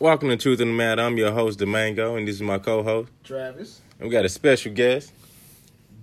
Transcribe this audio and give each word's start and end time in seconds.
Welcome 0.00 0.28
to 0.30 0.36
Truth 0.36 0.60
in 0.60 0.68
the 0.68 0.74
Matter. 0.74 1.02
I'm 1.02 1.16
your 1.16 1.30
host, 1.30 1.60
Domingo, 1.60 2.16
and 2.16 2.26
this 2.26 2.34
is 2.34 2.42
my 2.42 2.58
co-host. 2.58 3.12
Travis. 3.22 3.80
And 4.00 4.08
we 4.08 4.12
got 4.12 4.24
a 4.24 4.28
special 4.28 4.72
guest. 4.72 5.12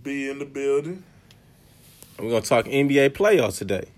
Be 0.02 0.29
in 0.29 0.40
the 0.40 0.46
building. 0.46 1.04
And 2.18 2.26
we're 2.26 2.32
gonna 2.32 2.46
talk 2.46 2.66
NBA 2.68 3.10
playoffs 3.10 3.58
today. 3.58 3.90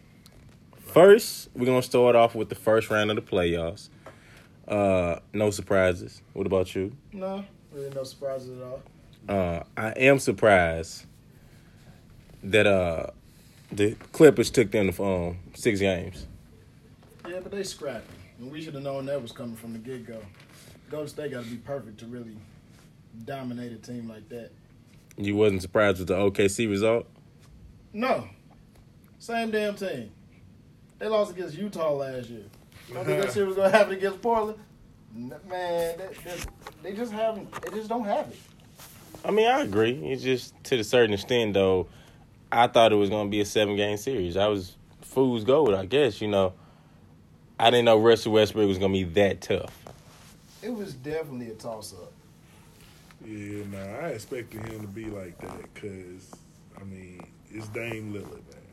First, 0.88 1.50
we're 1.54 1.68
gonna 1.68 1.84
start 1.84 2.16
off 2.16 2.34
with 2.34 2.50
the 2.50 2.56
first 2.56 2.90
round 2.90 3.12
of 3.12 3.18
the 3.18 3.22
playoffs. 3.22 3.90
Uh, 4.68 5.20
no 5.32 5.52
surprises. 5.52 6.24
What 6.34 6.48
about 6.48 6.74
you? 6.74 6.96
No, 7.12 7.46
really 7.72 7.92
no 7.92 8.04
surprises 8.04 8.58
at 8.60 8.64
all. 8.64 8.82
Uh, 9.30 9.64
I 9.78 9.90
am 9.92 10.18
surprised 10.18 11.06
that 12.42 12.66
uh 12.66 13.12
the 13.72 13.94
Clippers 14.12 14.50
took 14.50 14.72
them 14.72 14.92
to 14.92 15.04
um, 15.04 15.38
six 15.54 15.80
games. 15.80 16.26
Yeah, 17.28 17.40
but 17.42 17.52
they 17.52 17.64
scrappy. 17.64 18.23
And 18.40 18.52
we 18.52 18.62
should 18.62 18.74
have 18.74 18.84
known 18.84 19.06
that 19.06 19.22
was 19.22 19.32
coming 19.32 19.56
from 19.56 19.74
the 19.74 19.80
get 19.80 20.06
go. 20.06 20.20
Golden 20.90 21.08
State 21.08 21.32
got 21.32 21.44
to 21.44 21.50
be 21.50 21.58
perfect 21.58 22.00
to 22.00 22.06
really 22.06 22.36
dominate 23.26 23.72
a 23.72 23.78
team 23.78 24.08
like 24.10 24.28
that. 24.30 24.52
You 25.18 25.36
wasn't 25.36 25.62
surprised 25.62 26.00
with 26.00 26.08
the 26.08 26.16
OKC 26.16 26.70
result? 26.70 27.08
No. 27.94 28.28
Same 29.20 29.52
damn 29.52 29.76
team. 29.76 30.12
They 31.00 31.08
lost 31.08 31.32
against 31.32 31.58
Utah 31.58 31.94
last 31.94 32.30
year. 32.30 32.44
You 32.88 32.96
don't 32.96 33.06
think 33.06 33.22
that 33.22 33.34
shit 33.34 33.46
was 33.46 33.56
going 33.56 33.72
to 33.72 33.78
happen 33.78 33.94
against 33.94 34.22
Portland? 34.22 34.60
Man, 35.16 35.40
that, 35.50 35.98
that, 35.98 36.48
they 36.82 36.94
just 36.94 37.12
haven't. 37.12 37.52
They 37.62 37.78
just 37.78 37.90
don't 37.90 38.06
have 38.06 38.28
it. 38.28 38.38
I 39.24 39.32
mean, 39.32 39.48
I 39.48 39.62
agree. 39.62 39.94
It's 40.06 40.24
just 40.24 40.62
to 40.66 40.80
a 40.80 40.84
certain 40.84 41.14
extent, 41.14 41.54
though. 41.54 41.88
I 42.52 42.68
thought 42.68 42.92
it 42.92 42.96
was 42.96 43.10
going 43.10 43.28
to 43.28 43.32
be 43.32 43.42
a 43.42 43.46
seven 43.46 43.76
game 43.76 43.98
series. 43.98 44.38
I 44.38 44.48
was 44.48 44.76
fool's 45.02 45.44
gold, 45.44 45.74
I 45.74 45.86
guess. 45.86 46.20
You 46.20 46.28
know, 46.28 46.54
I 47.60 47.70
didn't 47.70 47.86
know 47.86 48.00
Russell 48.00 48.34
Westbrook 48.34 48.68
was 48.68 48.78
going 48.78 48.94
to 48.94 49.06
be 49.06 49.12
that 49.22 49.42
tough. 49.42 49.74
It 50.62 50.74
was 50.74 50.94
definitely 50.94 51.50
a 51.52 51.56
toss 51.56 51.94
up. 51.94 52.12
Yeah, 53.26 53.64
nah, 53.72 54.06
I 54.06 54.10
expected 54.10 54.68
him 54.68 54.82
to 54.82 54.88
be 54.88 55.06
like 55.06 55.38
that 55.40 55.74
because, 55.74 56.32
I 56.80 56.84
mean, 56.84 57.26
it's 57.52 57.68
Dame 57.70 58.14
Lillard, 58.14 58.32
man. 58.32 58.64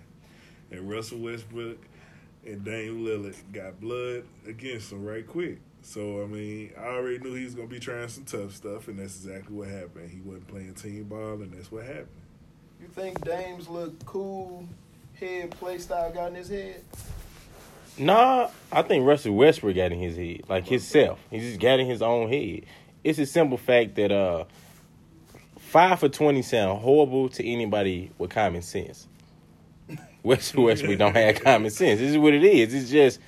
And 0.71 0.91
Russell 0.91 1.19
Westbrook 1.19 1.79
and 2.47 2.65
Dame 2.65 3.05
Lillard 3.05 3.37
got 3.53 3.81
blood 3.81 4.25
against 4.47 4.93
him 4.93 5.05
right 5.05 5.27
quick. 5.27 5.59
So, 5.83 6.23
I 6.23 6.27
mean, 6.27 6.73
I 6.79 6.87
already 6.87 7.19
knew 7.19 7.35
he 7.35 7.45
was 7.45 7.55
going 7.55 7.69
to 7.69 7.75
be 7.75 7.81
trying 7.81 8.09
some 8.09 8.25
tough 8.25 8.55
stuff, 8.55 8.89
and 8.89 8.99
that's 8.99 9.17
exactly 9.17 9.55
what 9.55 9.69
happened. 9.69 10.11
He 10.11 10.21
wasn't 10.21 10.49
playing 10.49 10.75
team 10.75 11.05
ball, 11.05 11.35
and 11.35 11.53
that's 11.53 11.71
what 11.71 11.85
happened. 11.85 12.09
You 12.81 12.89
think 12.89 13.25
Dame's 13.25 13.69
look 13.69 14.05
cool 14.05 14.67
head 15.15 15.51
play 15.53 15.79
style 15.79 16.11
got 16.13 16.29
in 16.29 16.35
his 16.37 16.49
head? 16.49 16.83
Nah, 18.01 18.49
I 18.73 18.81
think 18.81 19.07
Russell 19.07 19.35
Westbrook 19.35 19.77
got 19.77 19.93
in 19.93 19.99
his 19.99 20.17
head, 20.17 20.49
like 20.49 20.67
himself. 20.67 21.19
He 21.31 21.39
just 21.39 21.61
got 21.61 21.81
in 21.81 21.87
his 21.87 22.01
own 22.01 22.31
head. 22.31 22.65
It's 23.05 23.19
a 23.19 23.27
simple 23.27 23.59
fact 23.59 23.97
that 23.97 24.11
uh, 24.11 24.45
five 25.59 26.01
for 26.01 26.09
twenty 26.09 26.41
sound 26.41 26.81
horrible 26.81 27.29
to 27.29 27.47
anybody 27.47 28.11
with 28.17 28.31
common 28.31 28.63
sense. 28.63 29.07
Russell 30.25 30.65
Westbrook 30.65 30.99
don't 30.99 31.15
have 31.15 31.45
common 31.45 31.71
sense. 31.71 32.01
This 32.01 32.13
is 32.13 32.17
what 32.19 32.33
it 32.33 32.43
is. 32.43 32.73
It's 32.73 32.91
just 32.91 33.21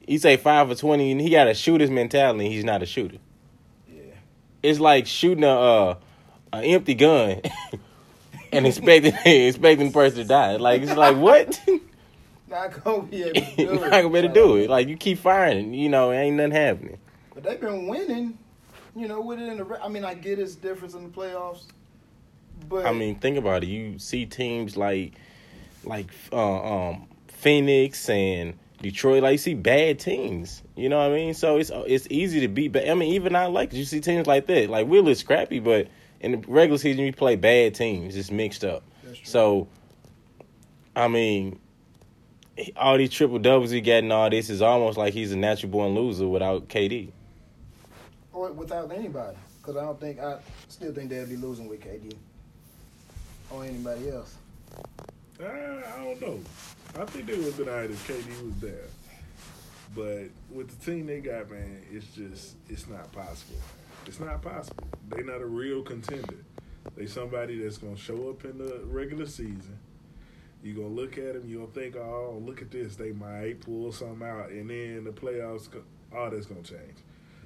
he 0.00 0.18
say 0.18 0.36
five 0.36 0.68
for 0.68 0.74
twenty, 0.74 1.12
and 1.12 1.20
he 1.20 1.30
got 1.30 1.46
a 1.46 1.54
shooter's 1.54 1.90
mentality. 1.90 2.46
and 2.46 2.52
He's 2.52 2.64
not 2.64 2.82
a 2.82 2.86
shooter. 2.86 3.18
Yeah. 3.88 4.02
It's 4.60 4.80
like 4.80 5.06
shooting 5.06 5.44
a 5.44 5.54
uh, 5.56 5.94
an 6.52 6.64
empty 6.64 6.94
gun 6.94 7.42
and 8.52 8.66
expecting 8.66 9.14
expecting 9.24 9.86
the 9.86 9.92
person 9.92 10.18
to 10.18 10.24
die. 10.24 10.56
Like 10.56 10.82
it's 10.82 10.96
like 10.96 11.16
what? 11.16 11.60
Not 12.50 12.82
gonna 12.82 13.02
be 13.04 13.22
able 13.22 13.40
to 13.40 13.40
do 13.56 13.72
it. 13.72 13.80
not 13.80 13.90
gonna 13.90 14.10
be 14.10 14.18
able 14.18 14.28
to 14.28 14.34
do 14.34 14.56
it. 14.56 14.68
Like 14.68 14.88
you 14.88 14.96
keep 14.96 15.18
firing, 15.18 15.72
you 15.72 15.88
know, 15.88 16.10
ain't 16.10 16.36
nothing 16.36 16.50
happening. 16.50 16.98
But 17.32 17.44
they've 17.44 17.60
been 17.60 17.86
winning, 17.86 18.36
you 18.96 19.06
know, 19.06 19.20
with 19.20 19.38
it 19.38 19.48
in 19.48 19.58
the. 19.58 19.78
I 19.82 19.88
mean, 19.88 20.04
I 20.04 20.14
get 20.14 20.40
it's 20.40 20.56
difference 20.56 20.94
in 20.94 21.04
the 21.04 21.10
playoffs, 21.10 21.66
but 22.68 22.86
I 22.86 22.92
mean, 22.92 23.20
think 23.20 23.38
about 23.38 23.62
it. 23.62 23.68
You 23.68 24.00
see 24.00 24.26
teams 24.26 24.76
like 24.76 25.14
like 25.84 26.10
uh, 26.32 26.88
um 26.88 27.06
Phoenix 27.28 28.08
and 28.08 28.58
Detroit. 28.82 29.22
Like 29.22 29.32
you 29.32 29.38
see 29.38 29.54
bad 29.54 30.00
teams. 30.00 30.62
You 30.74 30.88
know 30.88 30.98
what 30.98 31.12
I 31.12 31.14
mean? 31.14 31.34
So 31.34 31.56
it's 31.56 31.70
it's 31.86 32.08
easy 32.10 32.40
to 32.40 32.48
beat. 32.48 32.72
But 32.72 32.88
I 32.88 32.94
mean, 32.94 33.14
even 33.14 33.36
I 33.36 33.46
like 33.46 33.72
you 33.72 33.84
see 33.84 34.00
teams 34.00 34.26
like 34.26 34.46
that. 34.48 34.68
Like 34.68 34.88
we're 34.88 34.98
a 34.98 35.02
little 35.02 35.14
scrappy, 35.14 35.60
but 35.60 35.86
in 36.18 36.32
the 36.32 36.38
regular 36.48 36.78
season 36.78 37.04
you 37.04 37.12
play 37.12 37.36
bad 37.36 37.76
teams. 37.76 38.16
It's 38.16 38.32
mixed 38.32 38.64
up. 38.64 38.82
So 39.22 39.68
I 40.96 41.06
mean. 41.06 41.60
All 42.76 42.96
these 42.98 43.10
triple 43.10 43.38
doubles 43.38 43.70
he 43.70 43.80
got 43.80 43.98
and 44.02 44.12
all 44.12 44.28
this 44.30 44.50
is 44.50 44.60
almost 44.62 44.98
like 44.98 45.14
he's 45.14 45.32
a 45.32 45.36
natural 45.36 45.70
born 45.72 45.94
loser 45.94 46.26
without 46.28 46.68
KD. 46.68 47.10
or 48.32 48.52
without 48.52 48.90
anybody, 48.92 49.36
because 49.60 49.76
I 49.76 49.82
don't 49.82 50.00
think 50.00 50.20
I 50.20 50.38
still 50.68 50.92
think 50.92 51.10
they'd 51.10 51.28
be 51.28 51.36
losing 51.36 51.68
with 51.68 51.80
KD 51.80 52.14
or 53.50 53.64
anybody 53.64 54.10
else. 54.10 54.36
Uh, 55.40 55.44
I 55.46 56.04
don't 56.04 56.20
know. 56.20 56.40
I 56.98 57.04
think 57.06 57.26
they 57.26 57.34
would 57.36 57.46
have 57.46 57.56
been 57.56 57.68
all 57.68 57.76
right 57.76 57.90
if 57.90 58.06
KD 58.06 58.44
was 58.44 58.54
there. 58.60 58.88
But 59.94 60.30
with 60.54 60.68
the 60.68 60.90
team 60.90 61.06
they 61.06 61.20
got, 61.20 61.50
man, 61.50 61.82
it's 61.90 62.06
just 62.14 62.56
it's 62.68 62.86
not 62.88 63.10
possible. 63.12 63.58
It's 64.06 64.20
not 64.20 64.42
possible. 64.42 64.84
They're 65.08 65.24
not 65.24 65.40
a 65.40 65.46
real 65.46 65.82
contender. 65.82 66.36
They 66.96 67.06
somebody 67.06 67.58
that's 67.62 67.78
gonna 67.78 67.96
show 67.96 68.30
up 68.30 68.44
in 68.44 68.58
the 68.58 68.80
regular 68.86 69.26
season. 69.26 69.78
You 70.62 70.74
gonna 70.74 70.88
look 70.88 71.16
at 71.18 71.34
them, 71.34 71.44
you're 71.48 71.66
gonna 71.66 71.72
think, 71.72 71.96
oh, 71.96 72.40
look 72.44 72.60
at 72.62 72.70
this, 72.70 72.96
they 72.96 73.12
might 73.12 73.60
pull 73.60 73.92
something 73.92 74.26
out, 74.26 74.50
and 74.50 74.68
then 74.68 75.04
the 75.04 75.10
playoffs, 75.10 75.68
all 76.14 76.30
that's 76.30 76.46
gonna 76.46 76.62
change 76.62 76.98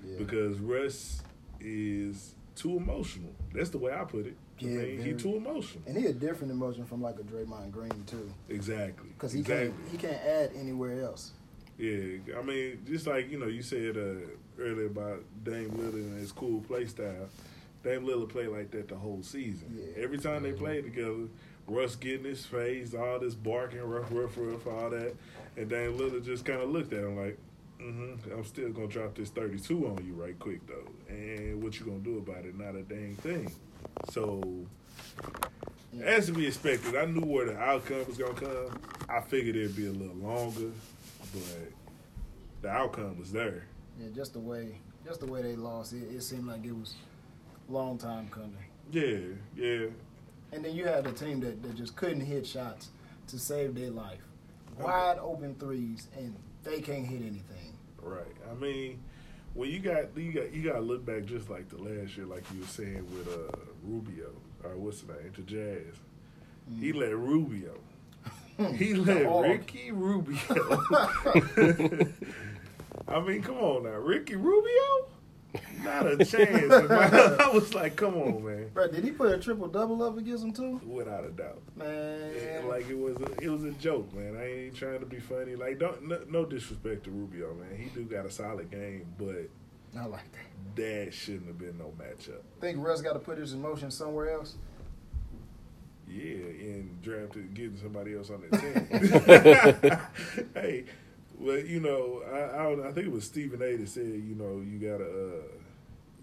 Yeah. 0.04 0.16
because 0.18 0.58
Russ 0.58 1.22
is 1.60 2.34
too 2.56 2.76
emotional. 2.76 3.32
That's 3.52 3.70
the 3.70 3.78
way 3.78 3.92
I 3.92 4.04
put 4.04 4.26
it. 4.26 4.36
I 4.60 4.64
Yeah, 4.64 4.78
mean, 4.82 5.02
he 5.02 5.12
too 5.14 5.36
emotional. 5.36 5.82
and 5.86 5.96
he 5.96 6.06
a 6.06 6.12
different 6.12 6.52
emotion 6.52 6.84
from 6.84 7.02
like 7.02 7.18
a 7.18 7.22
Draymond 7.22 7.70
Green 7.72 8.04
too, 8.06 8.32
Exactly. 8.48 9.08
because 9.10 9.32
he 9.32 9.40
exactly. 9.40 9.68
can't 9.68 9.88
he 9.92 9.98
can't 9.98 10.22
add 10.24 10.50
anywhere 10.56 11.02
else. 11.02 11.32
Yeah, 11.78 12.18
I 12.38 12.42
mean, 12.42 12.78
just 12.86 13.06
like 13.06 13.30
you 13.30 13.38
know, 13.38 13.46
you 13.48 13.62
said 13.62 13.96
uh, 13.96 14.60
earlier 14.60 14.86
about 14.86 15.24
Dame 15.42 15.70
Lillard 15.70 15.94
and 15.94 16.18
his 16.18 16.30
cool 16.32 16.60
play 16.60 16.86
style. 16.86 17.28
Dame 17.82 18.04
Lillard 18.06 18.28
played 18.30 18.48
like 18.48 18.70
that 18.70 18.88
the 18.88 18.94
whole 18.96 19.22
season. 19.22 19.76
Yeah. 19.76 20.02
Every 20.04 20.18
time 20.18 20.44
they 20.44 20.52
played 20.52 20.84
together, 20.84 21.26
Russ 21.66 21.96
getting 21.96 22.24
his 22.24 22.44
face, 22.44 22.94
all 22.94 23.18
this 23.18 23.34
barking, 23.34 23.80
rough, 23.80 24.08
rough, 24.10 24.36
rough, 24.36 24.66
all 24.66 24.90
that, 24.90 25.14
and 25.56 25.68
Dame 25.68 25.96
Lillard 25.96 26.24
just 26.24 26.44
kind 26.44 26.60
of 26.60 26.70
looked 26.70 26.92
at 26.92 27.00
him 27.00 27.16
like, 27.16 27.38
mm-hmm, 27.80 28.32
"I'm 28.32 28.44
still 28.44 28.70
gonna 28.70 28.86
drop 28.86 29.14
this 29.14 29.30
32 29.30 29.86
on 29.86 30.04
you 30.06 30.14
right 30.14 30.38
quick 30.38 30.60
though, 30.66 30.90
and 31.08 31.62
what 31.62 31.78
you 31.78 31.86
gonna 31.86 31.98
do 31.98 32.18
about 32.18 32.44
it? 32.44 32.56
Not 32.56 32.74
a 32.74 32.82
dang 32.82 33.16
thing." 33.16 33.50
So. 34.10 34.42
As 36.02 36.26
to 36.26 36.32
be 36.32 36.44
expected, 36.44 36.96
I 36.96 37.04
knew 37.04 37.20
where 37.20 37.46
the 37.46 37.56
outcome 37.56 38.04
was 38.08 38.18
gonna 38.18 38.34
come. 38.34 38.80
I 39.08 39.20
figured 39.20 39.54
it'd 39.54 39.76
be 39.76 39.86
a 39.86 39.92
little 39.92 40.16
longer, 40.16 40.72
but 41.32 41.70
the 42.62 42.68
outcome 42.68 43.16
was 43.16 43.30
there. 43.30 43.66
Yeah, 44.00 44.08
just 44.12 44.32
the 44.32 44.40
way 44.40 44.80
just 45.04 45.20
the 45.20 45.26
way 45.26 45.42
they 45.42 45.54
lost, 45.54 45.92
it, 45.92 46.02
it 46.10 46.22
seemed 46.22 46.46
like 46.46 46.64
it 46.64 46.72
was 46.72 46.94
a 47.68 47.72
long 47.72 47.98
time 47.98 48.28
coming. 48.28 48.56
Yeah, 48.90 49.18
yeah. 49.54 49.86
And 50.54 50.64
then 50.64 50.76
you 50.76 50.84
had 50.86 51.06
a 51.06 51.12
team 51.12 51.40
that, 51.40 51.62
that 51.62 51.74
just 51.74 51.96
couldn't 51.96 52.20
hit 52.20 52.46
shots 52.46 52.90
to 53.26 53.38
save 53.38 53.74
their 53.74 53.90
life. 53.90 54.20
Wide 54.78 55.18
open 55.20 55.56
threes, 55.56 56.06
and 56.16 56.34
they 56.62 56.80
can't 56.80 57.04
hit 57.06 57.20
anything. 57.22 57.76
Right. 58.00 58.36
I 58.50 58.54
mean, 58.54 59.00
when 59.54 59.70
you 59.70 59.80
got 59.80 60.16
you 60.16 60.32
got 60.32 60.52
you 60.52 60.62
got 60.62 60.74
to 60.74 60.80
look 60.80 61.04
back 61.04 61.24
just 61.24 61.50
like 61.50 61.68
the 61.68 61.78
last 61.78 62.16
year, 62.16 62.26
like 62.26 62.44
you 62.54 62.60
were 62.60 62.66
saying 62.66 63.04
with 63.16 63.28
uh, 63.28 63.56
Rubio 63.84 64.30
or 64.62 64.76
what's 64.76 65.02
the 65.02 65.12
name, 65.12 65.32
to 65.34 65.42
Jazz. 65.42 65.96
He 66.80 66.92
let 66.92 67.16
Rubio. 67.16 67.78
He 68.76 68.94
let 68.94 69.26
Ricky 69.26 69.90
Rubio. 69.90 70.38
I 73.08 73.20
mean, 73.20 73.42
come 73.42 73.58
on 73.58 73.82
now, 73.82 73.96
Ricky 73.96 74.36
Rubio. 74.36 75.08
Not 75.84 76.06
a 76.06 76.24
chance. 76.24 76.72
I 76.90 77.50
was 77.52 77.74
like, 77.74 77.96
come 77.96 78.14
on, 78.14 78.44
man. 78.44 78.70
Bro, 78.72 78.88
did 78.88 79.04
he 79.04 79.10
put 79.12 79.30
a 79.32 79.38
triple 79.38 79.68
double 79.68 80.02
up 80.02 80.16
against 80.18 80.44
him 80.44 80.52
too? 80.52 80.80
Without 80.86 81.24
a 81.24 81.30
doubt. 81.30 81.60
Man, 81.76 82.32
Yeah, 82.36 82.62
like 82.66 82.88
it 82.88 82.98
was, 82.98 83.16
a, 83.16 83.42
it 83.42 83.48
was 83.48 83.64
a 83.64 83.72
joke, 83.72 84.12
man. 84.14 84.36
I 84.36 84.64
ain't 84.66 84.74
trying 84.76 85.00
to 85.00 85.06
be 85.06 85.20
funny. 85.20 85.54
Like, 85.56 85.78
don't 85.78 86.08
no, 86.08 86.20
no 86.28 86.44
disrespect 86.44 87.04
to 87.04 87.10
Rubio, 87.10 87.54
man. 87.54 87.76
He 87.78 87.88
do 87.90 88.04
got 88.04 88.26
a 88.26 88.30
solid 88.30 88.70
game, 88.70 89.06
but 89.18 89.48
I 89.96 90.06
like 90.06 90.24
that. 90.32 90.76
that 91.06 91.14
shouldn't 91.14 91.46
have 91.46 91.58
been 91.58 91.78
no 91.78 91.92
matchup. 91.98 92.40
Think 92.60 92.84
Russ 92.84 93.00
got 93.00 93.12
to 93.12 93.18
put 93.20 93.38
his 93.38 93.52
emotion 93.52 93.90
somewhere 93.90 94.30
else? 94.30 94.56
Yeah, 96.06 96.34
and 96.34 97.00
drafted 97.02 97.54
getting 97.54 97.76
somebody 97.78 98.14
else 98.14 98.30
on 98.30 98.42
that 98.50 98.60
team. 98.60 100.44
hey, 100.54 100.84
well, 101.38 101.58
you 101.58 101.80
know, 101.80 102.22
I 102.30 102.60
I, 102.60 102.62
don't, 102.64 102.86
I 102.86 102.92
think 102.92 103.06
it 103.06 103.12
was 103.12 103.24
Stephen 103.24 103.62
A. 103.62 103.76
that 103.76 103.88
said, 103.88 104.04
you 104.04 104.34
know, 104.34 104.60
you 104.60 104.78
gotta, 104.78 105.04
uh, 105.04 105.42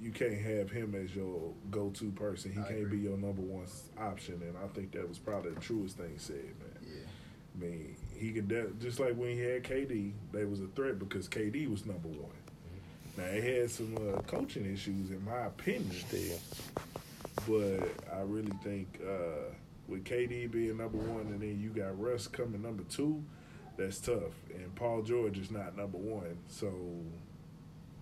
you 0.01 0.11
can't 0.11 0.33
have 0.33 0.71
him 0.71 0.95
as 0.95 1.15
your 1.15 1.53
go-to 1.69 2.09
person. 2.11 2.51
He 2.51 2.59
I 2.59 2.63
can't 2.63 2.79
agree. 2.81 2.97
be 2.97 3.03
your 3.03 3.17
number 3.17 3.41
one 3.41 3.65
option, 3.99 4.41
and 4.41 4.55
I 4.57 4.67
think 4.73 4.91
that 4.93 5.07
was 5.07 5.19
probably 5.19 5.51
the 5.51 5.59
truest 5.59 5.97
thing 5.97 6.13
said, 6.17 6.35
man. 6.35 6.79
Yeah. 6.83 7.01
I 7.55 7.63
mean, 7.63 7.95
he 8.17 8.31
could 8.31 8.47
de- 8.47 8.71
just 8.79 8.99
like 8.99 9.13
when 9.15 9.29
he 9.37 9.39
had 9.41 9.63
KD, 9.63 10.13
they 10.31 10.45
was 10.45 10.61
a 10.61 10.67
threat 10.67 10.97
because 10.97 11.27
KD 11.27 11.69
was 11.69 11.85
number 11.85 12.07
one. 12.07 12.31
Now 13.17 13.27
he 13.31 13.41
had 13.41 13.69
some 13.69 13.95
uh, 13.97 14.21
coaching 14.21 14.65
issues, 14.65 15.11
in 15.11 15.23
my 15.25 15.45
opinion. 15.47 15.91
Still. 15.91 16.39
But 17.47 17.89
I 18.15 18.21
really 18.21 18.53
think 18.63 18.99
uh, 19.05 19.53
with 19.87 20.03
KD 20.05 20.49
being 20.49 20.77
number 20.77 20.97
one, 20.97 21.27
and 21.27 21.41
then 21.41 21.59
you 21.59 21.69
got 21.69 21.99
Russ 21.99 22.27
coming 22.27 22.61
number 22.61 22.83
two, 22.83 23.21
that's 23.77 23.99
tough. 23.99 24.33
And 24.53 24.73
Paul 24.75 25.01
George 25.01 25.37
is 25.37 25.51
not 25.51 25.75
number 25.77 25.97
one, 25.97 26.37
so 26.47 26.71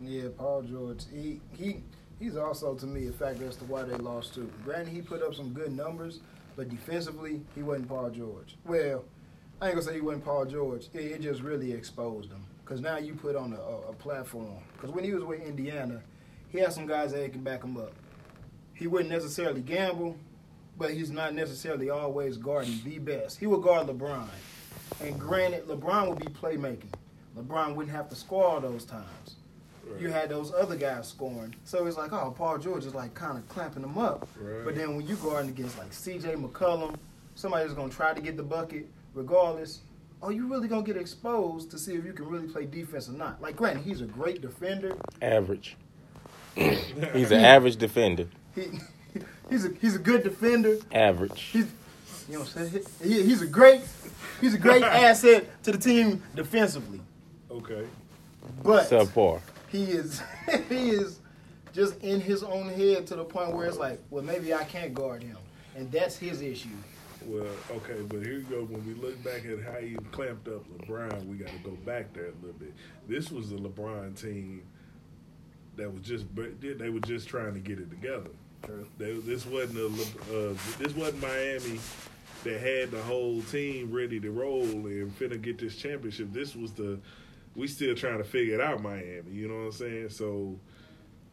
Yeah, 0.01 0.30
Paul 0.38 0.62
George. 0.62 1.04
He 1.12 1.42
he 1.57 1.84
he's 2.19 2.38
also 2.38 2.74
to 2.75 2.86
me 2.86 3.07
a 3.07 3.12
factor 3.12 3.48
as 3.48 3.57
to 3.57 3.66
why 3.66 3.84
they 3.84 3.96
lost 3.96 4.34
too. 4.34 4.50
Granted, 4.63 4.94
he 4.94 5.01
put 5.01 5.22
up 5.22 5.36
some 5.36 5.51
good 5.51 5.75
numbers, 5.75 6.19
but 6.56 6.69
defensively 6.69 7.42
he 7.56 7.63
wasn't 7.63 7.90
Paul 7.90 8.10
George. 8.10 8.56
Well, 8.66 9.04
I 9.62 9.68
ain't 9.68 9.75
gonna 9.75 9.86
say 9.86 9.96
he 9.96 10.01
wasn't 10.01 10.24
Paul 10.24 10.46
George. 10.46 10.88
It, 10.94 11.00
it 11.00 11.22
just 11.22 11.42
really 11.42 11.74
exposed 11.74 12.31
him 12.31 12.46
because 12.63 12.80
now 12.80 12.98
you 12.98 13.13
put 13.13 13.36
on 13.36 13.51
a, 13.51 13.90
a, 13.90 13.94
platform. 13.94 14.60
Because 14.74 14.92
when 14.92 15.04
he 15.04 15.12
was 15.12 15.24
with 15.24 15.42
Indiana, 15.42 16.02
he 16.50 16.60
had 16.60 16.72
some 16.72 16.86
guys 16.86 17.12
that 17.12 17.34
can 17.34 17.44
back 17.44 17.63
him 17.63 17.75
up. 17.75 17.92
He 18.75 18.88
wouldn't 18.88 19.10
necessarily 19.10 19.62
gamble, 19.62 20.16
but 20.78 20.92
he's 20.92 21.12
not 21.12 21.34
necessarily 21.34 21.90
always 21.90 22.38
guarding 22.38 22.80
the 22.86 23.00
best. 23.00 23.38
He 23.40 23.48
would 23.48 23.63
guard 23.63 23.88
LeBron, 23.88 24.30
and 25.04 25.19
granted, 25.19 25.68
LeBron 25.68 26.07
would 26.07 26.19
be 26.19 26.28
playmaking. 26.28 26.94
LeBron 27.38 27.75
wouldn't 27.75 27.94
have 27.94 28.07
to 28.10 28.16
score 28.16 28.45
all 28.45 28.62
those 28.62 28.86
times 28.86 29.36
you 30.00 30.10
had 30.10 30.30
those 30.30 30.54
other 30.54 30.76
guys 30.76 31.08
scoring. 31.08 31.56
So 31.64 31.86
it's 31.88 31.98
like, 31.98 32.12
oh, 32.14 32.34
Paul 32.38 32.58
George 32.58 32.86
is 32.86 32.94
like 32.94 33.14
kind 33.14 33.38
of 33.38 33.48
clamping 33.50 33.82
them 33.82 33.98
up. 33.98 34.28
Right. 34.40 34.64
But 34.66 34.76
then 34.76 34.96
when 34.96 35.08
you 35.08 35.16
guarding 35.16 35.50
against 35.52 35.78
like 35.78 35.92
C.J. 35.94 36.36
McCollum, 36.36 36.96
somebody's 37.36 37.74
gonna 37.74 37.92
try 37.92 38.14
to 38.14 38.22
get 38.22 38.38
the 38.38 38.44
bucket 38.44 38.88
regardless. 39.14 39.80
Are 40.22 40.32
you 40.32 40.48
really 40.48 40.68
gonna 40.68 40.84
get 40.84 40.98
exposed 40.98 41.72
to 41.72 41.80
see 41.80 41.96
if 41.96 42.04
you 42.06 42.14
can 42.14 42.28
really 42.28 42.48
play 42.48 42.66
defense 42.66 43.08
or 43.10 43.14
not. 43.14 43.42
Like, 43.42 43.56
granted, 43.56 43.84
he's 43.84 44.02
a 44.02 44.06
great 44.06 44.42
defender. 44.42 44.96
Average. 45.22 45.78
He's 46.56 47.32
an 47.32 47.40
average 47.40 47.78
defender. 47.78 48.26
He 48.54 48.64
he's 49.50 49.64
a 49.66 49.70
he's 49.80 49.96
a 49.96 50.00
good 50.00 50.24
defender. 50.24 50.78
Average. 50.92 51.40
He's 51.42 51.68
you 52.28 52.34
know 52.34 52.40
what 52.42 52.56
I'm 52.58 52.70
saying? 52.70 52.86
He, 53.02 53.24
he's 53.24 53.42
a 53.42 53.48
great 53.48 53.82
he's 54.42 54.56
a 54.56 54.58
great 54.58 54.84
asset 55.08 55.46
to 55.64 55.72
the 55.72 55.78
team 55.78 56.22
defensively. 56.36 57.00
okay. 57.50 57.86
But 58.64 58.90
Subpar. 58.90 59.40
He 59.71 59.83
is 59.86 60.21
he 60.69 60.89
is 60.89 61.19
just 61.74 62.01
in 62.01 62.19
his 62.19 62.44
own 62.44 62.69
head 62.69 63.07
to 63.07 63.16
the 63.16 63.24
point 63.24 63.54
where 63.54 63.68
it's 63.68 63.77
like, 63.77 64.00
well, 64.10 64.24
maybe 64.24 64.54
I 64.54 64.63
can't 64.63 64.94
guard 64.94 65.24
him, 65.24 65.38
and 65.75 65.92
that's 65.92 66.18
his 66.18 66.42
issue. 66.42 66.69
Well, 67.25 67.45
okay, 67.71 68.01
but 68.07 68.24
here 68.24 68.33
you 68.33 68.45
go. 68.50 68.63
When 68.63 68.86
we 68.88 68.94
look 68.94 69.21
back 69.24 69.45
at 69.45 69.62
how 69.62 69.80
he 69.80 69.95
clamped 70.12 70.48
up 70.48 70.63
LeBron, 70.77 71.27
we 71.27 71.36
got 71.38 71.50
to 71.50 71.60
go 71.60 71.71
back 71.86 72.13
there 72.13 72.27
a 72.27 72.42
little 72.42 72.57
bit. 72.57 72.74
This 73.07 73.30
was 73.30 73.51
a 73.51 73.56
LeBron 73.56 74.19
team 74.19 74.63
that 75.75 75.92
was 75.92 76.01
just 76.01 76.25
they 76.36 76.89
were 76.89 77.00
just 77.01 77.27
trying 77.27 77.54
to 77.54 77.60
get 77.60 77.80
it 77.80 77.89
together. 77.89 78.31
They, 78.98 79.13
this 79.13 79.45
wasn't 79.45 79.80
a 79.80 79.88
uh, 79.88 80.54
this 80.77 80.94
wasn't 80.95 81.21
Miami 81.21 81.80
that 82.44 82.60
had 82.62 82.92
the 82.92 83.01
whole 83.01 83.42
team 83.44 83.92
ready 83.92 84.19
to 84.19 84.31
roll 84.31 84.63
and 84.63 85.18
finna 85.18 85.42
get 85.42 85.57
this 85.57 85.75
championship. 85.75 86.31
This 86.31 86.56
was 86.56 86.71
the 86.71 87.00
we 87.60 87.68
still 87.68 87.94
trying 87.96 88.18
to 88.18 88.24
figure 88.24 88.56
it 88.56 88.62
out, 88.62 88.82
Miami. 88.82 89.32
You 89.32 89.48
know 89.50 89.56
what 89.56 89.66
I'm 89.66 89.72
saying? 89.74 90.10
So, 90.10 90.58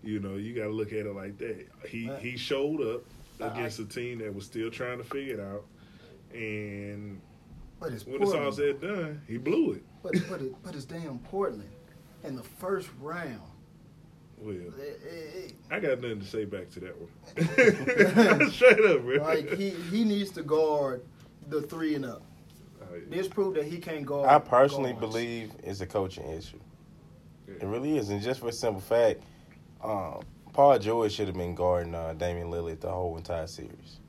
you 0.02 0.18
know, 0.20 0.34
you 0.36 0.54
got 0.54 0.64
to 0.64 0.70
look 0.72 0.88
at 0.92 1.06
it 1.06 1.14
like 1.14 1.38
that. 1.38 1.66
He 1.88 2.08
Right. 2.10 2.20
he 2.20 2.36
showed 2.36 2.80
up 2.82 3.02
against 3.40 3.78
a 3.78 3.84
team 3.84 4.18
that 4.18 4.34
was 4.34 4.44
still 4.44 4.70
trying 4.70 4.98
to 4.98 5.04
figure 5.04 5.34
it 5.34 5.40
out, 5.40 5.64
and 6.34 7.20
But 7.80 7.92
it's 7.92 8.06
when 8.06 8.22
it's 8.22 8.32
all 8.32 8.50
Portland. 8.50 8.54
said 8.56 8.80
done, 8.80 9.22
he 9.28 9.38
blew 9.38 9.72
it. 9.74 9.84
But 10.02 10.12
but 10.28 10.40
it, 10.42 10.54
but 10.62 10.74
it's 10.74 10.84
damn 10.84 11.18
Portland 11.20 11.68
in 12.24 12.34
the 12.36 12.42
first 12.42 12.88
round. 13.00 13.40
Well, 14.38 14.54
It- 14.54 15.00
it- 15.04 15.54
I 15.70 15.80
got 15.80 16.00
nothing 16.00 16.20
to 16.20 16.26
say 16.26 16.44
back 16.44 16.68
to 16.70 16.80
that 16.80 16.94
one. 16.98 17.10
Straight 18.50 18.80
up, 18.84 19.02
bro. 19.02 19.16
like 19.22 19.50
he 19.54 19.70
he 19.70 20.04
needs 20.04 20.30
to 20.32 20.42
guard 20.42 21.02
the 21.48 21.62
three 21.62 21.94
and 21.94 22.04
up. 22.04 22.22
Yeah. 22.96 23.16
This 23.16 23.28
proved 23.28 23.56
that 23.56 23.64
he 23.64 23.78
can't 23.78 24.04
guard. 24.04 24.28
I 24.28 24.38
personally 24.38 24.92
guards. 24.92 25.06
believe 25.06 25.52
it's 25.62 25.80
a 25.80 25.86
coaching 25.86 26.28
issue. 26.30 26.60
Yeah. 27.48 27.54
It 27.62 27.66
really 27.66 27.96
is, 27.96 28.10
and 28.10 28.20
just 28.20 28.40
for 28.40 28.48
a 28.48 28.52
simple 28.52 28.80
fact, 28.80 29.22
um, 29.82 30.22
Paul 30.52 30.78
George 30.78 31.12
should 31.12 31.26
have 31.26 31.36
been 31.36 31.54
guarding 31.54 31.94
uh, 31.94 32.14
Damian 32.14 32.48
Lillard 32.50 32.80
the 32.80 32.90
whole 32.90 33.16
entire 33.16 33.46
series. 33.46 34.00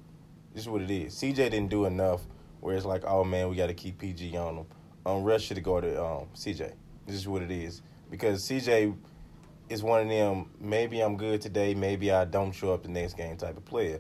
This 0.53 0.63
is 0.63 0.69
what 0.69 0.81
it 0.81 0.89
is. 0.89 1.13
CJ 1.13 1.35
didn't 1.35 1.67
do 1.69 1.85
enough. 1.85 2.21
Where 2.59 2.75
it's 2.75 2.85
like, 2.85 3.03
oh 3.05 3.23
man, 3.23 3.49
we 3.49 3.55
got 3.55 3.67
to 3.67 3.75
keep 3.75 3.99
PG 3.99 4.35
on 4.35 4.55
him. 4.57 4.65
Um, 5.05 5.23
Russ 5.23 5.43
should 5.43 5.57
have 5.57 5.63
guarded 5.63 5.95
um, 5.97 6.25
CJ. 6.35 6.73
This 7.05 7.15
is 7.15 7.27
what 7.27 7.41
it 7.41 7.51
is 7.51 7.81
because 8.09 8.43
CJ 8.43 8.95
is 9.69 9.83
one 9.83 10.01
of 10.01 10.09
them. 10.09 10.49
Maybe 10.59 11.01
I'm 11.01 11.17
good 11.17 11.41
today. 11.41 11.75
Maybe 11.75 12.11
I 12.11 12.25
don't 12.25 12.51
show 12.51 12.73
up 12.73 12.83
the 12.83 12.89
next 12.89 13.13
game 13.13 13.37
type 13.37 13.57
of 13.57 13.65
player. 13.65 13.99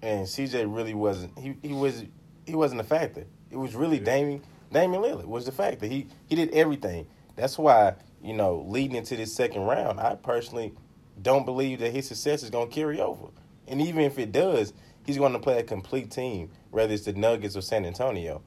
And 0.00 0.26
CJ 0.26 0.72
really 0.74 0.94
wasn't. 0.94 1.36
He 1.38 1.56
he 1.62 1.72
was 1.72 2.04
he 2.46 2.54
wasn't 2.54 2.80
a 2.80 2.84
factor. 2.84 3.26
It 3.50 3.56
was 3.56 3.74
really 3.74 3.98
Yeah. 3.98 4.04
Damian 4.04 4.42
Damian 4.72 5.02
Lillard 5.02 5.26
was 5.26 5.46
the 5.46 5.52
factor. 5.52 5.86
He 5.86 6.08
he 6.26 6.34
did 6.36 6.50
everything. 6.50 7.06
That's 7.36 7.58
why 7.58 7.94
you 8.22 8.34
know 8.34 8.64
leading 8.68 8.96
into 8.96 9.16
this 9.16 9.34
second 9.34 9.62
round, 9.62 10.00
I 10.00 10.16
personally 10.16 10.74
don't 11.20 11.44
believe 11.44 11.80
that 11.80 11.92
his 11.92 12.08
success 12.08 12.42
is 12.42 12.50
going 12.50 12.68
to 12.68 12.74
carry 12.74 13.00
over. 13.00 13.28
And 13.66 13.80
even 13.82 14.02
if 14.02 14.18
it 14.18 14.32
does, 14.32 14.72
he's 15.06 15.18
going 15.18 15.32
to 15.32 15.38
play 15.38 15.58
a 15.58 15.62
complete 15.62 16.10
team, 16.10 16.50
whether 16.70 16.92
it's 16.92 17.04
the 17.04 17.12
Nuggets 17.12 17.56
or 17.56 17.62
San 17.62 17.84
Antonio. 17.84 18.42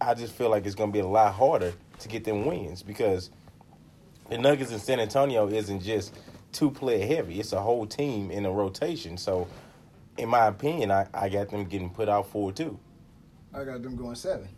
I 0.00 0.14
just 0.14 0.34
feel 0.34 0.50
like 0.50 0.66
it's 0.66 0.74
going 0.74 0.90
to 0.90 0.92
be 0.92 1.00
a 1.00 1.06
lot 1.06 1.34
harder 1.34 1.72
to 2.00 2.08
get 2.08 2.24
them 2.24 2.44
wins 2.44 2.82
because 2.82 3.30
the 4.28 4.38
Nuggets 4.38 4.72
in 4.72 4.78
San 4.80 5.00
Antonio 5.00 5.48
isn't 5.48 5.80
just 5.82 6.14
two 6.52 6.70
player 6.70 7.06
heavy; 7.06 7.40
it's 7.40 7.52
a 7.52 7.60
whole 7.60 7.86
team 7.86 8.30
in 8.30 8.46
a 8.46 8.50
rotation. 8.50 9.16
So, 9.16 9.48
in 10.18 10.28
my 10.28 10.46
opinion, 10.48 10.90
I, 10.90 11.06
I 11.14 11.28
got 11.28 11.50
them 11.50 11.64
getting 11.64 11.90
put 11.90 12.08
out 12.08 12.28
four 12.28 12.52
two. 12.52 12.78
I 13.54 13.64
got 13.64 13.82
them 13.82 13.96
going 13.96 14.14
seven. 14.14 14.48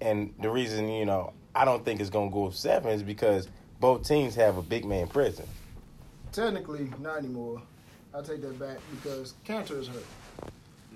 And 0.00 0.34
the 0.40 0.48
reason, 0.50 0.88
you 0.88 1.04
know, 1.04 1.32
I 1.54 1.64
don't 1.64 1.84
think 1.84 2.00
it's 2.00 2.10
going 2.10 2.30
to 2.30 2.34
go 2.34 2.50
seven 2.50 2.90
is 2.92 3.02
because 3.02 3.48
both 3.80 4.06
teams 4.06 4.34
have 4.36 4.56
a 4.56 4.62
big 4.62 4.84
man 4.84 5.08
present. 5.08 5.48
Technically, 6.32 6.90
not 7.00 7.18
anymore. 7.18 7.62
I 8.14 8.22
take 8.22 8.40
that 8.42 8.58
back 8.58 8.78
because 8.90 9.34
Kanter 9.46 9.78
is 9.78 9.88
hurt. 9.88 10.04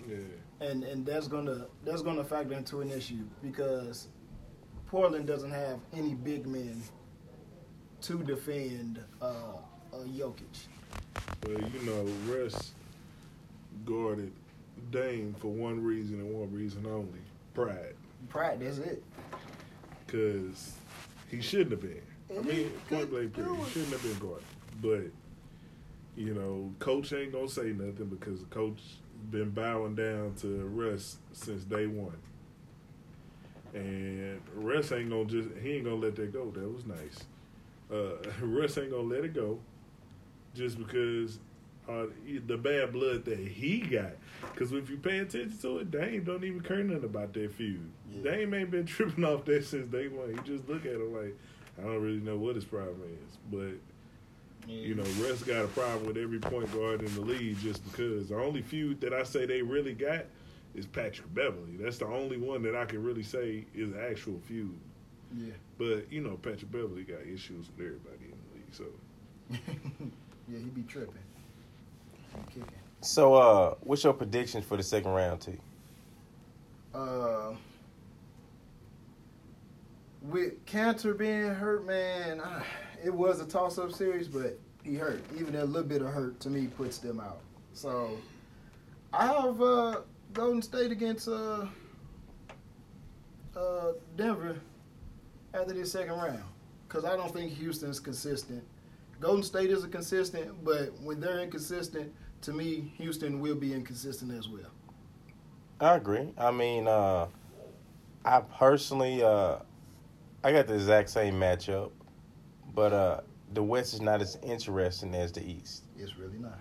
Yeah. 0.09 0.17
and 0.61 0.85
and 0.85 1.07
that's 1.07 1.29
gonna 1.29 1.67
that's 1.85 2.03
gonna 2.03 2.25
factor 2.25 2.55
into 2.55 2.81
an 2.83 2.91
issue 2.91 3.25
because 3.43 4.09
Portland 4.87 5.27
doesn't 5.27 5.51
have 5.51 5.79
any 5.95 6.15
big 6.15 6.47
men 6.47 6.83
to 8.03 8.23
defend 8.23 9.01
uh, 9.23 9.25
uh, 9.93 9.97
Jokic. 10.15 10.67
Well, 11.47 11.59
you 11.71 11.83
know, 11.83 12.07
Russ 12.27 12.73
guarded 13.87 14.33
Dame 14.91 15.35
for 15.39 15.49
one 15.49 15.83
reason 15.83 16.21
and 16.21 16.35
one 16.35 16.53
reason 16.53 16.87
only: 16.87 17.21
pride. 17.55 17.95
Pride, 18.29 18.61
that's 18.61 18.79
it. 18.79 19.03
Because 20.07 20.75
he 21.31 21.41
shouldn't 21.41 21.73
have 21.73 21.81
been. 21.81 22.03
I 22.37 22.43
mean, 22.43 22.71
point 22.89 23.11
blank 23.11 23.35
period, 23.35 23.57
he 23.57 23.71
shouldn't 23.71 23.93
have 23.93 24.03
been 24.03 24.19
guarded. 24.19 24.45
But 24.81 25.11
you 26.17 26.35
know, 26.35 26.73
coach 26.79 27.13
ain't 27.13 27.33
gonna 27.33 27.49
say 27.49 27.73
nothing 27.73 28.07
because 28.07 28.41
the 28.41 28.47
coach 28.47 28.81
been 29.31 29.51
bowing 29.51 29.95
down 29.95 30.35
to 30.41 30.65
Russ 30.67 31.17
since 31.33 31.65
day 31.65 31.87
one. 31.87 32.17
And 33.73 34.41
Russ 34.55 34.93
ain't 34.93 35.11
gonna 35.11 35.25
just 35.25 35.49
he 35.63 35.73
ain't 35.73 35.85
gonna 35.85 35.97
let 35.97 36.17
that 36.17 36.33
go. 36.33 36.51
That 36.51 36.69
was 36.69 36.87
nice. 36.87 37.25
Uh, 37.93 38.17
Russ 38.41 38.79
ain't 38.79 38.91
gonna 38.91 39.03
let 39.03 39.25
it 39.25 39.35
go 39.35 39.59
just 40.55 40.79
because 40.79 41.39
uh, 41.89 42.07
the 42.47 42.57
bad 42.57 42.93
blood 42.93 43.25
that 43.25 43.39
he 43.39 43.81
got. 43.81 44.13
Because 44.53 44.73
if 44.73 44.89
you 44.91 44.97
pay 44.97 45.19
attention 45.19 45.57
to 45.63 45.79
it, 45.79 45.91
Dame 45.91 46.25
don't 46.25 46.45
even 46.45 46.61
care 46.61 46.83
nothing 46.83 47.05
about 47.05 47.33
that 47.35 47.53
feud. 47.53 47.91
Yeah. 48.13 48.31
Dame 48.31 48.55
ain't 48.55 48.71
been 48.71 48.87
tripping 48.87 49.25
off 49.25 49.45
that 49.47 49.65
since 49.65 49.87
day 49.91 50.09
one. 50.09 50.31
You 50.31 50.41
just 50.45 50.69
look 50.69 50.85
at 50.87 50.93
him 50.93 51.15
like, 51.15 51.37
I 51.79 51.83
don't 51.83 52.01
really 52.03 52.21
know 52.21 52.37
what 52.37 52.55
his 52.55 52.65
problem 52.65 53.03
is. 53.03 53.39
But, 53.51 54.69
you 54.69 54.95
know, 54.95 55.03
Russ 55.25 55.43
got 55.43 55.65
a 55.65 55.69
problem 55.69 56.07
with 56.07 56.17
every 56.17 56.39
point 56.39 56.73
guard 56.73 57.03
in 57.03 57.13
the 57.15 57.21
league 57.21 57.59
just 57.61 57.85
because. 57.91 58.29
The 58.29 58.37
only 58.37 58.63
feud 58.63 59.01
that 59.01 59.13
I 59.13 59.25
say 59.25 59.45
they 59.47 59.63
really 59.63 59.95
got 59.95 60.25
is 60.75 60.87
Patrick 60.87 61.33
Beverley. 61.35 61.77
That's 61.79 61.99
the 61.99 62.07
only 62.07 62.37
one 62.39 62.63
that 62.63 62.75
I 62.77 62.85
can 62.85 63.03
really 63.03 63.23
say 63.23 63.65
is 63.75 63.91
an 63.91 64.01
actual 64.11 64.41
feud. 64.47 64.77
yeah, 65.37 65.53
But, 65.79 66.11
you 66.13 66.21
know, 66.21 66.37
Patrick 66.37 66.71
Beverley 66.71 67.03
got 67.03 67.21
issues 67.23 67.67
with 67.77 67.87
everybody 67.87 68.25
in 68.25 68.31
the 68.31 68.55
league. 68.55 68.73
So, 68.73 68.85
yeah, 70.49 70.59
he 70.59 70.65
be 70.71 70.83
tripping. 70.83 71.15
Kicking. 72.49 72.65
So, 73.05 73.35
uh, 73.35 73.75
what's 73.83 74.03
your 74.03 74.15
predictions 74.15 74.65
for 74.65 74.79
the 74.79 74.83
second 74.83 75.11
round, 75.11 75.43
T? 75.43 75.53
Uh, 76.95 77.53
with 80.23 80.65
Kanter 80.65 81.17
being 81.17 81.55
hurt, 81.55 81.87
man, 81.87 82.41
ah, 82.43 82.65
it 83.05 83.13
was 83.13 83.43
a 83.43 83.45
toss-up 83.45 83.93
series, 83.93 84.27
but 84.27 84.59
he 84.83 84.95
hurt. 84.95 85.23
Even 85.39 85.55
a 85.57 85.65
little 85.67 85.87
bit 85.87 86.01
of 86.01 86.09
hurt 86.09 86.41
to 86.41 86.49
me 86.49 86.67
puts 86.67 86.97
them 86.97 87.21
out. 87.21 87.41
So 87.75 88.17
I 89.13 89.27
have 89.27 89.61
uh, 89.61 90.01
Golden 90.33 90.63
State 90.63 90.91
against 90.91 91.29
uh, 91.29 91.67
uh, 93.55 93.93
Denver 94.17 94.57
after 95.53 95.75
this 95.75 95.93
second 95.93 96.15
round 96.15 96.43
because 96.89 97.05
I 97.05 97.17
don't 97.17 97.35
think 97.35 97.53
Houston's 97.53 98.01
consistent, 98.01 98.65
Golden 99.21 99.43
State 99.43 99.71
is 99.71 99.85
a 99.85 99.89
consistent, 99.89 100.65
but 100.65 100.93
when 101.03 101.21
they're 101.21 101.41
inconsistent, 101.41 102.13
to 102.45 102.53
me, 102.53 102.93
Houston 102.99 103.41
will 103.41 103.55
be 103.55 103.73
inconsistent 103.73 104.33
as 104.33 104.49
well. 104.49 104.71
I 105.81 105.97
agree. 105.97 106.33
I 106.39 106.51
mean, 106.51 106.87
uh, 106.87 107.27
I 108.25 108.41
personally, 108.41 109.23
uh, 109.23 109.57
I 110.43 110.53
got 110.53 110.67
the 110.67 110.75
exact 110.75 111.11
same 111.11 111.35
matchup, 111.35 111.91
but 112.75 112.93
uh, 112.93 113.21
the 113.53 113.63
West 113.63 113.95
is 113.95 114.01
not 114.01 114.21
as 114.21 114.39
interesting 114.43 115.15
as 115.15 115.33
the 115.33 115.45
East. 115.45 115.85
It's 115.99 116.17
really 116.17 116.39
not. 116.39 116.59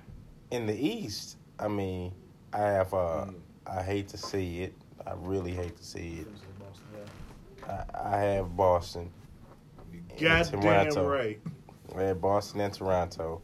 In 0.51 0.65
the 0.65 0.75
East, 0.75 1.37
I 1.59 1.67
mean, 1.67 2.11
I 2.53 2.59
have. 2.59 2.93
Uh, 2.93 3.25
Mm. 3.27 3.35
I 3.65 3.81
hate 3.81 4.09
to 4.09 4.17
see 4.17 4.63
it. 4.63 4.73
I 5.07 5.13
really 5.15 5.51
hate 5.51 5.77
to 5.77 5.83
see 5.85 6.19
it. 6.19 6.27
Boston, 6.59 6.85
yeah. 7.65 7.83
I, 7.95 8.17
I 8.17 8.19
have 8.19 8.57
Boston. 8.57 9.09
Goddamn 10.19 10.61
Toronto. 10.61 11.07
right. 11.07 11.39
I 11.95 12.01
have 12.01 12.19
Boston 12.19 12.59
and 12.59 12.73
Toronto. 12.73 13.41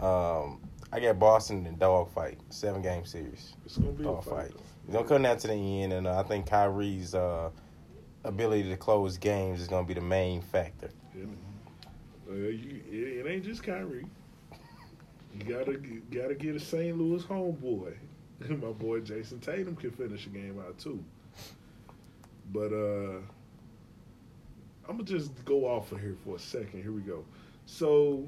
Um, 0.00 0.60
I 0.92 1.00
got 1.00 1.18
Boston 1.18 1.66
in 1.66 1.78
dog 1.78 2.10
fight, 2.12 2.38
seven 2.50 2.82
game 2.82 3.06
series. 3.06 3.54
It's 3.64 3.78
gonna 3.78 3.92
be 3.92 4.02
a 4.02 4.06
Dog 4.06 4.24
fight. 4.24 4.52
fight. 4.52 4.60
It's 4.84 4.92
gonna 4.92 5.08
come 5.08 5.22
down 5.22 5.38
to 5.38 5.48
the 5.48 5.54
end, 5.82 5.92
and 5.94 6.06
uh, 6.06 6.18
I 6.18 6.22
think 6.22 6.46
Kyrie's 6.46 7.14
uh, 7.14 7.50
ability 8.24 8.68
to 8.68 8.76
close 8.76 9.16
games 9.16 9.60
is 9.60 9.68
gonna 9.68 9.86
be 9.86 9.94
the 9.94 10.02
main 10.02 10.42
factor. 10.42 10.90
Yeah. 11.16 11.24
Uh, 12.30 12.34
you, 12.34 12.82
it, 12.90 13.26
it 13.26 13.30
ain't 13.30 13.44
just 13.44 13.62
Kyrie. 13.62 14.06
You 15.38 15.44
gotta 15.44 15.78
gotta 16.10 16.34
get 16.34 16.56
a 16.56 16.60
St. 16.60 16.96
Louis 16.96 17.22
homeboy. 17.22 17.94
My 18.48 18.72
boy 18.72 19.00
Jayson 19.00 19.40
Tatum 19.40 19.76
can 19.76 19.90
finish 19.92 20.26
a 20.26 20.28
game 20.28 20.62
out 20.66 20.78
too. 20.78 21.02
But 22.52 22.72
uh 22.72 23.18
I'm 24.88 24.96
gonna 24.98 25.04
just 25.04 25.44
go 25.44 25.64
off 25.64 25.92
of 25.92 26.00
here 26.00 26.16
for 26.24 26.36
a 26.36 26.38
second. 26.38 26.82
Here 26.82 26.92
we 26.92 27.00
go. 27.00 27.24
So 27.64 28.26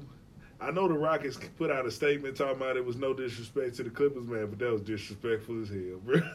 I 0.59 0.71
know 0.71 0.87
the 0.87 0.93
Rockets 0.93 1.37
put 1.57 1.69
out 1.69 1.85
a 1.85 1.91
statement 1.91 2.37
talking 2.37 2.55
about 2.57 2.77
it 2.77 2.85
was 2.85 2.95
no 2.95 3.13
disrespect 3.13 3.75
to 3.75 3.83
the 3.83 3.89
Clippers, 3.89 4.25
man, 4.25 4.47
but 4.47 4.59
that 4.59 4.71
was 4.71 4.81
disrespectful 4.81 5.61
as 5.61 5.69
hell, 5.69 5.99
bro. 6.03 6.21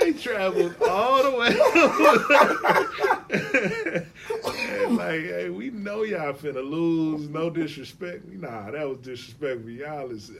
I 0.00 0.12
traveled 0.20 0.74
all 0.82 1.22
the 1.22 1.30
way. 1.36 1.56
Like, 4.88 5.22
hey, 5.22 5.50
we 5.50 5.70
know 5.70 6.02
y'all 6.04 6.32
finna 6.32 6.64
lose. 6.68 7.28
No 7.28 7.50
disrespect. 7.50 8.24
Nah, 8.26 8.70
that 8.70 8.88
was 8.88 8.98
disrespectful. 8.98 9.70
Y'all 9.70 10.10
is 10.10 10.30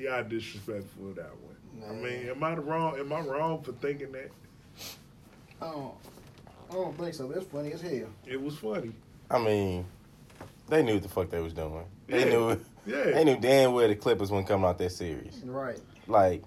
y'all 0.00 0.22
disrespectful 0.22 1.12
that 1.14 1.32
one. 1.42 1.56
I 1.88 1.92
mean, 1.92 2.28
am 2.28 2.42
I 2.42 2.54
wrong? 2.54 2.98
Am 2.98 3.12
I 3.12 3.20
wrong 3.20 3.62
for 3.62 3.72
thinking 3.72 4.12
that 4.12 4.30
I 5.60 5.66
don't, 6.76 6.84
I 6.84 6.84
don't 6.86 6.98
think 6.98 7.14
so. 7.14 7.28
That's 7.28 7.46
funny 7.46 7.72
as 7.72 7.80
hell. 7.80 8.08
it 8.26 8.40
was 8.40 8.56
funny? 8.58 8.92
I 9.30 9.38
mean, 9.38 9.86
they 10.68 10.82
knew 10.82 10.94
what 10.94 11.02
the 11.02 11.08
fuck 11.08 11.30
they 11.30 11.40
was 11.40 11.52
doing. 11.52 11.84
They 12.06 12.24
Yeah. 12.24 12.30
knew. 12.30 12.60
Yeah. 12.86 13.04
They 13.04 13.24
knew 13.24 13.36
damn 13.38 13.72
well 13.72 13.88
the 13.88 13.96
Clippers 13.96 14.30
wouldn't 14.30 14.48
come 14.48 14.64
out 14.64 14.78
that 14.78 14.92
series. 14.92 15.42
Right. 15.44 15.80
Like, 16.06 16.42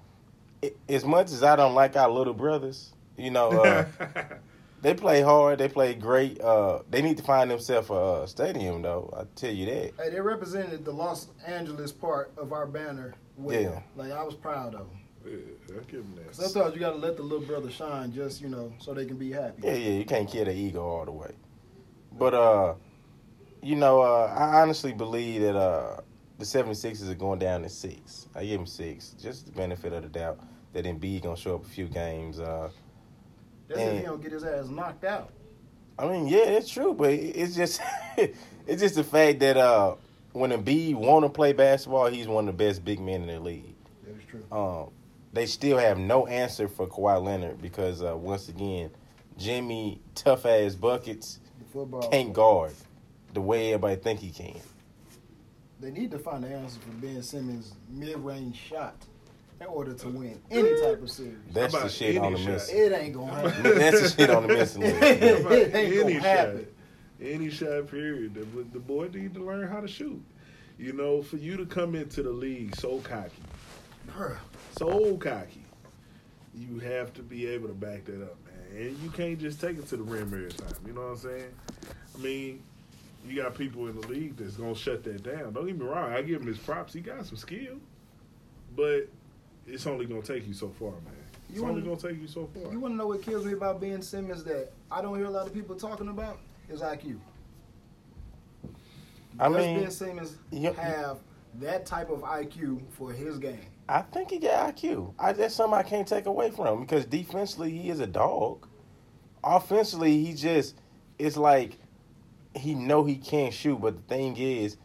i 0.63 0.71
as 0.87 1.03
much 1.03 1.27
as 1.31 1.43
I 1.43 1.55
don't 1.55 1.75
like 1.75 1.95
our 1.95 2.09
little 2.09 2.33
brothers, 2.33 2.93
you 3.17 3.31
know, 3.31 3.49
uh, 3.49 3.85
they 4.81 4.93
play 4.93 5.21
hard. 5.21 5.59
They 5.59 5.67
play 5.67 5.93
great. 5.93 6.39
Uh, 6.39 6.79
they 6.89 7.01
need 7.01 7.17
to 7.17 7.23
find 7.23 7.51
themselves 7.51 7.89
a 7.89 7.93
uh, 7.93 8.25
stadium, 8.25 8.81
though. 8.81 9.13
I 9.17 9.23
tell 9.35 9.51
you 9.51 9.65
that. 9.65 9.93
Hey, 9.97 10.09
they 10.11 10.21
represented 10.21 10.85
the 10.85 10.91
Los 10.93 11.27
Angeles 11.45 11.91
part 11.91 12.31
of 12.37 12.53
our 12.53 12.65
banner 12.65 13.15
well. 13.37 13.61
Yeah. 13.61 13.81
Like 13.95 14.11
I 14.11 14.23
was 14.23 14.35
proud 14.35 14.75
of 14.75 14.87
them. 14.87 14.98
Yeah, 15.25 15.33
I 15.69 15.83
give 15.91 16.01
him 16.01 16.15
that. 16.15 16.35
Sometimes 16.35 16.73
you 16.73 16.79
got 16.79 16.91
to 16.91 16.97
let 16.97 17.17
the 17.17 17.23
little 17.23 17.45
brother 17.45 17.69
shine, 17.69 18.11
just 18.13 18.41
you 18.41 18.49
know, 18.49 18.73
so 18.79 18.93
they 18.93 19.05
can 19.05 19.17
be 19.17 19.31
happy. 19.31 19.61
Yeah, 19.63 19.73
yeah, 19.73 19.91
you 19.99 20.05
can't 20.05 20.29
kill 20.29 20.45
the 20.45 20.53
ego 20.53 20.81
all 20.81 21.05
the 21.05 21.11
way. 21.11 21.31
But 22.17 22.33
uh, 22.33 22.73
you 23.61 23.75
know, 23.75 24.01
uh, 24.01 24.33
I 24.35 24.61
honestly 24.61 24.93
believe 24.93 25.41
that 25.41 25.55
uh, 25.55 26.01
the 26.37 26.45
76ers 26.45 27.09
are 27.09 27.15
going 27.15 27.39
down 27.39 27.63
to 27.63 27.69
six. 27.69 28.27
I 28.35 28.45
give 28.45 28.59
them 28.59 28.65
six, 28.67 29.09
just 29.21 29.45
the 29.45 29.51
benefit 29.51 29.93
of 29.93 30.03
the 30.03 30.09
doubt 30.09 30.39
that 30.73 30.85
Embiid 30.85 31.23
gonna 31.23 31.35
show 31.35 31.55
up 31.55 31.65
a 31.65 31.69
few 31.69 31.85
games. 31.87 32.39
Uh, 32.39 32.69
That's 33.67 33.81
if 33.81 33.87
And- 33.87 33.99
he 33.99 34.05
don't 34.05 34.21
get 34.21 34.31
his 34.31 34.43
ass 34.43 34.67
knocked 34.69 35.03
out. 35.03 35.31
I 35.97 36.07
mean, 36.07 36.27
yeah, 36.29 36.45
it's 36.45 36.69
true, 36.69 36.93
but 36.93 37.11
it's 37.11 37.55
just 37.55 37.81
it's 38.17 38.81
just 38.81 38.95
the 38.95 39.03
fact 39.03 39.39
that 39.41 39.57
uh, 39.57 39.95
when 40.31 40.51
Embiid 40.51 40.95
want 40.95 41.25
to 41.25 41.29
play 41.29 41.51
basketball, 41.51 42.07
he's 42.07 42.27
one 42.27 42.47
of 42.47 42.57
the 42.57 42.63
best 42.65 42.85
big 42.85 43.01
men 43.01 43.23
in 43.23 43.27
the 43.27 43.39
league. 43.39 43.75
That 44.05 44.15
is 44.15 44.23
true. 44.29 44.43
Um, 44.49 44.91
they 45.33 45.45
still 45.45 45.77
have 45.77 45.97
no 45.97 46.27
answer 46.27 46.67
for 46.67 46.87
Kawhi 46.87 47.23
Leonard 47.23 47.61
because 47.61 48.01
uh, 48.03 48.15
once 48.17 48.49
again, 48.49 48.89
Jimmy 49.37 50.01
tough 50.15 50.45
ass 50.45 50.75
buckets 50.75 51.39
football. 51.71 52.09
can't 52.09 52.33
guard 52.33 52.73
the 53.33 53.41
way 53.41 53.73
everybody 53.73 53.95
think 53.95 54.19
he 54.19 54.31
can. 54.31 54.59
They 55.79 55.91
need 55.91 56.11
to 56.11 56.19
find 56.19 56.43
the 56.43 56.49
answer 56.49 56.79
for 56.81 56.91
Ben 56.93 57.21
Simmons' 57.23 57.73
mid-range 57.89 58.57
shot 58.57 58.95
in 59.61 59.67
order 59.67 59.93
to 59.93 60.09
win 60.09 60.39
any 60.51 60.81
type 60.81 61.01
of 61.01 61.09
series. 61.09 61.37
That's 61.53 61.73
the 61.73 61.89
shit 61.89 62.17
on 62.17 62.33
the 62.33 62.39
any 62.39 62.47
miss. 62.47 62.69
It 62.69 62.91
ain't 62.91 63.13
gonna 63.13 63.31
happen. 63.49 63.63
That's 63.77 64.01
the 64.01 64.09
shit 64.09 64.29
on 64.29 64.47
the 64.47 64.53
missing 64.53 64.81
list. 64.81 65.01
It 65.01 65.75
ain't 65.75 65.93
any 65.93 65.95
gonna 65.97 66.13
shot? 66.15 66.23
happen. 66.23 66.67
Any 67.21 67.49
shot, 67.49 67.87
period. 67.87 68.33
The, 68.33 68.63
the 68.73 68.79
boy 68.79 69.09
need 69.13 69.33
to 69.35 69.43
learn 69.43 69.67
how 69.67 69.79
to 69.81 69.87
shoot. 69.87 70.21
You 70.77 70.93
know, 70.93 71.21
for 71.21 71.35
you 71.37 71.57
to 71.57 71.65
come 71.65 71.93
into 71.95 72.23
the 72.23 72.29
league 72.31 72.75
so 72.77 72.99
cocky, 72.99 73.31
Bruh. 74.07 74.37
So 74.79 75.17
cocky, 75.17 75.65
you 76.55 76.79
have 76.79 77.13
to 77.13 77.21
be 77.21 77.45
able 77.47 77.67
to 77.67 77.73
back 77.73 78.05
that 78.05 78.21
up, 78.21 78.37
man. 78.45 78.81
And 78.87 78.97
you 78.99 79.09
can't 79.09 79.37
just 79.37 79.59
take 79.59 79.77
it 79.77 79.87
to 79.89 79.97
the 79.97 80.03
rim 80.03 80.33
every 80.33 80.49
time. 80.51 80.73
You 80.87 80.93
know 80.93 81.01
what 81.01 81.07
I'm 81.11 81.17
saying? 81.17 81.53
I 82.15 82.17
mean, 82.19 82.63
you 83.27 83.41
got 83.41 83.55
people 83.55 83.87
in 83.87 83.99
the 83.99 84.07
league 84.07 84.37
that's 84.37 84.55
gonna 84.55 84.73
shut 84.75 85.03
that 85.03 85.21
down. 85.23 85.51
Don't 85.53 85.65
get 85.67 85.77
me 85.77 85.85
wrong. 85.85 86.13
I 86.13 86.21
give 86.21 86.41
him 86.41 86.47
his 86.47 86.57
props. 86.57 86.93
He 86.93 87.01
got 87.01 87.25
some 87.25 87.35
skill, 87.37 87.75
but 88.75 89.07
it's 89.67 89.85
only 89.85 90.05
gonna 90.05 90.21
take 90.21 90.47
you 90.47 90.53
so 90.53 90.69
far, 90.69 90.91
man. 90.91 91.01
It's 91.49 91.57
You 91.57 91.63
only 91.65 91.81
wanna- 91.81 91.97
gonna 91.97 92.13
take 92.13 92.21
you 92.21 92.27
so 92.27 92.47
far. 92.47 92.71
You 92.71 92.79
want 92.79 92.93
to 92.93 92.97
know 92.97 93.07
what 93.07 93.21
kills 93.21 93.43
me 93.45 93.53
about 93.53 93.81
Ben 93.81 94.01
Simmons 94.01 94.43
that 94.45 94.71
I 94.89 95.01
don't 95.01 95.17
hear 95.17 95.25
a 95.27 95.31
lot 95.31 95.45
of 95.45 95.53
people 95.53 95.75
talking 95.75 96.07
about? 96.07 96.39
Is 96.69 96.81
IQ. 96.81 97.19
I 99.39 99.47
Does 99.49 99.57
mean, 99.57 99.79
Ben 99.81 99.91
Simmons 99.91 100.37
Yep. 100.51 100.75
have 100.75 101.19
that 101.55 101.85
type 101.85 102.09
of 102.09 102.21
IQ 102.23 102.79
for 102.91 103.11
his 103.11 103.39
game? 103.39 103.59
I 103.89 104.03
think 104.03 104.29
he 104.29 104.37
got 104.37 104.75
IQ. 104.75 105.13
I, 105.17 105.33
that's 105.33 105.55
something 105.55 105.77
I 105.77 105.83
can't 105.83 106.07
take 106.07 106.27
away 106.27 106.51
from 106.51 106.67
him 106.67 106.79
because 106.81 107.05
defensively 107.05 107.71
he 107.71 107.89
is 107.89 107.99
a 107.99 108.07
dog. 108.07 108.67
Offensively, 109.43 110.23
he 110.23 110.33
just 110.33 110.75
it's 111.17 111.37
like 111.37 111.77
he 112.55 112.75
know 112.75 113.03
he 113.03 113.15
can't 113.15 113.53
shoot, 113.53 113.79
but 113.81 113.95
the 113.95 114.13
thing 114.15 114.35
is, 114.37 114.77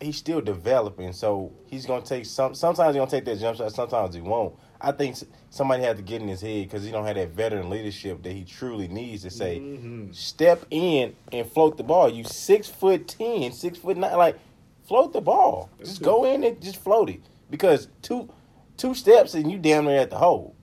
he's 0.00 0.16
still 0.16 0.40
developing. 0.40 1.12
So 1.12 1.52
he's 1.66 1.84
gonna 1.84 2.04
take 2.04 2.24
some. 2.26 2.54
Sometimes 2.54 2.94
he's 2.94 3.00
gonna 3.00 3.10
take 3.10 3.24
that 3.26 3.38
jump 3.38 3.58
shot. 3.58 3.72
Sometimes 3.72 4.14
he 4.14 4.20
won't. 4.20 4.54
I 4.80 4.92
think 4.92 5.16
somebody 5.50 5.82
had 5.82 5.96
to 5.96 6.02
get 6.02 6.22
in 6.22 6.28
his 6.28 6.40
head 6.40 6.64
because 6.64 6.84
he 6.84 6.92
don't 6.92 7.04
have 7.04 7.16
that 7.16 7.30
veteran 7.30 7.68
leadership 7.68 8.22
that 8.22 8.32
he 8.32 8.44
truly 8.44 8.86
needs 8.86 9.24
to 9.24 9.30
say, 9.30 9.58
Mhm. 9.58 10.14
step 10.14 10.64
in 10.70 11.16
and 11.32 11.44
float 11.50 11.76
the 11.76 11.82
ball. 11.82 12.08
You 12.08 12.22
six 12.24 12.68
foot 12.68 13.08
ten, 13.08 13.50
six 13.52 13.76
foot 13.76 13.96
nine, 13.96 14.16
like 14.16 14.38
float 14.84 15.12
the 15.12 15.20
ball. 15.20 15.68
That's 15.78 15.90
just 15.90 16.02
go 16.02 16.24
in 16.24 16.44
and 16.44 16.60
just 16.62 16.76
float 16.76 17.10
it 17.10 17.20
because 17.50 17.88
two 18.02 18.28
two 18.78 18.94
steps 18.94 19.34
and 19.34 19.50
you 19.50 19.58
damn 19.58 19.84
near 19.84 20.00
at 20.00 20.08
the 20.08 20.16
hole. 20.16 20.54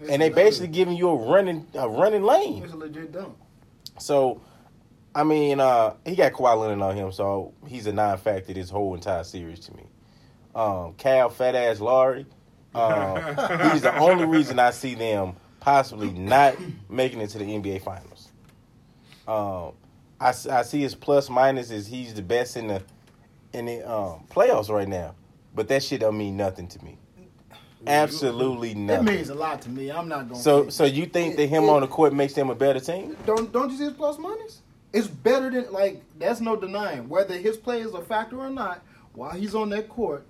It's 0.00 0.10
And 0.10 0.22
they 0.22 0.30
basically 0.30 0.68
giving 0.68 0.96
you 0.96 1.08
a 1.08 1.16
running 1.16 1.66
a 1.74 1.88
running 1.88 2.22
lane. 2.22 2.62
it's 2.62 2.72
a 2.72 2.76
legit 2.76 3.10
dunk. 3.10 3.36
So, 3.98 4.40
I 5.12 5.24
mean, 5.24 5.58
uh, 5.58 5.94
he 6.04 6.14
got 6.14 6.32
Kawhi 6.32 6.60
Leonard 6.60 6.80
on 6.80 6.94
him, 6.94 7.10
so 7.10 7.52
he's 7.66 7.88
a 7.88 7.92
non-factor 7.92 8.52
this 8.52 8.70
whole 8.70 8.94
entire 8.94 9.24
series 9.24 9.58
to 9.60 9.74
me. 9.74 9.82
Um, 10.54 10.94
Cal 10.94 11.30
Fat 11.30 11.56
Ass 11.56 11.80
Lowry, 11.80 12.26
um, 12.76 13.16
he's 13.72 13.82
the 13.82 13.96
only 13.98 14.24
reason 14.24 14.60
I 14.60 14.70
see 14.70 14.94
them 14.94 15.34
possibly 15.58 16.10
not 16.10 16.54
making 16.88 17.20
it 17.20 17.30
to 17.30 17.38
the 17.38 17.44
NBA 17.44 17.82
Finals. 17.82 18.30
Um, 19.26 19.72
I, 20.20 20.28
I 20.28 20.62
see 20.62 20.80
his 20.80 20.94
plus 20.94 21.28
minus 21.28 21.70
is 21.70 21.86
he's 21.86 22.14
the 22.14 22.22
best 22.22 22.56
in 22.56 22.68
the 22.68 22.82
in 23.52 23.66
the 23.66 23.90
um, 23.90 24.26
playoffs 24.30 24.68
right 24.68 24.88
now, 24.88 25.14
but 25.54 25.68
that 25.68 25.82
shit 25.82 26.00
don't 26.00 26.16
mean 26.16 26.36
nothing 26.36 26.68
to 26.68 26.84
me. 26.84 26.98
Absolutely 27.86 28.72
It 28.72 28.76
nothing. 28.76 29.04
means 29.06 29.28
a 29.30 29.34
lot 29.34 29.62
to 29.62 29.68
me. 29.68 29.90
I'm 29.90 30.08
not 30.08 30.28
gonna. 30.28 30.40
So, 30.40 30.68
so 30.68 30.84
you 30.84 31.06
think 31.06 31.36
that 31.36 31.46
him 31.46 31.64
it- 31.64 31.68
on 31.70 31.80
the 31.82 31.86
court 31.86 32.12
makes 32.12 32.34
them 32.34 32.50
a 32.50 32.54
better 32.54 32.80
team? 32.80 33.16
don't 33.26 33.52
don't 33.52 33.70
you 33.70 33.76
see 33.78 33.84
his 33.84 33.92
plus 33.92 34.18
minus? 34.18 34.62
It's 34.92 35.06
better 35.06 35.50
than 35.50 35.72
like 35.72 36.02
that's 36.18 36.40
no 36.40 36.56
denying 36.56 37.08
whether 37.08 37.36
his 37.36 37.56
play 37.56 37.80
is 37.80 37.92
a 37.94 38.00
factor 38.02 38.38
or 38.40 38.50
not. 38.50 38.82
While 39.14 39.30
he's 39.32 39.54
on 39.54 39.68
that 39.70 39.88
court, 39.88 40.24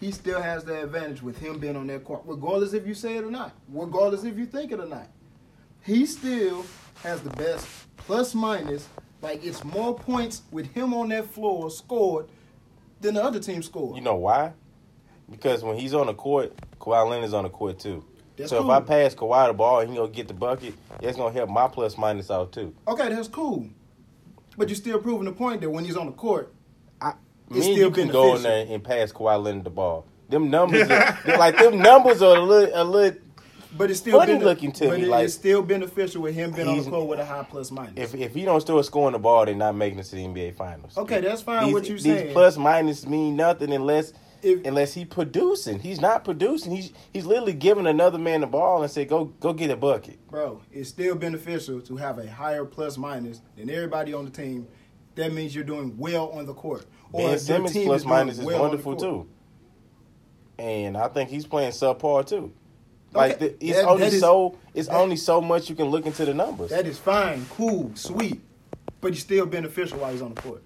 he 0.00 0.10
still 0.10 0.40
has 0.40 0.64
the 0.64 0.82
advantage 0.82 1.22
with 1.22 1.38
him 1.38 1.58
being 1.58 1.76
on 1.76 1.86
that 1.88 2.04
court, 2.04 2.22
regardless 2.26 2.72
if 2.72 2.86
you 2.86 2.94
say 2.94 3.16
it 3.16 3.24
or 3.24 3.30
not, 3.30 3.52
regardless 3.68 4.24
if 4.24 4.36
you 4.38 4.46
think 4.46 4.72
it 4.72 4.80
or 4.80 4.86
not. 4.86 5.08
He 5.82 6.06
still 6.06 6.64
has 7.02 7.20
the 7.20 7.30
best 7.30 7.66
plus 7.96 8.34
minus. 8.34 8.88
Like 9.22 9.44
it's 9.44 9.62
more 9.64 9.94
points 9.98 10.42
with 10.50 10.66
him 10.72 10.92
on 10.92 11.08
that 11.10 11.26
floor 11.30 11.70
scored 11.70 12.26
than 13.00 13.14
the 13.14 13.22
other 13.24 13.40
team 13.40 13.62
scored. 13.62 13.96
You 13.96 14.02
know 14.02 14.16
why? 14.16 14.52
Because 15.30 15.62
when 15.62 15.76
he's 15.78 15.94
on 15.94 16.06
the 16.06 16.14
court, 16.14 16.52
Kawhi 16.80 17.08
Leonard's 17.10 17.32
on 17.34 17.44
the 17.44 17.50
court 17.50 17.78
too. 17.78 18.04
That's 18.36 18.50
so 18.50 18.60
cool. 18.62 18.70
if 18.72 18.76
I 18.76 18.80
pass 18.84 19.14
Kawhi 19.14 19.46
the 19.48 19.52
ball 19.54 19.80
and 19.80 19.90
he 19.90 19.96
gonna 19.96 20.08
get 20.10 20.28
the 20.28 20.34
bucket, 20.34 20.74
that's 21.00 21.16
gonna 21.16 21.32
help 21.32 21.48
my 21.50 21.68
plus 21.68 21.96
minus 21.96 22.30
out 22.30 22.52
too. 22.52 22.74
Okay, 22.88 23.08
that's 23.08 23.28
cool. 23.28 23.68
But 24.56 24.68
you're 24.68 24.76
still 24.76 24.98
proving 25.00 25.24
the 25.24 25.32
point 25.32 25.60
that 25.62 25.70
when 25.70 25.84
he's 25.84 25.96
on 25.96 26.06
the 26.06 26.12
court, 26.12 26.52
I, 27.00 27.12
It's 27.50 27.50
me 27.50 27.56
and 27.56 27.64
still 27.64 27.76
you 27.76 27.90
can 27.90 28.08
go 28.08 28.36
in 28.36 28.42
there 28.42 28.66
and 28.68 28.82
pass 28.84 29.12
Kawhi 29.12 29.42
Leonard 29.42 29.64
the 29.64 29.70
ball. 29.70 30.06
Them 30.28 30.50
numbers, 30.50 30.88
are, 30.90 31.18
like 31.38 31.56
them 31.58 31.78
numbers 31.78 32.22
are 32.22 32.36
a 32.36 32.40
little, 32.40 32.82
a 32.82 32.84
little. 32.84 33.20
but 33.76 33.90
it's 33.90 34.00
still 34.00 34.18
Funny 34.18 34.38
looking 34.38 34.72
to 34.72 34.88
but 34.88 34.98
me, 34.98 35.04
it- 35.04 35.08
like- 35.08 35.24
it's 35.24 35.34
still 35.34 35.62
beneficial 35.62 36.22
with 36.22 36.34
him 36.34 36.50
being 36.52 36.66
on 36.68 36.82
the 36.82 36.90
court 36.90 37.06
with 37.08 37.20
a 37.20 37.24
high 37.24 37.46
plus 37.48 37.70
minus. 37.70 37.94
If 37.96 38.14
if 38.14 38.34
he 38.34 38.44
don't 38.44 38.60
start 38.60 38.84
scoring 38.84 39.12
the 39.12 39.18
ball, 39.18 39.44
they're 39.44 39.54
not 39.54 39.74
making 39.76 39.98
it 40.00 40.04
to 40.04 40.16
the 40.16 40.24
NBA 40.24 40.54
Finals. 40.56 40.96
okay, 40.98 41.20
that's 41.20 41.42
fine. 41.42 41.66
These, 41.66 41.72
what 41.74 41.88
you 41.88 41.98
these 41.98 42.32
plus 42.32 42.56
minus 42.56 43.06
mean 43.06 43.36
nothing 43.36 43.72
unless 43.72 44.12
If- 44.44 44.64
unless 44.66 44.94
he 44.94 45.04
producing. 45.04 45.78
He's 45.80 46.00
not 46.00 46.24
producing. 46.24 46.74
He's 46.76 46.92
he's 47.12 47.24
literally 47.24 47.54
giving 47.54 47.86
another 47.86 48.18
man 48.18 48.42
the 48.42 48.46
ball 48.46 48.82
and 48.82 48.90
say 48.90 49.04
go 49.04 49.24
go 49.40 49.52
get 49.52 49.70
a 49.70 49.76
bucket. 49.76 50.18
bro, 50.28 50.60
it's 50.72 50.88
still 50.90 51.14
beneficial 51.14 51.80
to 51.80 51.96
have 51.96 52.18
a 52.18 52.30
higher 52.30 52.64
plus 52.64 52.98
minus 52.98 53.40
than 53.56 53.70
everybody 53.70 54.12
on 54.12 54.24
the 54.24 54.30
team. 54.30 54.66
That 55.14 55.32
means 55.32 55.54
you're 55.54 55.64
doing 55.64 55.96
well 55.96 56.28
on 56.30 56.44
the 56.46 56.54
court. 56.54 56.84
Ben 57.12 57.22
your 57.30 57.38
Simmons 57.38 57.72
team 57.72 57.86
plus 57.86 58.00
is 58.02 58.06
minus 58.06 58.38
is 58.38 58.44
well 58.44 58.56
on 58.56 58.70
the 58.70 58.76
wonderful 58.82 58.96
too, 58.96 59.28
and 60.58 60.96
I 60.96 61.08
think 61.08 61.30
he's 61.30 61.46
playing 61.46 61.72
subpar 61.72 62.26
too. 62.26 62.52
Like 63.12 63.36
Okay, 63.36 63.48
the, 63.58 63.66
it's 63.66 63.78
that- 63.78 63.88
only 63.88 64.00
that 64.04 64.12
is- 64.12 64.20
so 64.20 64.58
it's 64.74 64.88
that- 64.88 64.96
only 64.96 65.16
so 65.16 65.40
much 65.40 65.70
you 65.70 65.76
can 65.76 65.86
look 65.86 66.04
into 66.06 66.24
the 66.24 66.34
numbers. 66.34 66.70
That 66.70 66.86
is 66.86 66.98
fine, 66.98 67.46
cool, 67.50 67.92
sweet, 67.94 68.40
but 69.00 69.12
he's 69.14 69.22
still 69.22 69.46
beneficial 69.46 69.98
while 70.00 70.10
he's 70.12 70.22
on 70.22 70.34
the 70.34 70.40
court. 70.42 70.62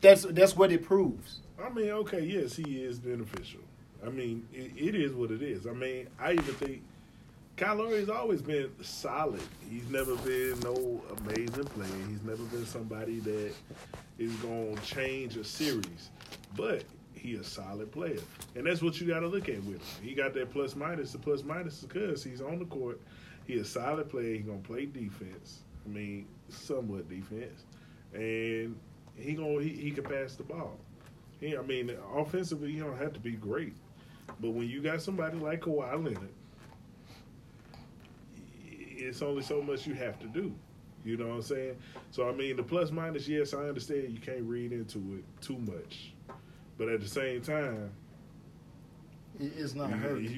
That's 0.00 0.22
that's 0.22 0.56
what 0.56 0.72
it 0.72 0.84
proves. 0.84 1.40
I 1.62 1.68
mean, 1.70 1.90
okay, 1.90 2.20
yes, 2.20 2.54
he 2.54 2.82
is 2.82 2.98
beneficial. 2.98 3.60
I 4.04 4.10
mean, 4.10 4.46
it, 4.52 4.72
it 4.76 4.94
is 4.94 5.12
what 5.12 5.30
it 5.30 5.42
is. 5.42 5.66
I 5.66 5.72
mean, 5.72 6.06
I 6.20 6.32
even 6.32 6.54
think 6.54 6.82
Kyle 7.56 7.76
Lowry's 7.76 8.10
always 8.10 8.42
been 8.42 8.70
solid. 8.82 9.40
He's 9.70 9.88
never 9.88 10.14
been 10.16 10.58
no 10.60 11.02
amazing 11.18 11.64
player. 11.64 11.88
He's 12.08 12.22
never 12.22 12.42
been 12.44 12.66
somebody 12.66 13.20
that 13.20 13.52
is 14.18 14.32
going 14.36 14.76
to 14.76 14.82
change 14.82 15.36
a 15.36 15.44
series. 15.44 16.10
But 16.54 16.84
he 17.14 17.34
a 17.36 17.44
solid 17.44 17.90
player. 17.90 18.20
And 18.54 18.66
that's 18.66 18.82
what 18.82 19.00
you 19.00 19.06
got 19.06 19.20
to 19.20 19.26
look 19.26 19.48
at 19.48 19.62
with 19.64 19.76
him. 19.76 20.06
He 20.06 20.14
got 20.14 20.34
that 20.34 20.52
plus 20.52 20.76
minus. 20.76 21.12
The 21.12 21.18
plus 21.18 21.42
minus 21.42 21.78
is 21.78 21.84
because 21.84 22.22
he's 22.22 22.42
on 22.42 22.58
the 22.58 22.66
court. 22.66 23.00
He 23.46 23.54
a 23.58 23.64
solid 23.64 24.10
player. 24.10 24.34
He's 24.34 24.44
going 24.44 24.60
to 24.60 24.66
play 24.66 24.86
defense. 24.86 25.60
I 25.84 25.88
mean, 25.88 26.26
somewhat 26.50 27.08
defense. 27.08 27.64
And 28.12 28.76
he 29.16 29.34
going 29.34 29.62
he, 29.62 29.70
he 29.70 29.90
can 29.92 30.04
pass 30.04 30.34
the 30.34 30.42
ball. 30.42 30.76
He, 31.40 31.56
I 31.56 31.62
mean, 31.62 31.92
offensively, 32.14 32.72
he 32.72 32.78
don't 32.78 32.96
have 32.98 33.12
to 33.12 33.20
be 33.20 33.32
great. 33.32 33.74
But 34.40 34.50
when 34.50 34.68
you 34.68 34.80
got 34.80 35.00
somebody 35.02 35.36
like 35.38 35.60
Kawhi 35.62 35.92
Leonard, 35.92 36.28
it's 38.64 39.22
only 39.22 39.42
so 39.42 39.62
much 39.62 39.86
you 39.86 39.94
have 39.94 40.18
to 40.20 40.26
do. 40.26 40.52
You 41.04 41.16
know 41.16 41.28
what 41.28 41.34
I'm 41.34 41.42
saying? 41.42 41.76
So 42.10 42.28
I 42.28 42.32
mean, 42.32 42.56
the 42.56 42.62
plus 42.62 42.90
minus, 42.90 43.28
yes, 43.28 43.54
I 43.54 43.58
understand 43.68 44.10
you 44.10 44.18
can't 44.18 44.42
read 44.42 44.72
into 44.72 44.98
it 45.18 45.24
too 45.40 45.58
much, 45.58 46.12
but 46.78 46.88
at 46.88 47.00
the 47.00 47.08
same 47.08 47.40
time, 47.42 47.90
It- 49.38 49.52
It's 49.56 49.74
not 49.74 49.90
you, 49.90 49.96
hurting. 49.96 50.24
you, 50.24 50.30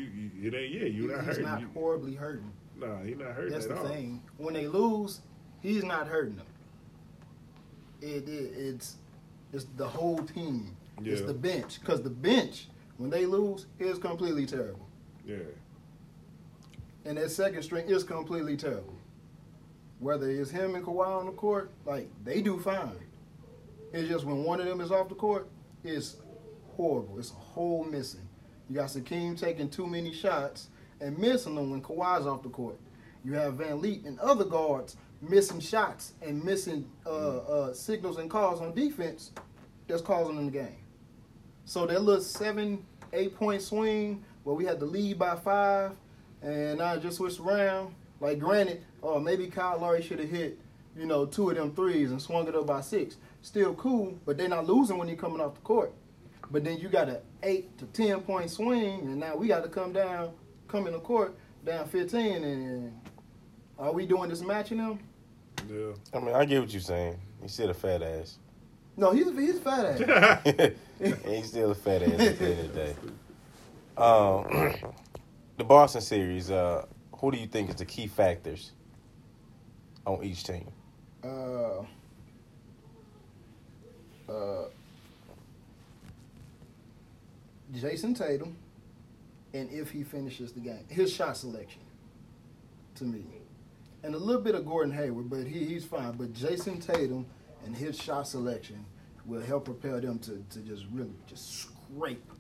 you, 0.43 0.49
it 0.49 0.55
ain't. 0.55 0.75
Yeah, 0.75 0.83
you're 0.85 1.09
not 1.11 1.19
he's 1.25 1.37
hurting. 1.37 1.45
not 1.45 1.63
horribly 1.73 2.15
hurting. 2.15 2.53
nah, 2.77 2.99
he's 3.03 3.17
not 3.17 3.29
hurting 3.33 3.53
That's 3.53 3.65
at 3.67 3.71
the 3.71 3.79
all. 3.81 3.89
thing. 3.89 4.23
When 4.37 4.53
they 4.55 4.67
lose, 4.67 5.21
he's 5.63 5.85
not 5.85 6.07
hurting 6.09 6.37
them. 6.37 6.47
It, 8.03 8.29
it 8.29 8.53
it's 8.57 8.97
it's 9.53 9.67
the 9.77 9.87
whole 9.89 10.19
team. 10.19 10.77
It's 11.05 11.23
the 11.23 11.35
bench 11.35 11.81
because 11.81 12.03
the 12.03 12.11
bench 12.11 12.69
when 12.97 13.11
they 13.11 13.27
lose 13.27 13.67
is 13.79 13.99
completely 13.99 14.47
terrible, 14.47 14.89
Yeah, 15.25 15.37
and 17.05 17.17
that 17.17 17.31
second 17.31 17.63
string 17.63 17.89
is 17.89 18.03
completely 18.05 18.57
terrible. 18.57 18.95
Whether 20.01 20.31
it's 20.31 20.51
him 20.51 20.75
and 20.75 20.85
Kawhi 20.85 21.07
on 21.07 21.27
the 21.27 21.33
court, 21.33 21.71
like 21.85 22.09
they 22.25 22.41
do 22.41 22.59
fine. 22.59 22.93
It's 23.93 24.09
just 24.09 24.25
when 24.25 24.45
one 24.45 24.61
of 24.61 24.67
them 24.67 24.81
is 24.81 24.91
off 24.93 25.09
the 25.09 25.15
court, 25.15 25.49
it's 25.83 26.17
horrible. 26.77 27.19
It's 27.19 27.31
a 27.31 27.35
hole 27.35 27.85
missing. 27.85 28.29
You 28.69 28.77
got 28.77 28.89
Siakam 28.89 29.39
taking 29.39 29.71
too 29.71 29.87
many 29.87 30.13
shots 30.13 30.69
and 31.01 31.19
missing 31.19 31.55
them 31.55 31.71
when 31.71 31.81
Kawhi's 31.83 32.27
off 32.27 32.43
the 32.43 32.49
court. 32.51 32.79
You 33.25 33.33
have 33.35 33.55
VanVleet 33.55 34.07
and 34.07 34.19
other 34.21 34.45
guards 34.45 34.97
missing 35.21 35.61
shots 35.61 36.13
and 36.23 36.45
missing 36.45 36.89
uh, 37.07 37.39
uh, 37.39 37.73
signals 37.73 38.19
and 38.19 38.31
calls 38.31 38.61
on 38.61 38.75
defense 38.75 39.33
that's 39.87 40.03
causing 40.03 40.37
them 40.37 40.47
the 40.47 40.53
game. 40.53 40.77
So 41.69 41.85
that 41.85 42.03
little 42.03 42.23
seven, 42.23 42.83
eight 43.13 43.37
point 43.37 43.61
swing 43.61 44.25
where 44.43 44.57
we 44.57 44.65
had 44.65 44.81
to 44.81 44.87
lead 44.87 45.19
by 45.19 45.37
five 45.37 45.93
and 46.41 46.81
I 46.81 46.97
just 46.97 47.19
switched 47.19 47.41
around. 47.41 47.95
Like 48.21 48.39
granted, 48.39 48.83
uh, 49.03 49.19
maybe 49.19 49.49
Kyle 49.49 49.79
Lowry 49.79 50.01
should 50.01 50.19
have 50.19 50.31
hit, 50.31 50.59
you 50.97 51.05
know, 51.05 51.27
two 51.27 51.51
of 51.51 51.57
them 51.57 51.75
threes 51.75 52.11
and 52.11 52.23
swung 52.23 52.49
it 52.49 52.55
up 52.55 52.67
by 52.67 52.81
six. 52.81 53.19
Still 53.43 53.75
cool, 53.75 54.19
but 54.25 54.39
they're 54.39 54.49
not 54.49 54.67
losing 54.67 54.97
when 54.97 55.09
you're 55.09 55.19
coming 55.19 55.43
off 55.43 55.57
the 55.57 55.61
court. 55.61 55.93
But 56.51 56.65
then 56.65 56.79
you 56.79 56.89
got 56.89 57.11
an 57.11 57.19
eight 57.43 57.77
to 57.77 57.85
ten 57.85 58.23
point 58.23 58.51
swing, 58.51 59.01
and 59.01 59.21
now 59.21 59.37
we 59.37 59.47
got 59.47 59.63
to 59.63 59.69
come 59.69 59.93
down, 59.93 60.33
come 60.69 60.87
in 60.87 60.95
the 60.95 61.01
court 61.01 61.37
down 61.67 61.87
15, 61.87 62.45
and 62.45 62.99
are 63.79 63.93
we 63.93 64.07
doing 64.07 64.31
this 64.31 64.41
matching 64.41 64.79
them? 64.79 65.01
yeah. 65.69 65.93
I 66.15 66.21
mean, 66.21 66.35
I 66.35 66.47
get 66.47 66.61
what 66.61 66.73
you're 66.73 66.81
saying. 66.81 67.21
You 67.43 67.49
said 67.49 67.69
a 67.69 67.75
fat 67.75 68.03
ass. 68.03 68.39
No, 68.99 69.13
he's 69.13 69.31
he's 69.39 69.61
fat 69.61 69.85
ass. 69.85 70.73
He's 71.25 71.47
still 71.47 71.71
a 71.71 71.75
fat 71.77 72.03
ass 72.03 72.11
at 72.21 72.39
the 72.41 72.47
end 72.47 72.61
of 72.61 72.75
the 72.75 72.85
day. 72.85 72.95
Um, 73.97 74.75
the 75.57 75.63
Boston 75.63 76.01
series. 76.01 76.51
Uh, 76.51 76.85
who 77.17 77.31
do 77.31 77.39
you 77.39 77.47
think 77.47 77.71
is 77.71 77.77
the 77.77 77.85
key 77.85 78.09
factors 78.09 78.73
on 80.05 80.25
each 80.25 80.43
team? 80.43 80.67
uh, 81.23 81.83
uh, 84.29 84.65
Jayson 87.73 88.15
Tatum, 88.15 88.57
and 89.55 89.71
if 89.71 89.91
he 89.91 90.03
finishes 90.03 90.51
the 90.53 90.61
game, 90.61 90.85
his 90.89 91.13
shot 91.13 91.37
selection, 91.37 91.83
to 92.97 93.05
me, 93.05 93.23
and 94.03 94.17
a 94.17 94.19
little 94.19 94.43
bit 94.43 94.57
of 94.57 94.67
Gordon 94.67 94.93
Hayward, 94.93 95.31
but 95.31 95.47
he, 95.47 95.65
he's 95.65 95.85
fine. 95.85 96.13
But 96.13 96.33
Jayson 96.33 96.81
Tatum 96.81 97.27
and 97.69 97.77
his 97.77 98.01
shot 98.01 98.27
selection 98.27 98.83
will 99.27 99.43
help 99.43 99.67
propel 99.67 100.01
them 100.01 100.19
to, 100.21 100.43
to 100.49 100.61
just 100.61 100.87
really 100.91 101.13
just 101.27 101.61
scrape. 101.61 102.33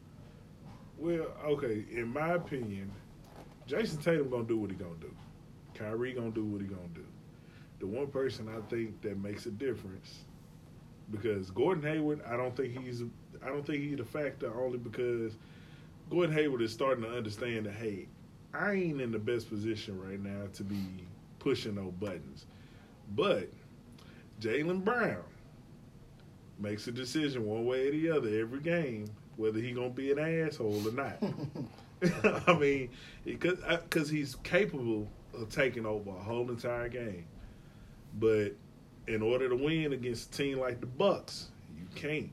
Well, 0.97 1.27
okay. 1.45 1.85
In 1.93 2.11
my 2.15 2.31
opinion, 2.31 2.91
Jayson 3.67 4.03
Tatum 4.03 4.31
gonna 4.31 4.45
do 4.45 4.57
what 4.57 4.71
he 4.71 4.77
gonna 4.77 4.95
do. 4.99 5.15
Kyrie 5.75 6.15
gonna 6.15 6.31
do 6.31 6.45
what 6.45 6.63
he 6.63 6.67
gonna 6.67 6.89
do. 6.95 7.05
The 7.79 7.87
one 7.87 8.07
person 8.07 8.49
I 8.49 8.67
think 8.71 9.03
that 9.03 9.19
makes 9.19 9.45
a 9.45 9.51
difference 9.51 10.21
because 11.11 11.51
Gordon 11.51 11.85
Hayward, 11.85 12.23
I 12.27 12.39
don't 12.39 12.57
think 12.57 12.83
he's 12.83 13.03
I 13.45 13.49
don't 13.49 13.67
think 13.67 13.83
he's 13.83 14.01
a 14.01 14.07
factor 14.07 14.51
only 14.59 14.79
because 14.79 15.37
Gordon 16.09 16.35
Hayward 16.35 16.63
is 16.63 16.73
starting 16.73 17.05
to 17.05 17.11
understand 17.15 17.67
that 17.67 17.75
hey, 17.75 18.09
I 18.55 18.73
ain't 18.73 19.03
in 19.03 19.13
the 19.13 19.19
best 19.19 19.51
position 19.51 20.01
right 20.01 20.21
now 20.21 20.47
to 20.55 20.65
be 20.65 21.05
pushing 21.39 21.75
no 21.75 21.93
buttons. 22.01 22.47
But 23.15 23.51
Jaylen 24.41 24.85
Brown 24.85 25.23
makes 26.59 26.87
a 26.89 26.93
decision 26.93 27.47
one 27.47 27.65
way 27.67 27.89
or 27.89 27.91
the 27.93 28.11
other 28.11 28.41
every 28.41 28.61
game 28.61 29.07
whether 29.39 29.61
he 29.61 29.71
gonna 29.71 29.89
be 29.89 30.11
an 30.13 30.19
asshole 30.19 30.87
or 30.87 30.93
not. 30.93 31.23
I 32.47 32.55
mean, 32.55 32.91
because 33.25 33.59
uh, 33.67 33.79
because 33.83 34.09
he's 34.09 34.37
capable 34.37 35.09
of 35.35 35.49
taking 35.49 35.87
over 35.87 36.11
a 36.11 36.23
whole 36.23 36.51
entire 36.51 36.89
game, 36.89 37.25
but 38.19 38.53
in 39.07 39.23
order 39.23 39.49
to 39.49 39.57
win 39.57 39.93
against 39.93 40.35
a 40.35 40.39
team 40.39 40.59
like 40.59 40.81
the 40.81 40.87
Bucks, 40.87 41.49
you 41.77 41.87
can't. 41.95 42.31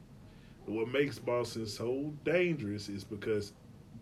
What 0.65 0.89
makes 0.89 1.19
Boston 1.19 1.67
so 1.67 2.11
dangerous 2.23 2.89
is 2.89 3.03
because 3.03 3.53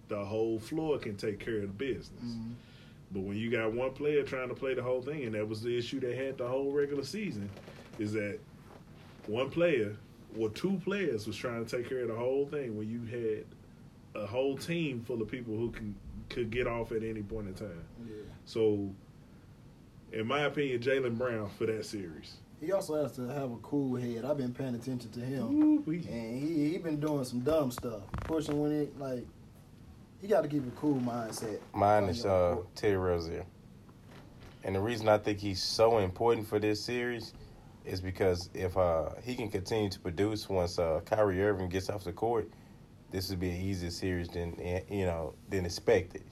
the 0.08 0.24
whole 0.24 0.60
floor 0.60 0.98
can 0.98 1.16
take 1.16 1.39
care 1.39 1.58
of 1.58 1.62
the 1.62 1.68
business. 1.68 2.24
Mm-hmm. 2.24 2.52
But 3.12 3.22
when 3.22 3.38
you 3.38 3.52
got 3.52 3.72
one 3.74 3.92
player 3.92 4.24
trying 4.24 4.50
to 4.50 4.56
play 4.56 4.74
the 4.74 4.82
whole 4.82 5.02
thing, 5.02 5.24
and 5.26 5.36
that 5.36 5.48
was 5.48 5.62
the 5.62 5.78
issue 5.78 6.00
they 6.00 6.16
had 6.16 6.38
the 6.38 6.48
whole 6.48 6.72
regular 6.72 7.04
season, 7.04 7.50
is 7.99 8.13
that 8.13 8.39
one 9.27 9.49
player 9.49 9.95
or 10.38 10.49
two 10.49 10.79
players 10.84 11.27
was 11.27 11.36
trying 11.36 11.65
to 11.65 11.77
take 11.77 11.88
care 11.88 11.99
of 11.99 12.08
the 12.08 12.15
whole 12.15 12.45
thing 12.47 12.77
when 12.77 12.89
you 12.89 13.06
had 13.06 13.45
a 14.21 14.25
whole 14.25 14.58
team 14.58 15.01
full 15.01 15.21
of 15.21 15.29
people 15.29 15.56
who 15.56 15.71
can 15.71 15.95
could 16.29 16.49
get 16.49 16.67
off 16.67 16.91
at 16.91 17.03
any 17.03 17.21
point 17.21 17.47
in 17.47 17.53
time. 17.53 17.86
So, 18.45 18.89
in 20.12 20.25
my 20.25 20.41
opinion, 20.41 20.79
Jaylen 20.82 21.17
Brown 21.17 21.49
for 21.58 21.65
that 21.67 21.86
series. 21.86 22.38
He 22.60 22.71
also 22.71 23.01
has 23.01 23.12
to 23.13 23.27
have 23.27 23.51
a 23.51 23.58
cool 23.58 23.95
head. 23.95 24.23
I've 24.25 24.38
been 24.38 24.53
paying 24.53 24.73
attention 24.73 25.12
to 25.12 25.19
him. 25.19 25.62
Ooh-wee. 25.62 26.08
And 26.10 26.41
he 26.41 26.69
he 26.69 26.77
been 26.77 26.99
doing 26.99 27.25
some 27.25 27.41
dumb 27.41 27.71
stuff, 27.71 28.01
pushing 28.21 28.60
when 28.60 28.71
it 28.71 28.99
like. 28.99 29.25
He 30.21 30.29
got 30.29 30.41
to 30.43 30.47
keep 30.47 30.65
a 30.65 30.71
cool 30.71 31.01
mindset. 31.01 31.60
Mine 31.73 32.06
is 32.06 32.25
uh, 32.25 32.56
Terry 32.75 32.95
Rozier. 32.95 33.45
And 34.63 34.73
the 34.73 34.79
reason 34.79 35.10
I 35.10 35.17
think 35.17 35.39
he's 35.39 35.62
so 35.62 35.97
important 35.97 36.47
for 36.47 36.60
this 36.60 36.82
series 36.82 37.34
is 37.86 38.02
because 38.02 38.50
if 38.54 38.78
uh, 38.78 39.10
he 39.24 39.36
can 39.36 39.50
continue 39.50 39.89
to 39.89 40.00
produce 40.00 40.50
once 40.50 40.80
uh, 40.80 41.02
Kyrie 41.06 41.41
Irving 41.43 41.69
gets 41.69 41.89
off 41.89 42.04
the 42.04 42.13
court, 42.13 42.50
this 43.12 43.30
would 43.30 43.39
be 43.39 43.50
an 43.50 43.62
easier 43.62 43.91
series 43.91 44.30
than 44.30 44.60
eh, 44.62 44.82
you 44.89 45.06
know 45.06 45.34
than 45.50 45.65
expected. 45.65 46.24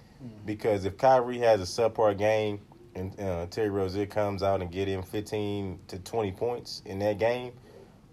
Because 0.46 0.86
if 0.86 0.98
Kyrie 0.98 1.40
has 1.40 1.60
a 1.62 1.64
subpar 1.64 2.18
game, 2.18 2.62
and 2.96 3.20
uh, 3.20 3.48
Terry 3.50 3.70
Rozier 3.70 4.06
comes 4.06 4.44
out 4.44 4.62
and 4.62 4.72
get 4.72 4.88
him 4.88 5.04
15 5.04 5.80
to 5.88 6.00
20 6.00 6.32
points 6.34 6.82
in 6.86 7.00
that 7.00 7.18
game, 7.18 7.54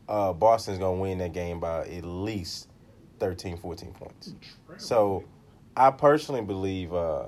uh, 0.08 0.32
Boston's 0.32 0.78
going 0.78 0.96
to 0.96 1.02
win 1.02 1.18
that 1.18 1.32
game 1.32 1.60
by 1.60 1.86
at 1.86 2.04
least 2.04 2.68
13, 3.18 3.56
14 3.56 3.92
points. 3.92 4.34
So 4.76 5.24
I 5.76 5.90
personally 5.90 6.42
believe 6.42 6.94
uh, 6.94 7.26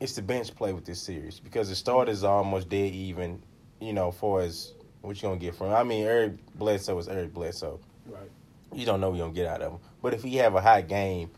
it's 0.00 0.14
the 0.14 0.22
bench 0.22 0.54
play 0.54 0.72
with 0.72 0.84
this 0.84 1.00
series 1.00 1.40
because 1.40 1.68
the 1.68 1.74
starters 1.74 2.24
are 2.24 2.36
almost 2.36 2.68
dead 2.68 2.92
even, 2.94 3.42
you 3.80 3.92
know, 3.92 4.10
for 4.10 4.40
as 4.42 4.72
what 5.02 5.20
you're 5.20 5.30
going 5.30 5.40
to 5.40 5.44
get 5.44 5.54
from 5.54 5.72
I 5.72 5.82
mean, 5.82 6.04
Eric 6.04 6.32
Bledsoe 6.54 6.98
is 6.98 7.08
Eric 7.08 7.32
Bledsoe. 7.34 7.80
Right. 8.06 8.30
You 8.72 8.86
don't 8.86 9.00
know 9.00 9.10
what 9.10 9.16
you're 9.16 9.26
going 9.26 9.34
to 9.34 9.40
get 9.40 9.48
out 9.48 9.62
of 9.62 9.72
him. 9.72 9.80
But 10.02 10.14
if 10.14 10.22
he 10.22 10.36
have 10.36 10.54
a 10.54 10.60
high 10.60 10.82
game, 10.82 11.30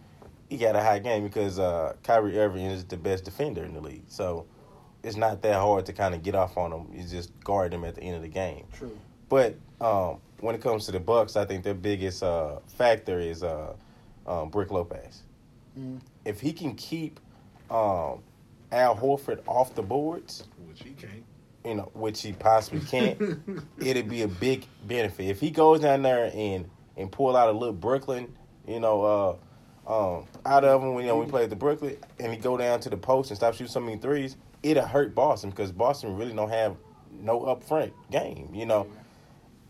he 0.48 0.57
got 0.59 0.77
a 0.77 0.83
high 0.83 0.98
game 0.98 1.22
because 1.25 1.59
uh, 1.59 1.94
Kyrie 2.03 2.38
Irving 2.38 2.66
is 2.66 2.85
the 2.85 2.96
best 2.96 3.25
defender 3.25 3.64
in 3.64 3.72
the 3.75 3.81
league. 3.81 4.05
So 4.09 4.46
it's 5.03 5.16
not 5.16 5.42
that 5.42 5.55
hard 5.57 5.87
to 5.87 5.92
kind 5.92 6.14
of 6.14 6.22
get 6.22 6.35
off 6.35 6.57
on 6.57 6.72
him. 6.72 6.87
You 6.94 7.03
just 7.05 7.31
guard 7.40 7.72
him 7.72 7.85
at 7.85 7.94
the 7.94 8.03
end 8.03 8.16
of 8.16 8.22
the 8.22 8.29
game. 8.29 8.66
True. 8.77 8.96
But 9.29 9.57
um, 9.81 10.18
when 10.40 10.55
it 10.55 10.61
comes 10.61 10.85
to 10.87 10.92
the 10.92 11.01
Bucks, 11.01 11.37
I 11.37 11.44
think 11.46 11.64
their 11.64 11.75
biggest 11.75 12.22
uh, 12.22 12.59
factor 12.66 13.18
is 13.18 13.42
uh, 13.42 13.72
um, 14.27 14.51
Brook 14.51 14.70
Lopez. 14.70 15.22
Mhm. 15.79 16.01
If 16.27 16.40
he 16.40 16.53
can 16.53 16.75
keep 16.75 17.18
um, 17.70 18.20
Al 18.70 18.94
Horford 18.96 19.40
off 19.46 19.75
the 19.75 19.83
boards, 19.83 20.44
Which 20.68 20.83
he 20.83 20.90
can't. 20.90 21.25
You 21.64 21.75
know, 21.75 21.90
which 21.94 22.22
he 22.22 22.33
possibly 22.33 22.81
can't, 22.81 23.18
it'd 23.79 24.09
be 24.09 24.22
a 24.22 24.29
big 24.29 24.66
benefit. 24.87 25.27
If 25.27 25.40
he 25.40 25.51
goes 25.51 25.81
down 25.81 26.03
there 26.03 26.31
and 26.35 26.68
and 26.96 27.11
pull 27.11 27.37
out 27.37 27.48
a 27.48 27.53
little 27.53 27.75
Brooklyn, 27.75 28.35
you 28.66 28.81
know, 28.81 29.38
uh, 29.87 30.16
um, 30.18 30.27
out 30.44 30.64
of 30.64 30.83
him 30.83 30.94
when 30.94 31.05
you 31.05 31.11
know 31.11 31.18
we 31.18 31.27
played 31.27 31.51
the 31.51 31.57
Brooklyn, 31.57 31.96
and 32.18 32.33
he 32.33 32.38
go 32.38 32.57
down 32.57 32.81
to 32.81 32.90
the 32.90 32.96
post 32.96 33.31
and 33.31 33.37
stop 33.37 33.55
shooting 33.55 33.68
so 33.68 33.81
many 33.81 33.98
threes, 33.98 34.37
it'll 34.62 34.87
hurt 34.87 35.14
Boston 35.14 35.51
because 35.51 35.72
Boston 35.72 36.16
really 36.16 36.33
don't 36.33 36.51
have 36.51 36.77
no 37.11 37.40
upfront 37.40 37.92
game, 38.11 38.51
you 38.53 38.66
know. 38.66 38.87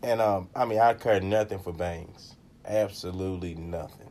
And 0.01 0.21
um, 0.21 0.49
I 0.55 0.65
mean, 0.65 0.79
I 0.79 0.93
care 0.93 1.19
nothing 1.21 1.59
for 1.59 1.71
Bangs, 1.71 2.35
absolutely 2.65 3.55
nothing. 3.55 4.09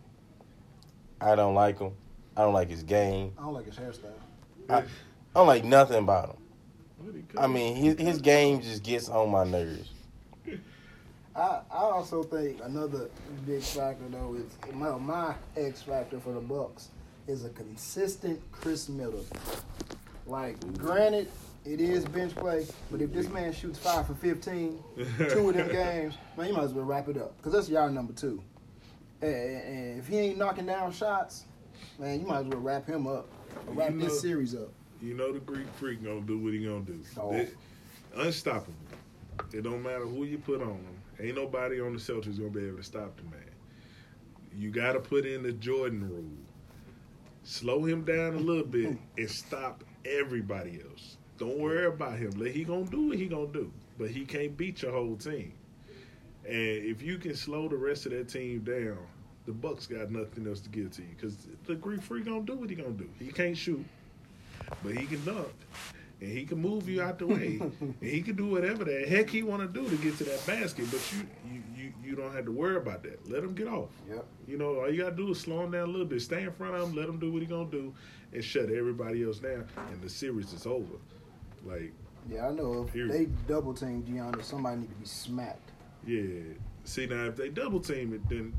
I 1.21 1.37
don't 1.37 1.55
like 1.55 1.79
him. 1.79 1.93
I 2.37 2.43
don't 2.43 2.55
like 2.55 2.71
his 2.71 2.83
game. 2.83 3.33
I 3.39 3.43
don't 3.43 3.55
like 3.55 3.67
his 3.67 3.77
hairstyle. 3.77 4.13
I, 4.69 4.79
I 4.79 4.85
don't 5.35 5.47
like 5.47 5.65
nothing 5.65 5.99
about 5.99 6.31
him. 6.31 6.42
What 7.03 7.15
he 7.15 7.23
I 7.39 7.47
mean, 7.47 7.77
his 7.77 7.99
his 7.99 8.21
game 8.21 8.61
just 8.61 8.83
gets 8.83 9.09
on 9.09 9.31
my 9.31 9.45
nerves. 9.45 9.91
I, 11.37 11.41
I 11.41 11.63
also 11.71 12.23
think 12.23 12.61
another 12.63 13.09
big 13.47 13.63
factor 13.63 14.05
though 14.11 14.35
is 14.35 14.75
my 14.75 14.97
my 14.99 15.35
X 15.57 15.83
factor 15.83 16.21
for 16.21 16.33
the 16.33 16.41
Bucks 16.41 16.89
is 17.27 17.45
a 17.45 17.51
consistent 17.51 18.41
Khris 18.53 18.89
Middleton. 18.89 19.39
Like, 20.27 20.61
granted, 20.79 21.29
it 21.65 21.81
is 21.81 22.05
bench 22.05 22.35
play, 22.35 22.67
but 22.91 23.01
if 23.01 23.13
this 23.13 23.29
man 23.29 23.53
shoots 23.53 23.79
five 23.79 24.07
for 24.07 24.15
15, 24.15 24.83
two 25.31 25.49
of 25.49 25.55
them 25.55 25.69
games, 25.73 26.15
man, 26.37 26.49
you 26.49 26.55
might 26.55 26.65
as 26.65 26.73
well 26.73 26.85
wrap 26.85 27.09
it 27.09 27.17
up 27.17 27.37
because 27.37 27.53
that's 27.53 27.69
y'all 27.69 27.89
number 27.89 28.13
two. 28.13 28.43
And, 29.21 29.35
and 29.35 29.99
if 30.01 30.09
he 30.09 30.19
ain't 30.19 30.39
knocking 30.39 30.67
down 30.67 30.93
shots, 30.93 31.45
man, 31.99 32.21
you 32.21 32.27
might 32.27 32.41
as 32.41 32.47
well 32.47 32.61
wrap 32.61 32.87
him 32.87 33.07
up 33.07 33.29
wrap 33.69 33.93
You 33.93 34.01
this 34.01 34.21
series 34.21 34.55
up. 34.55 34.71
You 35.03 35.15
know 35.15 35.33
the 35.33 35.41
Greek 35.41 35.67
freak 35.75 36.03
gonna 36.05 36.21
do 36.21 36.39
what 36.39 36.53
he 36.53 36.65
gonna 36.65 36.81
do. 36.83 37.01
Oh. 37.19 37.33
They- 37.33 37.49
unstoppable. 38.15 38.75
It 39.53 39.63
don't 39.63 39.83
matter 39.83 40.07
who 40.07 40.25
you 40.25 40.39
put 40.39 40.61
on 40.61 40.69
him. 40.69 41.03
Ain't 41.19 41.37
nobody 41.37 41.81
on 41.81 41.93
the 41.93 41.99
Celtics 41.99 42.39
gonna 42.39 42.51
be 42.51 42.67
able 42.67 42.77
to 42.79 42.83
stop 42.83 43.17
the 43.17 43.23
man. 43.25 43.41
You 44.57 44.71
got 44.71 44.93
to 44.93 45.01
put 45.01 45.25
in 45.25 45.43
the 45.43 45.53
Jordan 45.53 46.09
rule. 46.09 46.31
Slow 47.43 47.85
him 47.85 48.05
down 48.05 48.35
a 48.35 48.39
little 48.39 48.65
bit 48.65 48.97
and 49.19 49.31
stop 49.31 49.83
everybody 50.05 50.81
else. 50.89 51.17
Don't 51.39 51.59
worry 51.59 51.87
about 51.87 52.19
him. 52.19 52.31
Let 52.37 52.53
he 52.53 52.65
gonna 52.65 52.85
do 52.85 53.09
what 53.09 53.19
he 53.19 53.27
gonna 53.27 53.47
do, 53.47 53.73
but 53.99 54.11
he 54.11 54.25
can't 54.25 54.57
beat 54.57 54.83
your 54.83 54.93
whole 54.93 55.17
team. 55.17 55.55
And 56.45 56.55
if 56.55 57.03
you 57.03 57.19
can 57.19 57.35
slow 57.35 57.69
the 57.69 57.77
rest 57.77 58.07
of 58.07 58.13
that 58.13 58.29
team 58.29 58.61
down, 58.61 58.99
the 59.47 59.53
Bucks 59.53 59.87
got 59.87 60.11
nothing 60.11 60.47
else 60.47 60.61
to 60.61 60.69
give 60.69 60.91
to 60.93 61.03
you 61.03 61.09
because 61.17 61.49
the 61.65 61.75
Greek 61.75 62.03
freak 62.03 62.27
gonna 62.27 62.43
do 62.43 62.55
what 62.55 62.71
he 62.71 62.77
gonna 62.77 62.91
do. 62.91 63.09
He 63.19 63.33
can't 63.33 63.57
shoot, 63.57 63.85
but 64.83 64.95
he 64.97 65.07
can 65.07 65.25
dunk, 65.25 65.49
and 66.21 66.31
he 66.31 66.45
can 66.45 66.59
move 66.61 66.89
you 66.89 67.03
out 67.03 67.19
the 67.19 67.27
way, 67.27 67.59
and 67.81 67.97
he 68.01 68.23
can 68.23 68.37
do 68.37 68.47
whatever 68.47 68.85
the 68.85 69.05
heck 69.09 69.29
he 69.31 69.43
want 69.43 69.63
to 69.63 69.69
do 69.81 69.89
to 69.89 69.97
get 70.03 70.17
to 70.19 70.25
that 70.25 70.47
basket. 70.47 70.87
But 70.91 71.01
you, 71.13 71.27
you, 71.53 71.63
you, 71.77 71.93
you 72.05 72.17
don't 72.17 72.33
have 72.35 72.45
to 72.47 72.53
worry 72.53 72.77
about 72.77 73.03
that. 73.05 73.29
Let 73.31 73.43
him 73.43 73.55
get 73.55 73.69
off. 73.69 73.91
Yep. 74.09 74.25
You 74.47 74.59
know, 74.59 74.81
all 74.81 74.91
you 74.91 75.03
gotta 75.03 75.17
do 75.17 75.31
is 75.31 75.41
slow 75.41 75.65
him 75.65 75.73
down 75.73 75.89
a 75.89 75.91
little 75.93 76.07
bit. 76.07 76.21
Stay 76.23 76.43
in 76.45 76.53
front 76.53 76.75
of 76.75 76.89
him, 76.89 76.95
let 76.97 77.09
him 77.09 77.19
do 77.19 77.33
what 77.33 77.43
he 77.43 77.47
gonna 77.47 77.71
do, 77.71 77.93
and 78.33 78.43
shut 78.45 78.71
everybody 78.71 79.25
else 79.25 79.39
down. 79.39 79.67
And 79.91 80.01
the 80.03 80.09
series 80.09 80.53
is 80.53 80.67
over. 80.67 80.95
Like, 81.65 81.93
Yeah, 82.31 82.49
I 82.49 82.53
know. 82.53 82.85
If 82.87 82.93
Period. 82.93 83.13
they 83.13 83.27
double 83.53 83.75
team 83.75 84.03
Giannis, 84.05 84.45
somebody 84.45 84.81
need 84.83 84.89
to 84.91 84.95
be 84.97 85.07
smacked. 85.07 85.71
yeah. 86.07 86.25
See 86.85 87.07
now, 87.07 87.27
if 87.27 87.37
they 87.37 87.49
double 87.49 87.79
team 87.79 88.13
it, 88.13 88.29
then 88.29 88.53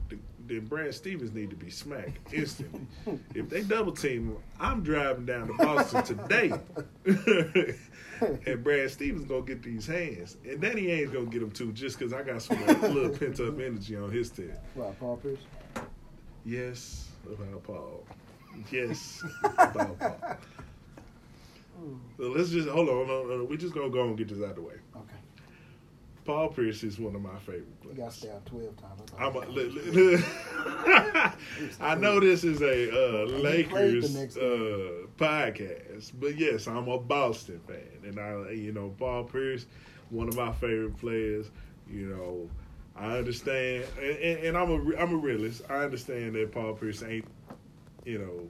then 0.45 0.65
Brad 0.65 0.93
Stevens 0.93 1.31
need 1.33 1.49
to 1.49 1.55
be 1.55 1.69
smacked 1.69 2.33
instantly. 2.33 2.85
if 3.33 3.49
they 3.49 3.61
double 3.61 3.91
team 3.91 4.29
him, 4.29 4.37
I'm 4.59 4.83
driving 4.83 5.25
down 5.25 5.47
to 5.47 5.53
Boston 5.53 6.03
today, 6.03 6.53
and 8.45 8.63
Brad 8.63 8.91
Stevens 8.91 9.25
gonna 9.25 9.41
get 9.41 9.63
these 9.63 9.87
hands, 9.87 10.37
and 10.47 10.61
Danny 10.61 10.87
Ainge 10.87 11.13
gonna 11.13 11.25
get 11.25 11.39
them 11.39 11.51
too, 11.51 11.71
just 11.71 11.97
because 11.97 12.13
I 12.13 12.23
got 12.23 12.41
some 12.41 12.65
like, 12.65 12.81
little 12.81 13.09
pent 13.09 13.39
up 13.39 13.59
energy 13.59 13.95
on 13.95 14.11
his 14.11 14.29
tip. 14.29 14.59
Right, 14.75 14.99
Paul 14.99 15.17
Pierce. 15.17 15.39
Yes, 16.45 17.09
about 17.25 17.63
Paul. 17.63 18.05
Yes, 18.71 19.23
about 19.43 19.99
Paul. 19.99 20.37
So 22.17 22.29
let's 22.29 22.49
just 22.49 22.69
hold 22.69 22.87
on, 22.87 23.07
hold 23.07 23.31
on. 23.31 23.47
We 23.47 23.57
just 23.57 23.73
gonna 23.73 23.89
go 23.89 24.05
and 24.05 24.17
get 24.17 24.29
this 24.29 24.37
out 24.37 24.51
of 24.51 24.55
the 24.55 24.61
way. 24.61 24.75
Okay. 24.95 25.15
Paul 26.25 26.49
Pierce 26.49 26.83
is 26.83 26.99
one 26.99 27.15
of 27.15 27.21
my 27.21 27.37
favorite 27.39 27.65
You 27.83 27.89
got 27.95 28.11
players. 28.13 28.41
12 28.45 28.77
times. 28.77 29.01
I 29.17 29.25
I'm 29.25 29.33
thought- 29.33 29.47
a, 29.47 29.51
li- 29.51 29.69
li- 30.17 30.23
I 31.81 31.95
know 31.95 32.19
this 32.19 32.43
is 32.43 32.61
a 32.61 32.89
uh, 32.91 33.25
Lakers 33.25 34.15
uh, 34.37 35.07
podcast, 35.17 36.11
but 36.19 36.37
yes, 36.37 36.67
I'm 36.67 36.87
a 36.87 36.97
Boston 36.97 37.59
fan, 37.67 37.81
and 38.09 38.19
I, 38.19 38.51
you 38.51 38.71
know, 38.71 38.93
Paul 38.97 39.25
Pierce, 39.25 39.65
one 40.09 40.27
of 40.27 40.35
my 40.35 40.51
favorite 40.53 40.97
players. 40.99 41.49
You 41.89 42.07
know, 42.07 42.49
I 42.95 43.17
understand, 43.17 43.85
and, 43.97 44.17
and, 44.17 44.39
and 44.45 44.57
I'm 44.57 44.69
a 44.71 44.95
I'm 44.97 45.13
a 45.13 45.17
realist. 45.17 45.63
I 45.69 45.83
understand 45.83 46.35
that 46.35 46.51
Paul 46.51 46.73
Pierce 46.73 47.03
ain't, 47.03 47.25
you 48.05 48.19
know, 48.19 48.47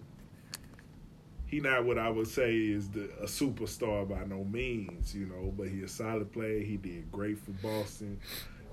he 1.54 1.60
not 1.60 1.86
what 1.86 2.00
I 2.00 2.10
would 2.10 2.28
say 2.28 2.56
is 2.56 2.90
the 2.90 3.04
a 3.22 3.26
superstar 3.26 4.10
by 4.10 4.26
no 4.26 4.44
means, 4.44 5.14
you 5.14 5.28
know, 5.28 5.54
but 5.56 5.68
he 5.68 5.84
a 5.84 5.88
solid 5.88 6.32
player. 6.32 6.60
He 6.60 6.78
did 6.78 7.12
great 7.12 7.38
for 7.38 7.52
Boston, 7.52 8.20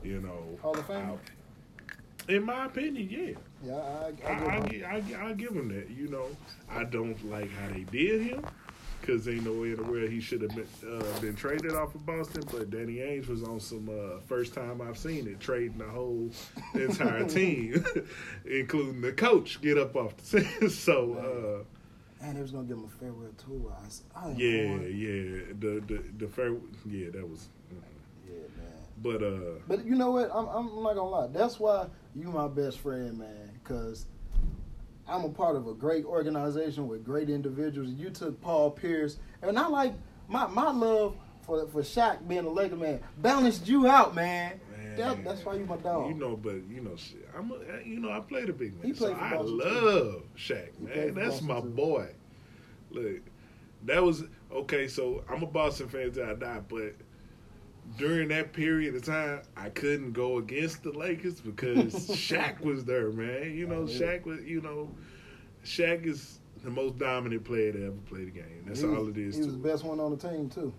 you 0.03 0.21
know. 0.21 0.59
Hall 0.63 0.79
of 0.79 0.87
Fame? 0.87 1.19
In 2.29 2.45
my 2.45 2.67
opinion, 2.67 3.09
yeah. 3.11 3.35
Yeah, 3.63 3.75
I, 3.75 4.27
I, 4.27 4.33
I, 4.33 4.35
I, 4.35 5.03
I, 5.19 5.25
I, 5.25 5.27
I 5.29 5.33
give 5.35 5.53
him 5.53 5.69
that. 5.69 5.91
You 5.91 6.09
know, 6.09 6.29
I 6.71 6.85
don't 6.85 7.23
like 7.31 7.51
how 7.53 7.69
they 7.69 7.85
did 7.85 8.23
him 8.23 8.47
because 9.01 9.29
ain't 9.29 9.45
no 9.45 9.53
way 9.53 9.71
in 9.71 9.77
the 9.77 9.83
world 9.83 10.09
he 10.09 10.21
should 10.21 10.41
have 10.41 10.55
been 10.55 10.69
uh, 10.89 11.21
been 11.21 11.35
traded 11.35 11.73
off 11.73 11.95
of 11.95 12.07
Boston. 12.07 12.45
But 12.51 12.71
Danny 12.71 12.97
Ainge 12.97 13.29
was 13.29 13.43
on 13.43 13.61
some 13.61 13.91
uh, 13.91 14.21
first 14.27 14.55
time 14.55 14.81
I've 14.81 14.97
seen 14.97 15.27
it, 15.27 15.39
trading 15.39 15.79
the 15.79 15.89
whole 15.89 16.31
entire 16.75 17.25
team, 17.29 17.85
including 18.51 19.03
the 19.03 19.13
coach, 19.13 19.61
get 19.61 19.77
up 19.77 19.97
off 19.97 20.17
the 20.17 20.71
so. 20.71 21.65
Uh, 21.67 21.77
and 22.21 22.37
they 22.37 22.43
was 22.43 22.51
going 22.51 22.67
to 22.67 22.75
give 22.75 22.79
him 22.83 22.85
a 22.89 22.99
farewell 23.01 23.31
tour. 23.39 23.73
I, 23.83 23.87
s- 23.87 24.03
I 24.15 24.31
yeah, 24.37 24.71
want 24.71 24.83
yeah, 24.95 25.43
the 25.59 25.83
the 25.87 26.05
the 26.19 26.29
fair, 26.29 26.53
yeah, 26.89 27.11
that 27.11 27.29
was. 27.29 27.49
Yeah, 28.27 28.35
man. 28.57 28.67
But 29.03 29.23
uh, 29.23 29.59
But 29.67 29.85
you 29.85 29.95
know 29.95 30.11
what? 30.13 30.31
I'm, 30.35 30.47
I'm 30.49 30.67
not 30.83 30.95
gonna 30.95 31.05
lie. 31.09 31.27
That's 31.29 31.59
why 31.59 31.87
you 32.15 32.29
my 32.31 32.49
best 32.49 32.79
friend, 32.79 33.19
man. 33.19 33.51
Cause 33.65 34.07
I'm 35.09 35.25
a 35.25 35.29
part 35.31 35.57
of 35.57 35.67
a 35.67 35.75
great 35.75 36.05
organization 36.05 36.87
with 36.87 37.05
great 37.05 37.31
individuals. 37.31 37.91
You 37.91 38.11
took 38.11 38.41
Paul 38.41 38.71
Pierce, 38.71 39.17
and 39.43 39.59
I 39.59 39.67
like 39.69 39.95
my 40.29 40.47
my 40.47 40.71
love 40.71 41.17
for 41.43 41.67
for 41.69 41.81
Shaq 41.83 42.27
being 42.29 42.45
a 42.45 42.51
Laker 42.51 42.77
man 42.77 43.01
balanced 43.19 43.67
you 43.67 43.87
out, 43.87 44.15
man. 44.15 44.61
That, 45.09 45.25
that's 45.25 45.45
why 45.45 45.55
you 45.55 45.65
my 45.67 45.77
dog. 45.77 46.09
You 46.09 46.15
know, 46.15 46.37
but 46.37 46.57
you 46.69 46.81
know, 46.81 46.97
shit, 46.97 47.29
I'm 47.37 47.51
a, 47.53 47.57
you 47.87 48.01
know, 48.01 48.11
I 48.11 48.21
played 48.21 48.49
a 48.49 48.53
big 48.53 48.75
man, 48.79 48.87
He 48.87 48.95
so 48.95 49.13
I 49.15 49.31
Boston, 49.37 49.47
too. 49.59 49.65
love 49.65 50.23
Shaq, 50.37 50.79
man. 50.81 51.15
That's 51.15 51.43
my 51.43 51.61
too. 51.61 51.69
boy. 51.69 52.09
Look, 52.91 53.21
that 53.87 54.03
was 54.03 54.25
okay. 54.53 54.89
So 54.89 55.25
I'm 55.29 55.43
a 55.43 55.47
Boston 55.47 55.89
fan 55.89 56.13
till 56.13 56.25
I 56.29 56.35
die, 56.35 56.61
but 56.69 56.95
during 57.99 58.29
that 58.29 58.53
period 58.53 58.95
of 58.95 59.05
time, 59.05 59.41
I 59.57 59.69
couldn't 59.71 60.13
go 60.13 60.39
against 60.39 60.83
the 60.83 60.93
Lakers 60.93 61.41
because 61.41 61.93
Shaq 62.11 62.61
was 62.61 62.85
there, 62.85 63.11
man. 63.11 63.55
You 63.57 63.67
know. 63.67 63.83
Shaq 63.85 64.25
was, 64.27 64.41
you 64.43 64.61
know, 64.61 64.91
Shaq 65.65 66.07
is 66.07 66.41
the 66.63 66.71
most 66.71 66.99
dominant 66.99 67.43
player 67.45 67.73
to 67.73 67.87
ever 67.87 67.97
play 68.07 68.25
the 68.25 68.31
game. 68.31 68.65
That's 68.67 68.81
He 68.81 68.87
was- 68.87 68.99
all 68.99 69.09
it 69.09 69.17
is. 69.19 69.37
He 69.37 69.43
was 69.45 69.53
the 69.53 69.59
best 69.69 69.85
one 69.85 69.99
on 70.01 70.11
the 70.17 70.29
team 70.29 70.49
too. 70.51 70.73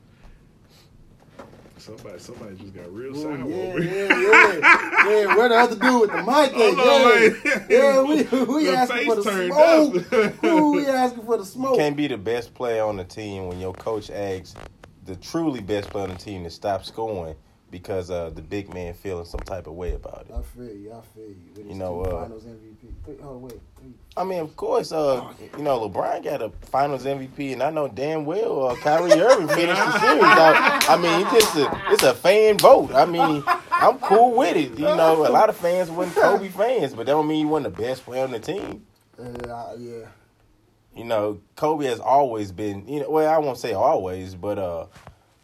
Somebody, 1.82 2.20
somebody 2.20 2.56
just 2.58 2.74
got 2.76 2.94
real 2.94 3.16
Ooh, 3.16 3.16
sour 3.16 3.38
yeah, 3.46 3.56
over 3.56 3.82
here. 3.82 4.08
yeah, 4.10 4.14
yeah. 4.14 4.62
Yeah, 5.02 5.36
where 5.36 5.50
the 5.50 5.56
other 5.56 5.76
dude 5.78 6.02
with 6.02 6.12
the 6.12 6.18
mic 6.20 6.54
Hold 6.54 6.80
at? 6.80 6.80
on, 6.80 6.86
Yeah, 6.88 7.06
wait. 7.06 7.38
yeah, 7.70 8.02
we 8.04 8.24
we 8.46 8.66
The 8.66 8.74
asking 8.74 9.04
for 9.06 9.16
the 9.16 9.24
face 9.24 9.24
turned 9.24 9.54
smoke. 9.56 9.96
up. 10.14 10.44
Ooh, 10.44 10.74
we 10.74 10.88
asking 10.88 11.24
for 11.26 11.38
the 11.38 11.46
smoke. 11.46 11.76
can't 11.78 11.98
be 11.98 12.08
the 12.08 12.18
best 12.18 12.54
player 12.54 12.84
on 12.84 12.98
the 12.98 13.04
team 13.06 13.48
when 13.48 13.60
your 13.60 13.74
coach 13.74 14.10
asks 14.12 14.56
the 15.06 15.16
truly 15.18 15.62
best 15.62 15.90
player 15.90 16.04
on 16.06 16.12
the 16.12 16.16
team 16.18 16.44
to 16.44 16.50
stop 16.50 16.86
scoring 16.86 17.36
because 17.72 18.12
uh, 18.12 18.30
the 18.30 18.42
big 18.42 18.74
man 18.74 18.94
feeling 18.94 19.26
some 19.26 19.40
type 19.40 19.66
of 19.66 19.74
way 19.74 19.94
about 19.94 20.26
it. 20.30 20.36
I 20.36 20.42
feel 20.42 20.66
you. 20.66 20.92
I 20.92 21.02
feel 21.16 21.24
you. 21.24 21.36
With 21.56 21.68
You 21.68 21.76
know, 21.76 22.02
uh, 22.02 22.24
Finals 22.24 22.44
MVP. 22.44 23.08
Wait, 23.08 23.20
oh 23.24 23.38
wait, 23.38 23.60
wait. 23.82 23.94
I 24.18 24.24
mean, 24.26 24.40
of 24.40 24.56
course, 24.58 24.92
uh, 24.92 25.34
you 25.58 25.64
know, 25.64 25.90
LeBron 25.90 26.24
got 26.24 26.42
a 26.42 26.50
Finals 26.68 27.06
MVP, 27.06 27.54
and 27.54 27.64
I 27.64 27.70
know 27.70 27.88
damn 27.88 28.26
well 28.26 28.68
uh, 28.68 28.76
Kyrie 28.76 29.14
Irving 29.14 29.48
finished 29.48 29.82
the 29.82 30.00
series. 30.00 30.22
Dog. 30.22 30.56
I 30.90 30.98
mean, 31.02 31.22
it's 31.22 31.32
just 31.32 31.56
a, 31.56 31.82
it's 31.94 32.04
a 32.04 32.14
fan 32.14 32.58
vote. 32.58 32.94
I 32.94 33.06
mean, 33.06 33.44
I'm 33.72 33.98
cool 34.00 34.36
with 34.36 34.58
it. 34.58 34.78
You 34.78 34.86
know, 34.86 35.26
a 35.26 35.32
lot 35.32 35.50
of 35.50 35.56
fans 35.56 35.90
wasn't 35.90 36.18
Kobe 36.18 36.50
fans, 36.50 36.94
but 36.94 37.06
that 37.06 37.14
don't 37.14 37.28
mean 37.28 37.40
he 37.40 37.46
wasn't 37.46 37.76
the 37.76 37.82
best 37.82 38.04
player 38.04 38.26
on 38.26 38.32
the 38.32 38.40
team. 38.40 38.86
Uh, 39.18 39.76
yeah. 39.80 40.08
You 40.96 41.06
know, 41.06 41.40
Kobe 41.56 41.86
has 41.86 42.02
always 42.02 42.52
been, 42.52 42.86
you 42.86 43.00
know, 43.00 43.10
well, 43.10 43.34
I 43.34 43.38
won't 43.38 43.58
say 43.58 43.72
always, 43.72 44.36
but 44.36 44.60
uh, 44.60 44.88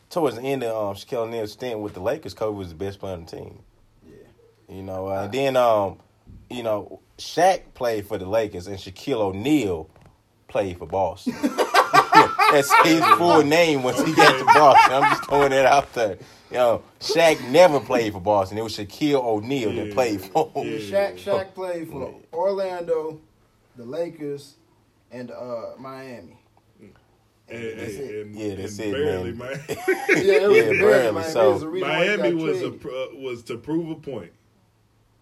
towards 0.10 0.36
the 0.36 0.42
end 0.42 0.64
of 0.64 0.76
um, 0.76 0.96
Shaquille 0.96 1.28
O'Neal's 1.28 1.54
stint 1.54 1.80
with 1.80 1.94
the 1.94 2.00
Lakers, 2.00 2.34
Kobe 2.34 2.58
was 2.58 2.70
the 2.70 2.76
best 2.76 3.00
player 3.00 3.14
on 3.14 3.26
the 3.26 3.32
team. 3.32 3.60
Yeah. 4.06 4.76
You 4.76 4.84
know, 4.84 5.08
uh, 5.08 5.24
and 5.24 5.32
then 5.32 5.56
um, 5.56 6.00
you 6.50 6.64
know, 6.64 7.00
Shaq 7.18 7.74
played 7.74 8.08
for 8.08 8.18
the 8.18 8.28
Lakers 8.28 8.68
and 8.68 8.78
Shaquille 8.78 9.20
O'Neal 9.20 9.90
played 10.48 10.78
for 10.78 10.88
Boston. 10.88 11.36
That's 12.52 12.74
his 12.84 13.04
full 13.18 13.44
name 13.44 13.84
once 13.84 14.02
he 14.04 14.14
got 14.14 14.38
to 14.40 14.46
Boston. 14.46 14.94
I'm 14.94 15.12
just 15.12 15.26
throwing 15.26 15.50
that 15.52 15.66
out 15.66 15.94
there. 15.94 16.18
You 16.50 16.58
know, 16.58 16.84
Shaq 17.00 17.46
never 17.50 17.80
played 17.80 18.14
for 18.14 18.22
Boston. 18.22 18.58
It 18.58 18.64
was 18.64 18.78
Shaquille 18.78 19.22
O'Neal 19.22 19.74
that 19.74 19.94
played 19.94 20.22
for 20.22 20.50
him. 20.56 20.68
Yeah. 20.68 20.80
Shaq 20.80 21.18
Shaq 21.18 21.54
played 21.54 21.90
for 21.90 22.16
Orlando, 22.32 23.20
the 23.76 23.84
Lakers, 23.84 24.56
and 25.12 25.32
uh, 25.32 25.72
Miami. 25.78 26.37
And, 27.50 27.80
That's 27.80 27.96
and, 27.96 28.10
it. 28.10 28.26
and, 28.26 28.36
Yeah, 28.36 28.56
that's 28.56 28.78
and 28.80 28.88
it, 28.88 28.92
barely, 28.94 29.32
man. 29.32 29.50
man. 29.52 29.60
Yeah, 29.70 30.34
it 30.34 30.48
was 30.48 30.58
Yeah, 30.58 30.64
barely, 30.64 30.78
barely, 30.80 31.12
Miami. 31.14 31.30
so- 31.32 31.50
There's 31.52 31.62
a 31.64 31.70
reason 31.70 31.90
why 31.90 32.04
he 32.10 32.18
Miami 32.18 32.44
was 32.44 32.62
a 32.62 32.68
uh, 32.68 33.08
was 33.16 33.44
to 33.44 33.58
prove 33.58 33.90
a 33.90 33.96
point. 33.96 34.32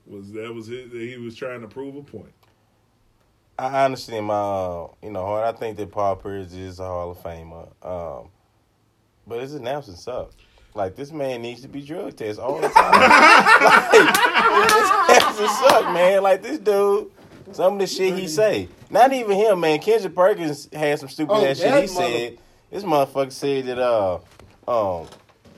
Was 0.07 0.31
that 0.33 0.53
was 0.53 0.67
his, 0.67 0.91
he 0.91 1.17
was 1.17 1.35
trying 1.35 1.61
to 1.61 1.67
prove 1.67 1.95
a 1.95 2.01
point. 2.03 2.31
I 3.57 3.85
honestly, 3.85 4.17
in 4.17 4.25
my 4.25 4.33
uh, 4.33 4.87
you 5.01 5.11
know, 5.11 5.25
heart, 5.25 5.55
I 5.55 5.57
think 5.57 5.77
that 5.77 5.91
Paul 5.91 6.15
Pierce 6.17 6.51
is 6.53 6.79
a 6.79 6.85
Hall 6.85 7.11
of 7.11 7.17
Famer. 7.23 7.69
Um, 7.85 8.29
but 9.27 9.41
his 9.41 9.53
announcing 9.55 9.95
suck. 9.95 10.31
Like 10.73 10.95
this 10.95 11.11
man 11.11 11.41
needs 11.41 11.61
to 11.61 11.67
be 11.69 11.81
drug 11.81 12.15
tested 12.17 12.43
all 12.43 12.59
the 12.59 12.67
time. 12.67 12.91
like, 13.61 13.91
this 14.67 14.89
announcing 14.91 15.47
suck, 15.69 15.93
man. 15.93 16.21
Like 16.21 16.41
this 16.43 16.59
dude, 16.59 17.11
some 17.51 17.73
of 17.73 17.79
the 17.79 17.87
shit 17.87 18.17
he 18.17 18.27
say. 18.27 18.67
Not 18.89 19.13
even 19.13 19.37
him, 19.37 19.59
man. 19.59 19.79
Kendrick 19.79 20.15
Perkins 20.15 20.69
had 20.73 20.99
some 20.99 21.09
stupid 21.09 21.33
Oh, 21.33 21.45
ass 21.45 21.57
shit 21.59 21.81
he 21.81 21.87
said. 21.87 22.37
This 22.71 22.83
motherfucker 22.83 23.31
said 23.31 23.65
that 23.67 23.79
uh, 23.79 24.15
um, 24.67 25.07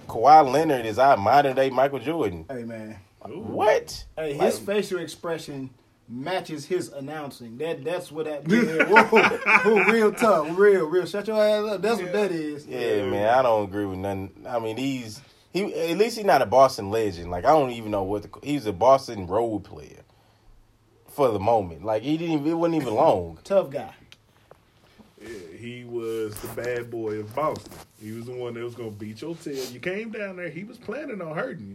Kawhi 0.08 0.52
Leonard 0.52 0.86
is 0.86 1.00
our 1.00 1.18
modern 1.18 1.56
day 1.56 1.70
Michael 1.70 2.00
Jordan. 2.00 2.46
Hey 2.50 2.64
man. 2.64 2.98
What? 3.26 4.06
Hey, 4.16 4.36
Like- 4.36 4.46
his 4.48 4.60
facial 4.60 5.00
expression 5.00 5.70
matches 6.10 6.66
his 6.66 6.90
announcing. 6.90 7.58
That 7.58 7.84
that's 7.84 8.12
what 8.12 8.26
that 8.26 8.48
yeah, 8.50 8.86
whoa, 8.86 9.04
whoa, 9.04 9.84
real 9.92 10.12
tough, 10.14 10.58
real, 10.58 10.86
real. 10.86 11.06
Shut 11.06 11.28
your 11.28 11.42
ass 11.42 11.74
up. 11.74 11.82
That's 11.82 12.02
what 12.02 12.14
that 12.14 12.32
is. 12.32 12.66
Yeah, 12.66 13.06
man, 13.10 13.28
I 13.28 13.42
don't 13.42 13.66
agree 13.68 13.86
with 13.86 14.00
nothing. 14.00 14.32
I 14.48 14.60
mean, 14.60 14.78
he's 14.78 15.22
he 15.52 15.64
at 15.92 15.98
least 15.98 16.16
he's 16.18 16.26
not 16.26 16.42
a 16.42 16.46
Boston 16.46 16.92
legend. 16.92 17.30
Like 17.32 17.44
I 17.46 17.50
don't 17.50 17.72
even 17.72 17.92
know 17.92 18.04
what 18.04 18.24
the, 18.24 18.30
he's 18.44 18.66
a 18.66 18.74
Boston 18.74 19.28
role 19.28 19.60
player 19.60 20.04
for 21.18 21.30
the 21.32 21.40
moment. 21.40 21.84
Like 21.84 22.04
he 22.04 22.16
didn't. 22.16 22.36
even- 22.36 22.48
It 22.52 22.54
wasn't 22.54 22.82
even 22.84 22.94
long. 22.94 23.40
Tough 23.44 23.72
guy. 23.72 23.92
Yeah, 25.20 25.30
he 25.58 25.84
was 25.84 26.36
the 26.36 26.48
bad 26.62 26.92
boy 26.92 27.16
of 27.16 27.34
Boston. 27.36 27.74
He 28.00 28.12
was 28.12 28.26
the 28.28 28.34
one 28.34 28.54
that 28.54 28.64
was 28.64 28.76
gonna 28.76 28.92
beat 28.92 29.20
your 29.22 29.36
tail. 29.36 29.66
You 29.72 29.80
came 29.80 30.12
down 30.12 30.36
there, 30.38 30.50
he 30.50 30.64
was 30.64 30.78
planning 30.78 31.20
on 31.22 31.36
hurting 31.36 31.68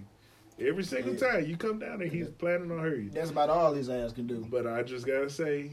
you. 0.58 0.68
Every 0.68 0.84
single 0.84 1.16
time 1.16 1.44
you 1.46 1.56
come 1.56 1.80
down 1.80 1.98
there, 1.98 2.06
he's 2.06 2.28
planning 2.28 2.70
on 2.70 2.78
hurting 2.78 3.06
you. 3.06 3.10
That's 3.10 3.30
about 3.30 3.50
all 3.50 3.74
his 3.74 3.88
ass 3.90 4.12
can 4.12 4.28
do. 4.28 4.46
But 4.48 4.64
I 4.68 4.84
just 4.84 5.04
gotta 5.04 5.28
say, 5.28 5.72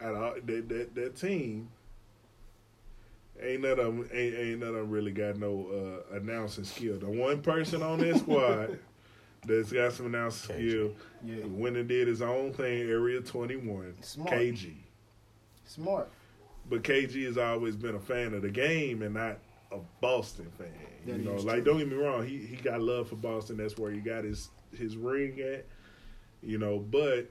out 0.00 0.14
all, 0.14 0.34
that, 0.42 0.68
that 0.70 0.94
that 0.94 1.16
team, 1.16 1.68
ain't 3.42 3.60
none 3.60 3.72
of 3.72 3.76
them 3.78 4.08
ain't, 4.14 4.34
ain't 4.34 4.60
none 4.60 4.70
of 4.70 4.74
them 4.76 4.90
really 4.90 5.12
got 5.12 5.36
no 5.36 6.02
uh, 6.10 6.16
announcing 6.16 6.64
skill. 6.64 6.98
The 6.98 7.06
one 7.06 7.42
person 7.42 7.82
on 7.82 7.98
that 7.98 8.16
squad 8.18 8.78
that's 9.46 9.72
got 9.72 9.92
some 9.92 10.06
announcing 10.06 10.54
skill 10.56 10.92
Yeah, 11.24 11.44
went 11.46 11.76
and 11.76 11.88
did 11.88 12.08
his 12.08 12.22
own 12.22 12.52
thing. 12.52 12.82
Area 12.88 13.20
twenty 13.20 13.56
one, 13.56 13.94
Smart. 14.02 14.30
KG. 14.30 14.74
smart. 15.64 16.08
But 16.68 16.82
KG 16.84 17.24
has 17.24 17.38
always 17.38 17.74
been 17.74 17.94
a 17.96 18.00
fan 18.00 18.34
of 18.34 18.42
the 18.42 18.50
game 18.50 19.02
and 19.02 19.14
not 19.14 19.38
a 19.72 19.78
Boston 20.00 20.50
fan. 20.58 20.68
That 21.06 21.18
you 21.18 21.24
know, 21.24 21.36
like 21.36 21.62
true. 21.62 21.72
don't 21.72 21.78
get 21.78 21.88
me 21.88 21.96
wrong, 21.96 22.26
he 22.26 22.38
he 22.38 22.56
got 22.56 22.80
love 22.80 23.08
for 23.08 23.16
Boston. 23.16 23.56
That's 23.56 23.76
where 23.78 23.90
he 23.90 24.00
got 24.00 24.24
his 24.24 24.50
his 24.76 24.96
ring 24.96 25.40
at. 25.40 25.64
You 26.42 26.58
know, 26.58 26.78
but 26.78 27.30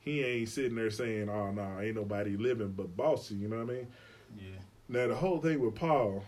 he 0.00 0.22
ain't 0.22 0.48
sitting 0.48 0.74
there 0.76 0.90
saying, 0.90 1.28
"Oh 1.28 1.50
no, 1.50 1.80
ain't 1.80 1.96
nobody 1.96 2.36
living 2.36 2.72
but 2.72 2.96
Boston." 2.96 3.40
You 3.40 3.48
know 3.48 3.64
what 3.64 3.70
I 3.70 3.74
mean? 3.74 3.86
Yeah. 4.36 4.58
Now 4.88 5.06
the 5.08 5.14
whole 5.14 5.38
thing 5.40 5.60
with 5.60 5.74
Paul, 5.74 6.24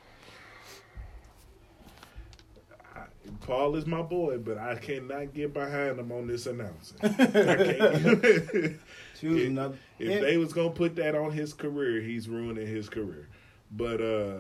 I, 2.95 3.03
Paul 3.43 3.77
is 3.77 3.87
my 3.87 4.03
boy, 4.03 4.39
but 4.39 4.59
I 4.59 4.77
cannot 4.77 5.35
get 5.35 5.53
behind 5.53 5.99
him 5.99 6.11
on 6.13 6.27
this 6.27 6.47
announcing. 6.47 6.97
I 7.03 7.09
can't. 7.09 8.81
Choose 9.21 9.43
If- 9.43 9.49
another. 9.49 9.77
If 9.99 10.09
Yeah. 10.09 10.21
they 10.21 10.37
was 10.37 10.53
gonna 10.53 10.71
put 10.71 10.97
that 10.97 11.15
on 11.15 11.31
his 11.33 11.53
career, 11.53 12.01
he's 12.01 12.29
ruining 12.29 12.67
his 12.67 12.89
career. 12.89 13.29
But 13.73 14.01
uh, 14.01 14.39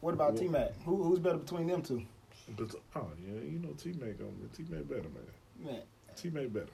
What 0.00 0.14
about 0.14 0.36
T 0.36 0.48
Mac? 0.48 0.70
Who, 0.84 1.02
who's 1.02 1.18
better 1.18 1.38
between 1.38 1.66
them 1.66 1.82
two? 1.82 2.02
but 2.56 2.74
oh 2.96 3.06
yeah, 3.22 3.40
you 3.42 3.58
know 3.58 3.72
T 3.76 3.92
Mac 4.00 4.18
on 4.20 4.48
T 4.56 4.64
Mac 4.70 4.88
better 4.88 5.02
man. 5.10 5.64
Man, 5.64 5.82
T 6.16 6.30
Mac 6.30 6.50
better. 6.52 6.66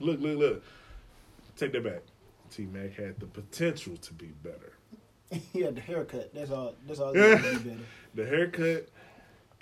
Look, 0.00 0.20
look, 0.20 0.38
look. 0.38 0.64
Take 1.56 1.72
that 1.72 1.84
back. 1.84 2.00
T 2.50 2.64
Mac 2.66 2.94
had 2.94 3.20
the 3.20 3.26
potential 3.26 3.96
to 3.98 4.14
be 4.14 4.32
better. 4.42 4.72
he 5.52 5.60
had 5.60 5.76
the 5.76 5.80
haircut. 5.82 6.32
That's 6.34 6.50
all. 6.50 6.74
That's 6.86 6.98
all. 7.00 7.12
He 7.12 7.20
be 7.36 7.36
better. 7.58 7.76
The 8.14 8.26
haircut, 8.26 8.88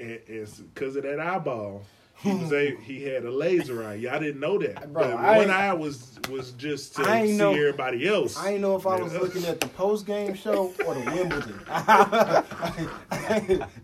and 0.00 0.18
it's 0.26 0.58
because 0.58 0.96
of 0.96 1.04
that 1.04 1.20
eyeball. 1.20 1.82
He 2.16 2.34
was 2.34 2.52
a, 2.62 2.76
he 2.76 3.02
had 3.04 3.24
a 3.24 3.30
laser 3.30 3.82
eye. 3.86 3.94
Y'all 3.94 4.20
didn't 4.20 4.40
know 4.40 4.58
that. 4.58 4.92
Bro, 4.92 5.02
but 5.04 5.12
I 5.14 5.38
one 5.38 5.50
eye 5.50 5.72
was 5.72 6.18
was 6.30 6.50
just 6.52 6.96
to 6.96 7.02
I 7.02 7.20
ain't 7.20 7.28
see 7.30 7.36
know- 7.38 7.54
everybody 7.54 8.06
else. 8.06 8.36
I 8.36 8.46
didn't 8.50 8.60
know 8.62 8.76
if 8.76 8.86
I 8.86 8.96
was 9.00 9.14
looking 9.14 9.44
at 9.46 9.60
the 9.60 9.68
post 9.68 10.04
game 10.06 10.34
show 10.34 10.72
or 10.86 10.94
the 10.94 11.00
Wimbledon. 11.10 11.60
that 11.68 12.44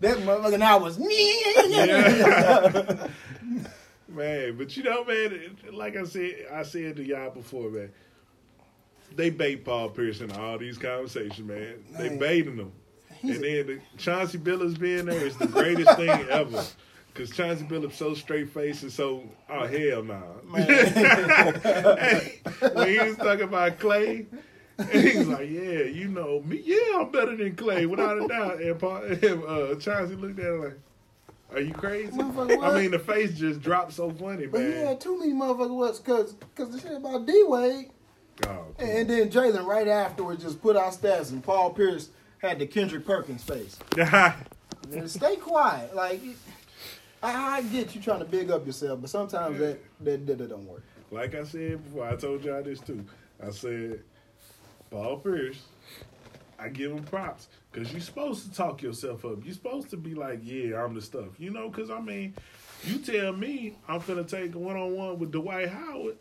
motherfucking 0.02 0.62
eye 0.62 0.76
was. 0.76 0.98
Yeah. 1.00 3.08
man, 4.08 4.56
but 4.56 4.76
you 4.76 4.82
know, 4.82 5.04
man, 5.04 5.32
it- 5.32 5.74
like 5.74 5.96
I 5.96 6.04
said, 6.04 6.46
I 6.52 6.62
said 6.62 6.96
to 6.96 7.04
y'all 7.04 7.30
before, 7.30 7.70
man, 7.70 7.90
they 9.14 9.30
bait 9.30 9.64
Paul 9.64 9.90
Pierce 9.90 10.20
in 10.20 10.30
all 10.32 10.58
these 10.58 10.78
conversations, 10.78 11.46
man. 11.46 11.84
They 11.96 12.10
Man. 12.10 12.18
baiting 12.18 12.56
them, 12.56 12.66
He's 12.66 12.72
and 13.22 13.30
then 13.30 13.66
the, 13.66 13.80
Chauncey 13.98 14.38
Billups 14.38 14.78
being 14.78 15.06
there 15.06 15.26
is 15.26 15.36
the 15.36 15.46
greatest 15.46 15.96
thing 15.96 16.10
ever. 16.30 16.64
Cause 17.14 17.30
Chauncey 17.30 17.64
Billups 17.64 17.94
so 17.94 18.12
straight 18.12 18.50
faced 18.50 18.82
and 18.82 18.92
so 18.92 19.22
oh 19.48 19.66
hell 19.66 20.02
nah. 20.02 20.20
Hey, 20.54 22.40
when 22.74 22.88
he 22.88 22.98
was 22.98 23.16
talking 23.16 23.44
about 23.44 23.78
Clay, 23.78 24.26
and 24.78 24.90
he 24.92 25.18
was 25.18 25.28
like, 25.28 25.48
"Yeah, 25.48 25.84
you 25.84 26.08
know 26.08 26.42
me. 26.42 26.62
Yeah, 26.64 27.00
I'm 27.00 27.10
better 27.10 27.36
than 27.36 27.56
Clay, 27.56 27.86
without 27.86 28.22
a 28.22 28.28
doubt." 28.28 28.60
And, 28.60 28.78
Paul, 28.78 28.96
and 29.04 29.44
uh, 29.44 29.74
Chauncey 29.76 30.16
looked 30.16 30.38
at 30.38 30.46
him 30.46 30.62
like, 30.62 30.78
"Are 31.52 31.60
you 31.60 31.72
crazy?" 31.72 32.12
I 32.20 32.80
mean, 32.80 32.90
the 32.90 32.98
face 32.98 33.38
just 33.38 33.62
dropped 33.62 33.92
so 33.94 34.10
funny, 34.10 34.46
But 34.46 34.60
he 34.60 34.72
had 34.72 35.00
too 35.00 35.18
many 35.18 35.32
motherfuckers 35.32 35.74
was 35.74 35.98
cause 36.00 36.34
cause 36.54 36.70
the 36.70 36.80
shit 36.80 36.96
about 36.96 37.26
D 37.26 37.44
Wade. 37.46 37.90
Oh, 38.42 38.46
come 38.46 38.64
And 38.78 39.08
then 39.08 39.30
Jalen 39.30 39.64
right 39.64 39.88
afterwards 39.88 40.42
just 40.42 40.60
put 40.60 40.76
out 40.76 40.92
stats 40.92 41.30
and 41.30 41.42
Paul 41.42 41.70
Pierce 41.70 42.10
had 42.48 42.58
the 42.58 42.66
Kendrick 42.66 43.04
Perkins 43.04 43.42
face. 43.42 43.78
stay 45.06 45.36
quiet. 45.36 45.94
Like 45.94 46.20
I, 47.22 47.58
I 47.58 47.62
get 47.62 47.94
you 47.94 48.00
trying 48.00 48.20
to 48.20 48.24
big 48.24 48.50
up 48.50 48.66
yourself, 48.66 49.00
but 49.00 49.10
sometimes 49.10 49.58
that, 49.58 49.78
that 50.00 50.26
that 50.26 50.38
that 50.38 50.48
don't 50.48 50.66
work. 50.66 50.82
like 51.10 51.34
I 51.34 51.44
said 51.44 51.82
before, 51.84 52.08
I 52.08 52.16
told 52.16 52.44
y'all 52.44 52.62
this 52.62 52.80
too. 52.80 53.04
I 53.44 53.50
said, 53.50 54.00
Paul 54.90 55.18
Pierce, 55.18 55.62
I 56.58 56.68
give 56.68 56.92
him 56.92 57.04
props 57.04 57.48
because 57.70 57.92
you're 57.92 58.00
supposed 58.00 58.44
to 58.44 58.52
talk 58.52 58.82
yourself 58.82 59.24
up. 59.24 59.44
You're 59.44 59.54
supposed 59.54 59.90
to 59.90 59.96
be 59.96 60.14
like, 60.14 60.40
yeah, 60.42 60.82
I'm 60.82 60.94
the 60.94 61.02
stuff. 61.02 61.38
You 61.38 61.50
know, 61.50 61.68
because 61.68 61.90
I 61.90 62.00
mean, 62.00 62.34
you 62.84 62.98
tell 62.98 63.32
me 63.32 63.76
I'm 63.88 64.00
going 64.00 64.24
to 64.24 64.36
take 64.36 64.54
a 64.54 64.58
one 64.58 64.76
on 64.76 64.94
one 64.94 65.18
with 65.18 65.32
Dwight 65.32 65.68
Howard, 65.68 66.16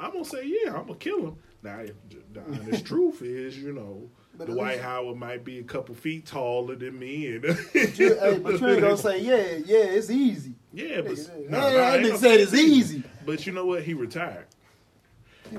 I'm 0.00 0.12
gonna 0.12 0.24
say, 0.24 0.44
yeah, 0.44 0.74
I'm 0.74 0.86
gonna 0.86 0.94
kill 0.96 1.18
him. 1.18 1.36
Now, 1.62 1.80
if 1.80 1.94
the 2.32 2.40
honest 2.40 2.86
truth 2.86 3.22
is, 3.22 3.58
you 3.58 3.72
know, 3.72 4.08
But 4.46 4.54
Dwight 4.54 4.72
least- 4.76 4.84
Howard 4.84 5.16
might 5.18 5.44
be 5.44 5.58
a 5.58 5.62
couple 5.62 5.94
feet 5.94 6.24
taller 6.26 6.74
than 6.74 6.98
me, 6.98 7.26
and 7.36 7.44
You, 7.44 8.14
hey, 8.18 8.38
but 8.38 8.58
you 8.60 8.68
ain't 8.68 8.80
gonna 8.80 8.96
say, 8.96 9.20
yeah, 9.20 9.58
yeah, 9.66 9.84
it's 9.84 10.10
easy. 10.10 10.54
yeah, 10.72 11.02
but 11.02 11.18
no, 11.48 11.58
I 11.58 11.70
that 11.70 11.94
ain't 11.96 12.04
nigga 12.06 12.08
gonna 12.08 12.18
said 12.18 12.36
say 12.36 12.42
it's 12.42 12.54
easy. 12.54 12.98
But 13.00 13.26
But 13.26 13.46
you 13.46 13.52
know 13.52 13.66
what? 13.66 13.82
He 13.82 13.92
retired. 13.94 14.46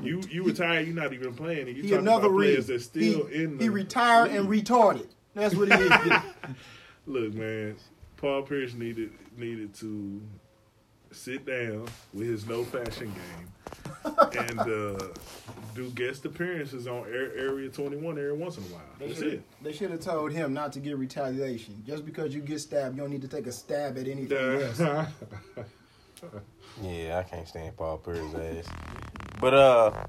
You 0.02 0.22
you 0.30 0.44
retired. 0.44 0.88
You're 0.88 0.96
not 0.96 1.14
even 1.14 1.34
playing. 1.36 1.68
And 1.68 1.76
you 1.78 1.84
talking 1.84 1.98
another 2.00 2.28
about 2.28 2.38
players 2.38 2.68
that's 2.68 2.86
still 2.86 3.26
he, 3.28 3.44
in 3.44 3.58
the 3.58 3.64
he 3.66 3.70
retired 3.70 4.32
and 4.32 4.48
league. 4.50 4.66
retarded. 4.66 5.08
That's 5.36 5.54
what 5.54 5.68
he 5.68 5.74
is. 5.84 6.22
Look, 7.06 7.34
man, 7.34 7.76
Paul 8.18 8.44
Pierce 8.44 8.74
needed 8.74 9.12
needed 9.38 9.74
to 9.76 10.22
sit 11.12 11.46
down 11.46 11.88
with 12.14 12.28
his 12.28 12.46
no 12.48 12.64
fashion 12.64 13.12
game 13.14 14.14
and 14.38 14.60
uh, 14.60 15.08
do 15.76 15.90
guest 15.92 16.26
appearances 16.26 16.88
on 16.88 17.06
Air, 17.08 17.32
Area 17.38 17.70
21 17.70 18.18
every 18.18 18.34
once 18.34 18.58
in 18.58 18.64
a 18.64 18.68
while. 18.68 18.82
They 19.00 19.08
That's 19.08 19.20
should, 19.20 19.34
it. 19.34 19.44
they 19.62 19.72
should 19.74 19.92
have 19.92 20.00
told 20.00 20.32
him 20.32 20.54
not 20.54 20.72
to 20.74 20.80
get 20.80 20.98
retaliation. 20.98 21.84
Just 21.86 22.06
because 22.06 22.34
you 22.34 22.42
get 22.42 22.60
stabbed, 22.60 22.96
you 22.96 23.02
don't 23.02 23.12
need 23.12 23.22
to 23.22 23.28
take 23.28 23.48
a 23.48 23.52
stab 23.52 23.98
at 23.98 24.08
anything 24.08 24.62
else. 24.62 24.82
Yeah, 26.82 27.18
I 27.18 27.24
can't 27.24 27.48
stand 27.48 27.76
Paul 27.76 27.98
Pierce's 27.98 28.34
ass. 28.36 28.74
But 29.40 29.54
uh, 29.54 30.06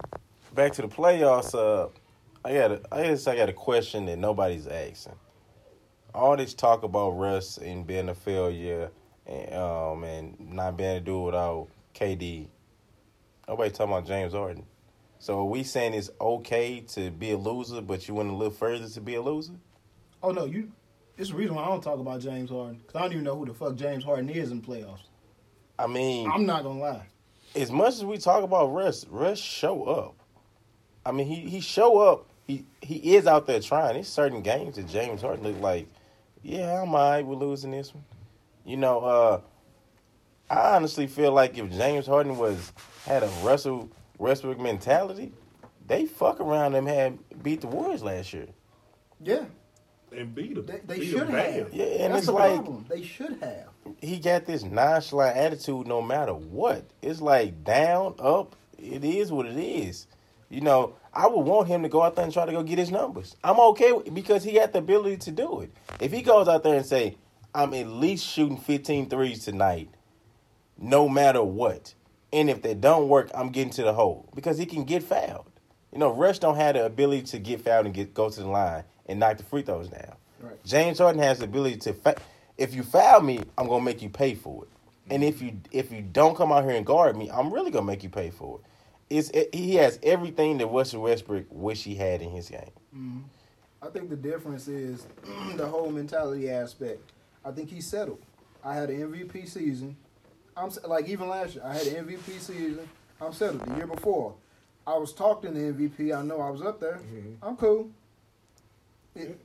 back 0.55 0.73
to 0.75 0.83
the 0.83 0.88
playoffs. 0.88 1.55
Uh, 1.55 1.88
I 2.45 2.55
got 2.55 2.71
a, 2.73 2.81
I 2.93 3.03
guess 3.05 3.27
I 3.27 3.37
got 3.37 3.49
a 3.49 3.53
question 3.53 4.07
that 4.07 4.19
nobody's 4.19 4.67
asking. 4.67 5.15
All 6.15 6.37
this 6.37 6.55
talk 6.55 6.83
about 6.83 7.11
Russ 7.11 7.57
and 7.59 7.87
being 7.87 8.09
a 8.11 8.15
failure 8.15 8.91
and 9.27 9.55
um 9.55 10.05
and 10.05 10.53
not 10.53 10.77
being 10.77 10.91
able 10.91 10.99
to 11.01 11.05
do 11.05 11.21
it 11.21 11.25
without 11.27 11.69
KD. 11.95 12.49
Nobody 13.49 13.71
talking 13.71 13.93
about 13.93 14.07
James 14.07 14.33
Harden. 14.33 14.65
So 15.19 15.39
are 15.41 15.45
we 15.45 15.63
saying 15.63 15.95
it's 15.95 16.11
okay 16.21 16.81
to 16.95 17.11
be 17.11 17.31
a 17.33 17.37
loser, 17.37 17.81
but 17.81 18.09
you 18.09 18.15
went 18.15 18.31
a 18.31 18.35
little 18.35 18.53
further 18.53 18.89
to 18.89 19.01
be 19.01 19.15
a 19.15 19.23
loser? 19.23 19.53
Oh 20.23 20.31
no, 20.31 20.45
you. 20.47 20.73
It's 21.17 21.31
the 21.31 21.37
reason 21.37 21.55
why 21.55 21.65
I 21.65 21.69
don't 21.69 21.83
talk 21.83 21.99
about 22.01 22.21
James 22.21 22.51
Harden 22.51 22.77
because 22.79 22.97
I 22.97 23.01
don't 23.03 23.13
even 23.13 23.25
know 23.25 23.37
who 23.37 23.47
the 23.47 23.55
fuck 23.55 23.77
James 23.77 24.03
Harden 24.05 24.29
is 24.31 24.51
in 24.51 24.61
the 24.61 24.67
playoffs. 24.67 25.03
I 25.79 25.87
mean, 25.87 26.31
I'm 26.31 26.47
not 26.47 26.63
gonna 26.63 26.81
lie. 26.81 27.07
as 27.55 27.71
much 27.71 27.95
as 27.95 28.05
we 28.05 28.19
talk 28.19 28.43
about 28.43 28.73
Russ, 28.73 29.07
Russ 29.09 29.39
show 29.39 29.85
up. 29.85 30.15
I 31.05 31.13
mean, 31.13 31.27
he 31.27 31.49
he 31.49 31.61
show 31.61 31.99
up. 31.99 32.29
He 32.47 32.65
he 32.81 33.15
is 33.17 33.27
out 33.27 33.47
there 33.47 33.61
trying. 33.61 33.95
There's 33.95 34.09
certain 34.09 34.43
games 34.43 34.77
that 34.77 34.89
James 34.89 35.21
Harden 35.23 35.45
look 35.45 35.61
like, 35.61 35.87
yeah, 36.43 36.83
I'm 36.83 36.95
alright 36.95 37.27
with 37.27 37.39
losing 37.39 37.71
this 37.73 37.95
one. 37.95 38.05
You 38.64 38.77
know, 38.77 39.01
uh, 39.01 39.40
I 40.51 40.77
honestly 40.77 41.07
feel 41.07 41.33
like 41.33 41.57
if 41.59 41.70
James 41.70 42.07
Harden 42.07 42.37
was 42.37 42.72
had 43.07 43.22
a 43.22 43.29
Russell 43.42 43.90
Westbrook 44.18 44.61
mentality, 44.61 45.33
they 45.87 46.07
fuck 46.07 46.40
around 46.40 46.75
and 46.75 46.87
had 46.87 47.18
beat 47.42 47.61
the 47.61 47.66
Warriors 47.66 48.03
last 48.03 48.33
year. 48.33 48.46
Yeah, 49.20 49.44
and 50.16 50.35
beat 50.35 50.55
them. 50.55 50.66
they, 50.66 50.79
they 50.87 51.01
Beat 51.01 51.11
should 51.11 51.22
him 51.22 51.33
bad. 51.33 51.55
have. 51.55 51.75
Yeah, 51.75 51.85
and 51.85 52.12
That's 52.14 52.18
it's 52.18 52.27
the 52.27 52.33
like- 52.33 52.55
problem. 52.55 52.87
They 52.88 53.03
should 53.03 53.38
have. 53.42 53.68
he 54.01 54.18
got 54.18 54.46
this 54.46 54.62
nonchalant 54.62 55.37
attitude 55.37 55.87
no 55.87 56.03
matter 56.03 56.35
what. 56.35 56.85
It's 57.01 57.20
like 57.20 57.64
down, 57.64 58.14
up, 58.18 58.55
it 58.79 59.05
is 59.05 59.33
what 59.33 59.46
it 59.46 59.57
is. 59.57 60.07
You 60.51 60.61
know, 60.61 60.94
I 61.14 61.27
would 61.29 61.40
want 61.46 61.68
him 61.68 61.83
to 61.83 61.88
go 61.88 62.03
out 62.03 62.14
there 62.14 62.25
and 62.25 62.33
try 62.33 62.44
to 62.44 62.53
go 62.53 62.62
get 62.62 62.79
his 62.79 62.90
numbers. 62.90 63.37
I'm 63.42 63.59
okay 63.59 63.92
with, 63.92 64.12
because 64.12 64.44
he 64.44 64.53
got 64.53 64.72
the 64.72 64.81
ability 64.81 65.16
to 65.18 65.31
do 65.31 65.61
it. 65.62 65.72
If 65.98 66.12
he 66.12 66.20
goes 66.20 66.46
out 66.46 66.62
there 66.62 66.75
and 66.77 66.85
say, 66.85 67.16
I'm 67.55 67.75
at 67.75 67.87
least 67.87 68.27
shooting 68.27 68.57
15 68.57 69.09
threes 69.09 69.45
tonight, 69.45 69.91
no 70.79 71.09
matter 71.09 71.43
what. 71.43 71.95
And 72.33 72.49
if 72.49 72.62
they 72.62 72.75
don't 72.75 73.09
work, 73.09 73.31
I'm 73.35 73.51
getting 73.51 73.73
to 73.75 73.83
the 73.83 73.93
hole. 73.93 74.29
Because 74.35 74.57
he 74.57 74.65
can 74.65 74.85
get 74.85 75.03
fouled. 75.03 75.51
You 75.93 75.99
know, 75.99 76.12
Russ 76.12 76.38
don't 76.38 76.57
have 76.57 76.75
the 76.75 76.87
ability 76.87 77.23
to 77.25 77.38
get 77.38 77.61
fouled 77.61 77.85
and 77.85 77.95
get 77.95 78.15
go 78.15 78.31
to 78.31 78.41
the 78.41 78.49
line 78.49 78.85
and 79.07 79.21
knock 79.21 79.37
the 79.37 79.45
free 79.45 79.62
throws 79.62 79.88
down. 79.88 80.15
Right. 80.41 80.65
James 80.65 80.99
Harden 80.99 81.23
has 81.23 81.38
the 81.38 81.45
ability 81.45 81.77
to. 81.77 81.93
Fa- 81.93 82.17
if 82.57 82.75
you 82.75 82.83
foul 82.83 83.21
me, 83.21 83.41
I'm 83.59 83.69
gonna 83.69 83.85
make 83.85 84.01
you 84.01 84.09
pay 84.09 84.35
for 84.35 84.65
it. 84.65 84.71
And 85.11 85.23
if 85.23 85.43
you 85.43 85.61
if 85.71 85.93
you 85.93 86.01
don't 86.01 86.35
come 86.35 86.51
out 86.51 86.65
here 86.65 86.75
and 86.75 86.87
guard 86.87 87.17
me, 87.17 87.31
I'm 87.31 87.53
really 87.53 87.71
gonna 87.71 87.85
make 87.85 88.03
you 88.03 88.09
pay 88.09 88.31
for 88.31 88.61
it. 88.61 88.65
It's 89.15 89.29
it, 89.31 89.55
he 89.55 89.75
has 89.75 89.99
everything 90.03 90.57
that 90.59 90.69
Russell 90.69 91.03
Westbrook 91.03 91.45
wish 91.51 91.85
he 91.85 91.95
had 91.95 92.23
in 92.23 92.31
his 92.31 92.49
game. 92.49 92.71
Mm-hmm. 92.97 93.19
I 93.83 93.88
think 93.88 94.09
the 94.09 94.17
difference 94.17 94.69
is 94.69 95.07
the 95.57 95.67
whole 95.67 95.91
mentality 95.91 96.49
aspect. 96.49 97.12
I 97.44 97.50
think 97.50 97.70
he's 97.70 97.87
settled. 97.87 98.20
I 98.64 98.74
had 98.74 98.90
an 98.90 99.12
MVP 99.12 99.48
season. 99.48 99.96
I'm 100.57 100.70
like 100.87 101.09
even 101.09 101.28
last 101.28 101.55
year. 101.55 101.64
I 101.64 101.74
had 101.74 101.87
an 101.87 102.07
MVP 102.07 102.38
season. 102.40 102.88
I'm 103.20 103.33
settled. 103.33 103.62
The 103.66 103.76
year 103.76 103.87
before, 103.87 104.35
I 104.87 104.96
was 104.96 105.12
talking 105.12 105.55
to 105.55 105.59
the 105.72 105.72
MVP. 105.88 106.16
I 106.16 106.22
know 106.22 106.40
I 106.40 106.50
was 106.50 106.62
up 106.62 106.81
there. 106.81 106.98
Mhm. 107.12 107.37
I'm 107.42 107.57
cool. 107.57 107.90
It- 109.14 109.38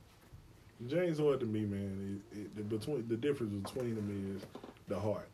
James 0.86 1.18
Harden 1.18 1.40
to 1.40 1.46
me, 1.46 1.62
man, 1.66 2.22
it, 2.32 2.38
it, 2.38 2.56
the 2.56 2.62
between 2.62 3.08
the 3.08 3.16
difference 3.16 3.52
between 3.68 3.96
them 3.96 4.36
is 4.36 4.46
the 4.86 4.98
heart. 4.98 5.28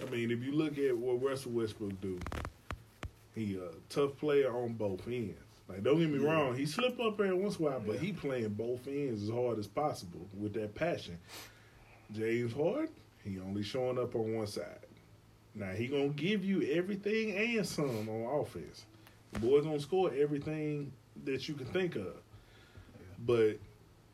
I 0.00 0.08
mean, 0.10 0.30
if 0.30 0.42
you 0.42 0.52
look 0.52 0.78
at 0.78 0.96
what 0.96 1.22
Russell 1.22 1.52
Westbrook 1.52 2.00
do, 2.00 2.18
he 3.34 3.56
a 3.56 3.68
tough 3.90 4.16
player 4.16 4.50
on 4.50 4.72
both 4.72 5.06
ends. 5.06 5.34
Like, 5.68 5.82
don't 5.82 5.98
get 6.00 6.08
me 6.08 6.18
Yeah. 6.24 6.32
wrong, 6.32 6.56
he 6.56 6.64
slip 6.64 6.98
up 6.98 7.20
every 7.20 7.34
once 7.34 7.58
in 7.58 7.66
a 7.66 7.68
while, 7.68 7.80
but 7.80 7.98
he 7.98 8.10
playing 8.12 8.48
both 8.54 8.86
ends 8.88 9.22
as 9.24 9.28
hard 9.28 9.58
as 9.58 9.66
possible 9.66 10.26
with 10.34 10.54
that 10.54 10.74
passion. 10.74 11.18
James 12.12 12.52
Harden, 12.52 12.88
he 13.24 13.38
only 13.40 13.62
showing 13.62 13.98
up 13.98 14.14
on 14.14 14.34
one 14.34 14.46
side. 14.46 14.86
Now 15.54 15.72
he 15.72 15.86
gonna 15.88 16.08
give 16.08 16.44
you 16.44 16.62
everything 16.72 17.36
and 17.36 17.66
some 17.66 18.08
on 18.08 18.40
offense. 18.40 18.84
The 19.32 19.40
boy's 19.40 19.64
gonna 19.64 19.80
score 19.80 20.12
everything 20.14 20.92
that 21.24 21.48
you 21.48 21.54
can 21.54 21.66
think 21.66 21.96
of, 21.96 22.14
but 23.26 23.58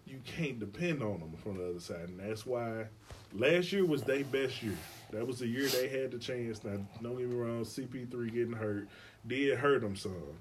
you 0.07 0.21
can't 0.25 0.59
depend 0.59 1.03
on 1.03 1.21
them 1.21 1.35
from 1.43 1.59
the 1.59 1.71
other 1.71 1.81
side, 1.81 2.09
and 2.09 2.21
that's 2.21 2.45
why 2.45 2.87
last 3.33 3.73
year 3.73 3.85
was 3.85 4.03
their 4.03 4.25
best 4.25 4.63
year. 4.63 4.77
That 5.13 5.27
was 5.27 5.39
the 5.39 5.47
year 5.47 5.69
they 5.69 5.89
had 5.89 6.11
the 6.11 6.19
chance. 6.19 6.65
Now, 6.65 6.79
don't 7.03 7.17
get 7.17 7.29
me 7.29 7.37
wrong, 7.37 7.65
CP3 7.65 8.33
getting 8.33 8.53
hurt 8.53 8.89
did 9.27 9.59
hurt 9.59 9.81
them 9.81 9.97
some, 9.97 10.39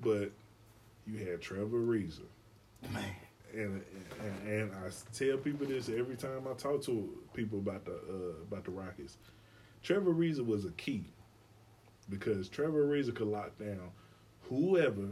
but 0.00 0.30
you 1.06 1.18
had 1.18 1.40
Trevor 1.40 1.78
Ariza, 1.78 2.20
Man. 2.92 3.04
And, 3.54 3.82
and 4.20 4.48
and 4.48 4.72
I 4.74 4.90
tell 5.16 5.36
people 5.38 5.66
this 5.66 5.88
every 5.88 6.16
time 6.16 6.46
I 6.48 6.54
talk 6.54 6.82
to 6.84 7.08
people 7.34 7.58
about 7.58 7.84
the 7.84 7.92
uh, 7.92 8.42
about 8.42 8.64
the 8.64 8.70
Rockets. 8.70 9.16
Trevor 9.82 10.12
Ariza 10.12 10.44
was 10.44 10.64
a 10.64 10.70
key 10.72 11.04
because 12.10 12.48
Trevor 12.48 12.86
Ariza 12.86 13.14
could 13.14 13.28
lock 13.28 13.58
down 13.58 13.90
whoever 14.48 15.08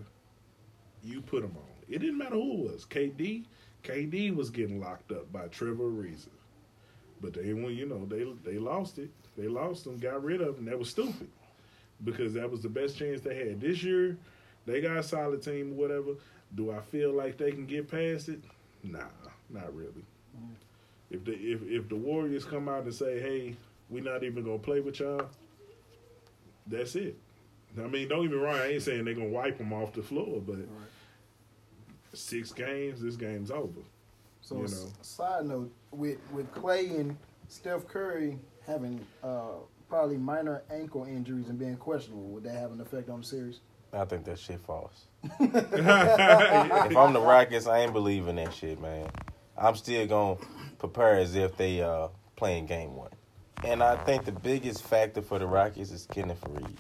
you 1.03 1.21
put 1.21 1.45
him 1.45 1.57
on. 1.57 1.85
It 1.89 2.01
didn't 2.01 2.19
matter 2.19 2.35
who 2.35 2.67
it 2.67 2.73
was. 2.73 2.85
KD, 2.87 3.45
KD 3.85 4.35
was 4.35 4.51
getting 4.51 4.81
locked 4.81 5.13
up 5.13 5.33
by 5.33 5.47
Trevor 5.49 5.85
Ariza, 5.85 6.29
but 7.21 7.33
they 7.35 7.53
when 7.53 7.75
you 7.75 7.87
know 7.87 8.05
they 8.07 8.25
they 8.49 8.59
lost 8.59 8.99
it. 8.99 9.11
They 9.37 9.49
lost 9.49 9.87
him, 9.87 9.99
got 9.99 10.25
rid 10.25 10.41
of 10.41 10.59
him. 10.59 10.65
That 10.65 10.79
was 10.79 10.91
stupid 10.91 11.29
because 12.05 12.35
that 12.35 12.51
was 12.51 12.63
the 12.63 12.69
best 12.69 12.97
chance 12.99 13.21
they 13.21 13.37
had 13.37 13.61
this 13.61 13.83
year. 13.83 14.17
They 14.67 14.81
got 14.81 14.97
a 14.97 15.03
solid 15.03 15.43
team, 15.43 15.77
whatever. 15.77 16.13
Do 16.55 16.71
I 16.71 16.81
feel 16.81 17.13
like 17.13 17.37
they 17.37 17.51
can 17.51 17.67
get 17.67 17.91
past 17.91 18.29
it? 18.29 18.41
Nah, 18.83 19.05
not 19.51 19.75
really. 19.75 20.05
If 21.11 21.25
the 21.25 21.33
if 21.33 21.63
if 21.63 21.89
the 21.89 21.97
Warriors 21.97 22.45
come 22.45 22.69
out 22.69 22.85
and 22.85 22.95
say, 22.95 23.21
"Hey, 23.21 23.57
we're 23.91 24.03
not 24.03 24.25
even 24.25 24.45
gonna 24.45 24.59
play 24.59 24.81
with 24.81 25.01
y'all," 25.01 25.29
that's 26.67 26.95
it. 26.97 27.17
I 27.79 27.87
mean, 27.87 28.09
don't 28.09 28.23
get 28.23 28.31
me 28.31 28.39
wrong. 28.39 28.57
I 28.57 28.73
ain't 28.73 28.83
saying 28.83 29.05
they're 29.05 29.15
gonna 29.15 29.29
wipe 29.29 29.59
them 29.59 29.73
off 29.73 29.93
the 29.93 30.03
floor, 30.03 30.41
but 30.41 30.57
six 32.15 32.53
games, 32.53 33.03
this 33.03 33.17
game's 33.17 33.51
over. 33.51 33.81
So, 34.41 34.57
You 34.57 34.63
know. 34.63 34.89
side 35.03 35.47
note 35.47 35.73
with 35.91 36.19
with 36.33 36.51
Clay 36.53 36.89
and 36.97 37.17
Steph 37.49 37.87
Curry 37.87 38.39
having 38.67 39.05
uh, 39.23 39.55
probably 39.89 40.17
minor 40.17 40.63
ankle 40.71 41.05
injuries 41.05 41.49
and 41.49 41.59
being 41.59 41.77
questionable, 41.77 42.25
would 42.29 42.45
that 42.45 42.55
have 42.55 42.73
an 42.73 42.81
effect 42.81 43.09
on 43.09 43.21
the 43.21 43.27
series? 43.27 43.61
I 43.97 44.05
think 44.05 44.25
that 44.25 44.39
shit 44.39 44.61
false. 44.61 45.07
if 45.41 46.97
I'm 46.97 47.13
the 47.13 47.21
Rockets, 47.21 47.67
I 47.67 47.81
ain't 47.81 47.93
believing 47.93 48.37
that 48.37 48.53
shit, 48.55 48.81
man. 48.81 49.09
I'm 49.57 49.75
still 49.75 50.07
gonna 50.07 50.37
prepare 50.79 51.17
as 51.17 51.35
if 51.35 51.57
they 51.57 51.83
uh 51.83 52.09
playing 52.37 52.67
game 52.67 52.95
one. 52.95 53.11
And 53.65 53.83
I 53.83 53.97
think 54.05 54.25
the 54.25 54.33
biggest 54.33 54.83
factor 54.83 55.23
for 55.23 55.39
the 55.39 55.47
Rockets 55.47 55.91
is 55.91 56.07
Kenneth 56.13 56.41
Faried. 56.43 56.77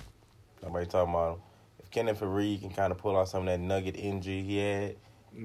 Nobody 0.62 0.86
talking 0.86 1.14
about 1.14 1.36
him. 1.36 1.42
If 1.80 1.90
Kenneth 1.90 2.20
Faried 2.20 2.60
can 2.60 2.70
kind 2.70 2.92
of 2.92 2.98
pull 2.98 3.16
out 3.16 3.28
some 3.28 3.40
of 3.40 3.46
that 3.46 3.60
nugget 3.60 3.96
injury 3.96 4.42
he 4.42 4.58
had 4.58 4.96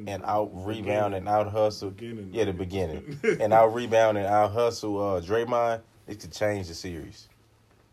and 0.08 0.24
out 0.24 0.50
rebound 0.54 1.16
and 1.16 1.28
out 1.28 1.52
hustle, 1.52 1.92
Beginning. 1.92 2.30
yeah, 2.34 2.46
the 2.46 2.54
beginning, 2.54 3.20
and 3.40 3.54
out 3.54 3.74
rebound 3.74 4.18
and 4.18 4.28
out 4.28 4.52
hustle 4.52 5.02
uh, 5.02 5.22
Draymond, 5.22 5.82
it 6.08 6.20
could 6.20 6.32
change 6.32 6.68
the 6.68 6.74
series. 6.74 7.28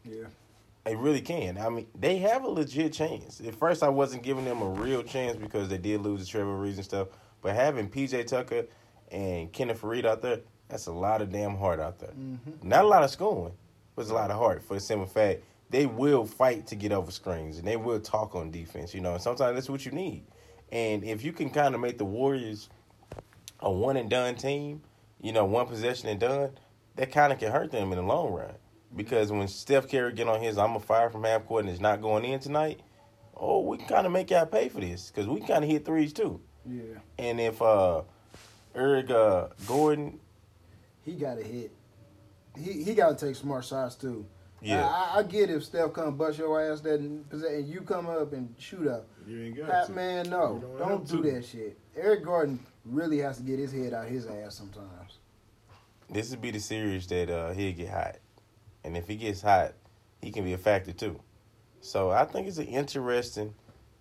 Yeah. 0.04 0.24
They 0.88 0.96
really 0.96 1.20
can. 1.20 1.58
I 1.58 1.68
mean, 1.68 1.86
they 1.94 2.16
have 2.20 2.44
a 2.44 2.48
legit 2.48 2.94
chance. 2.94 3.42
At 3.46 3.54
first, 3.54 3.82
I 3.82 3.90
wasn't 3.90 4.22
giving 4.22 4.46
them 4.46 4.62
a 4.62 4.68
real 4.70 5.02
chance 5.02 5.36
because 5.36 5.68
they 5.68 5.76
did 5.76 6.00
lose 6.00 6.24
to 6.24 6.26
Trevor 6.26 6.56
Reeves 6.56 6.78
and 6.78 6.84
stuff. 6.84 7.08
But 7.42 7.54
having 7.54 7.90
PJ 7.90 8.26
Tucker 8.26 8.64
and 9.12 9.52
Kenneth 9.52 9.82
Faried 9.82 10.06
out 10.06 10.22
there, 10.22 10.40
that's 10.66 10.86
a 10.86 10.92
lot 10.92 11.20
of 11.20 11.30
damn 11.30 11.58
heart 11.58 11.78
out 11.78 11.98
there. 11.98 12.12
Mm-hmm. 12.12 12.66
Not 12.66 12.86
a 12.86 12.88
lot 12.88 13.02
of 13.02 13.10
scoring, 13.10 13.52
but 13.94 14.00
it's 14.00 14.10
a 14.10 14.14
lot 14.14 14.30
of 14.30 14.38
heart 14.38 14.62
for 14.62 14.74
the 14.74 14.80
simple 14.80 15.06
fact 15.06 15.42
they 15.68 15.84
will 15.84 16.24
fight 16.24 16.66
to 16.68 16.74
get 16.74 16.90
over 16.92 17.10
screens 17.10 17.58
and 17.58 17.68
they 17.68 17.76
will 17.76 18.00
talk 18.00 18.34
on 18.34 18.50
defense. 18.50 18.94
You 18.94 19.02
know, 19.02 19.12
and 19.12 19.22
sometimes 19.22 19.56
that's 19.56 19.68
what 19.68 19.84
you 19.84 19.92
need. 19.92 20.24
And 20.72 21.04
if 21.04 21.22
you 21.22 21.34
can 21.34 21.50
kind 21.50 21.74
of 21.74 21.82
make 21.82 21.98
the 21.98 22.06
Warriors 22.06 22.70
a 23.60 23.70
one 23.70 23.98
and 23.98 24.08
done 24.08 24.36
team, 24.36 24.80
you 25.20 25.32
know, 25.32 25.44
one 25.44 25.66
possession 25.66 26.08
and 26.08 26.18
done, 26.18 26.52
that 26.96 27.12
kind 27.12 27.30
of 27.30 27.38
can 27.38 27.52
hurt 27.52 27.72
them 27.72 27.92
in 27.92 27.98
the 27.98 28.04
long 28.04 28.32
run. 28.32 28.54
Because 28.94 29.30
when 29.32 29.48
Steph 29.48 29.88
Curry 29.90 30.12
get 30.12 30.28
on 30.28 30.40
his, 30.40 30.58
I'm 30.58 30.76
a 30.76 30.80
fire 30.80 31.10
from 31.10 31.24
half 31.24 31.46
court 31.46 31.64
and 31.64 31.70
it's 31.72 31.80
not 31.80 32.00
going 32.00 32.24
in 32.24 32.40
tonight. 32.40 32.80
Oh, 33.36 33.60
we 33.60 33.78
can 33.78 33.86
kind 33.86 34.06
of 34.06 34.12
make 34.12 34.30
y'all 34.30 34.46
pay 34.46 34.68
for 34.68 34.80
this 34.80 35.10
because 35.10 35.26
we 35.28 35.40
kind 35.40 35.62
of 35.64 35.70
hit 35.70 35.84
threes 35.84 36.12
too. 36.12 36.40
Yeah, 36.68 36.82
And 37.18 37.40
if 37.40 37.62
uh, 37.62 38.02
Eric 38.74 39.10
uh, 39.10 39.48
Gordon, 39.66 40.18
he 41.02 41.12
got 41.14 41.36
to 41.38 41.42
hit. 41.44 41.72
He 42.56 42.82
he 42.82 42.94
got 42.94 43.16
to 43.16 43.26
take 43.26 43.36
smart 43.36 43.64
shots 43.64 43.94
too. 43.94 44.26
yeah, 44.60 44.84
I, 44.86 45.18
I 45.18 45.22
get 45.22 45.48
if 45.50 45.64
Steph 45.64 45.92
come 45.92 46.16
bust 46.16 46.38
your 46.38 46.60
ass 46.60 46.80
that 46.80 46.98
and 47.00 47.24
and 47.32 47.66
you 47.68 47.80
come 47.82 48.08
up 48.08 48.32
and 48.32 48.52
shoot 48.58 48.88
up. 48.88 49.06
You 49.26 49.40
ain't 49.44 49.56
got 49.56 49.70
Pat, 49.70 49.86
to. 49.86 49.92
man, 49.92 50.28
no, 50.30 50.56
You 50.56 50.78
don't 50.78 51.06
don't, 51.06 51.08
do 51.08 51.22
to. 51.22 51.30
that 51.36 51.44
shit. 51.46 51.78
Eric 51.96 52.24
Gordon 52.24 52.58
really 52.84 53.18
has 53.18 53.36
to 53.36 53.42
get 53.44 53.58
his 53.58 53.72
head 53.72 53.94
out 53.94 54.08
his 54.08 54.26
ass 54.26 54.54
sometimes. 54.56 55.18
this 56.10 56.30
would 56.30 56.40
be 56.42 56.50
the 56.50 56.58
series 56.60 57.06
that 57.06 57.30
uh, 57.30 57.52
he'll 57.52 57.72
get 57.74 57.88
hot, 57.88 58.16
and 58.84 58.96
if 58.96 59.06
he 59.06 59.16
gets 59.16 59.42
hot, 59.42 59.74
he 60.20 60.30
can 60.30 60.44
be 60.44 60.52
a 60.52 60.58
factor 60.58 60.92
too. 60.92 61.20
So 61.80 62.10
I 62.10 62.24
think 62.24 62.48
it's 62.48 62.58
an 62.58 62.66
interesting 62.66 63.54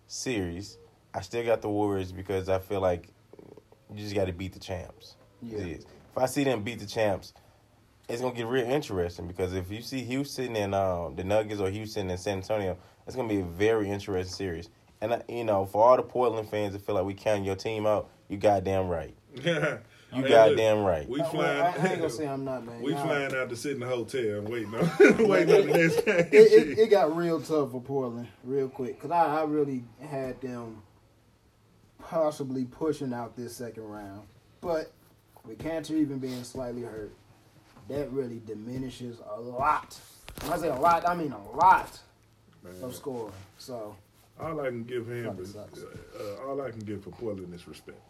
series. 0.06 0.78
I 1.14 1.20
still 1.20 1.44
got 1.44 1.62
the 1.62 1.68
Warriors 1.68 2.12
because 2.12 2.48
I 2.48 2.58
feel 2.58 2.80
like 2.80 3.08
you 3.92 4.02
just 4.02 4.14
got 4.14 4.26
to 4.26 4.32
beat 4.32 4.52
the 4.52 4.58
champs. 4.58 5.16
Yeah. 5.42 5.58
If 5.58 5.84
I 6.16 6.26
see 6.26 6.44
them 6.44 6.62
beat 6.62 6.80
the 6.80 6.86
champs, 6.86 7.32
it's 8.08 8.22
gonna 8.22 8.34
get 8.34 8.46
real 8.46 8.64
interesting 8.64 9.26
because 9.26 9.52
if 9.52 9.70
you 9.70 9.82
see 9.82 10.02
Houston 10.02 10.56
and 10.56 10.74
um, 10.74 11.14
the 11.14 11.24
Nuggets 11.24 11.60
or 11.60 11.70
Houston 11.70 12.10
and 12.10 12.18
San 12.18 12.38
Antonio, 12.38 12.76
it's 13.06 13.14
gonna 13.14 13.28
be 13.28 13.40
a 13.40 13.44
very 13.44 13.90
interesting 13.90 14.34
series. 14.34 14.70
And 15.00 15.14
I, 15.14 15.22
you 15.28 15.44
know, 15.44 15.66
for 15.66 15.84
all 15.84 15.96
the 15.96 16.02
Portland 16.02 16.48
fans 16.48 16.72
that 16.72 16.82
feel 16.82 16.96
like 16.96 17.04
we 17.04 17.14
counting 17.14 17.44
your 17.44 17.54
team 17.54 17.86
out, 17.86 18.08
you 18.28 18.36
goddamn 18.36 18.88
right. 18.88 19.14
You 20.14 20.22
Hey, 20.22 20.28
goddamn 20.30 20.84
right. 20.84 21.08
We 21.08 21.20
I, 21.20 21.24
flying. 21.28 21.60
I, 21.60 21.64
I 21.70 21.86
ain't 21.90 21.96
gonna 21.98 22.10
say 22.10 22.26
I'm 22.26 22.44
not, 22.44 22.64
man. 22.64 22.80
We 22.80 22.92
Nah. 22.92 23.02
flying 23.04 23.34
out 23.34 23.50
to 23.50 23.56
sit 23.56 23.72
in 23.72 23.80
the 23.80 23.86
hotel 23.86 24.38
and 24.38 24.48
waiting 24.48 24.74
on 24.74 24.88
waiting 25.28 25.54
on 25.54 25.66
the 25.66 25.72
next 25.78 26.04
game. 26.04 26.18
It, 26.32 26.52
it, 26.52 26.78
it 26.78 26.90
got 26.90 27.14
real 27.16 27.40
tough 27.40 27.72
for 27.72 27.80
Portland 27.82 28.28
real 28.44 28.68
quick 28.68 28.96
because 28.96 29.10
I, 29.10 29.40
I 29.40 29.44
really 29.44 29.84
had 30.00 30.40
them 30.40 30.82
possibly 31.98 32.64
pushing 32.64 33.12
out 33.12 33.36
this 33.36 33.54
second 33.56 33.82
round, 33.84 34.22
but 34.60 34.92
with 35.44 35.58
Kanter 35.58 35.92
even 35.92 36.18
being 36.18 36.42
slightly 36.44 36.82
hurt, 36.82 37.12
that 37.88 38.10
really 38.12 38.40
diminishes 38.46 39.18
a 39.30 39.40
lot. 39.40 39.98
When 40.42 40.52
I 40.52 40.56
say 40.58 40.68
a 40.68 40.74
lot, 40.74 41.06
I 41.08 41.14
mean 41.14 41.32
a 41.32 41.50
lot 41.56 41.98
Man, 42.62 42.74
of 42.82 42.94
scoring. 42.94 43.32
So 43.58 43.94
all 44.40 44.60
I 44.60 44.66
can 44.68 44.84
give 44.84 45.06
him 45.08 45.38
is 45.40 45.54
uh, 45.56 45.66
all 46.46 46.60
I 46.62 46.70
can 46.70 46.80
give 46.80 47.02
for 47.04 47.10
Portland 47.10 47.52
is 47.54 47.66
respect. 47.68 48.00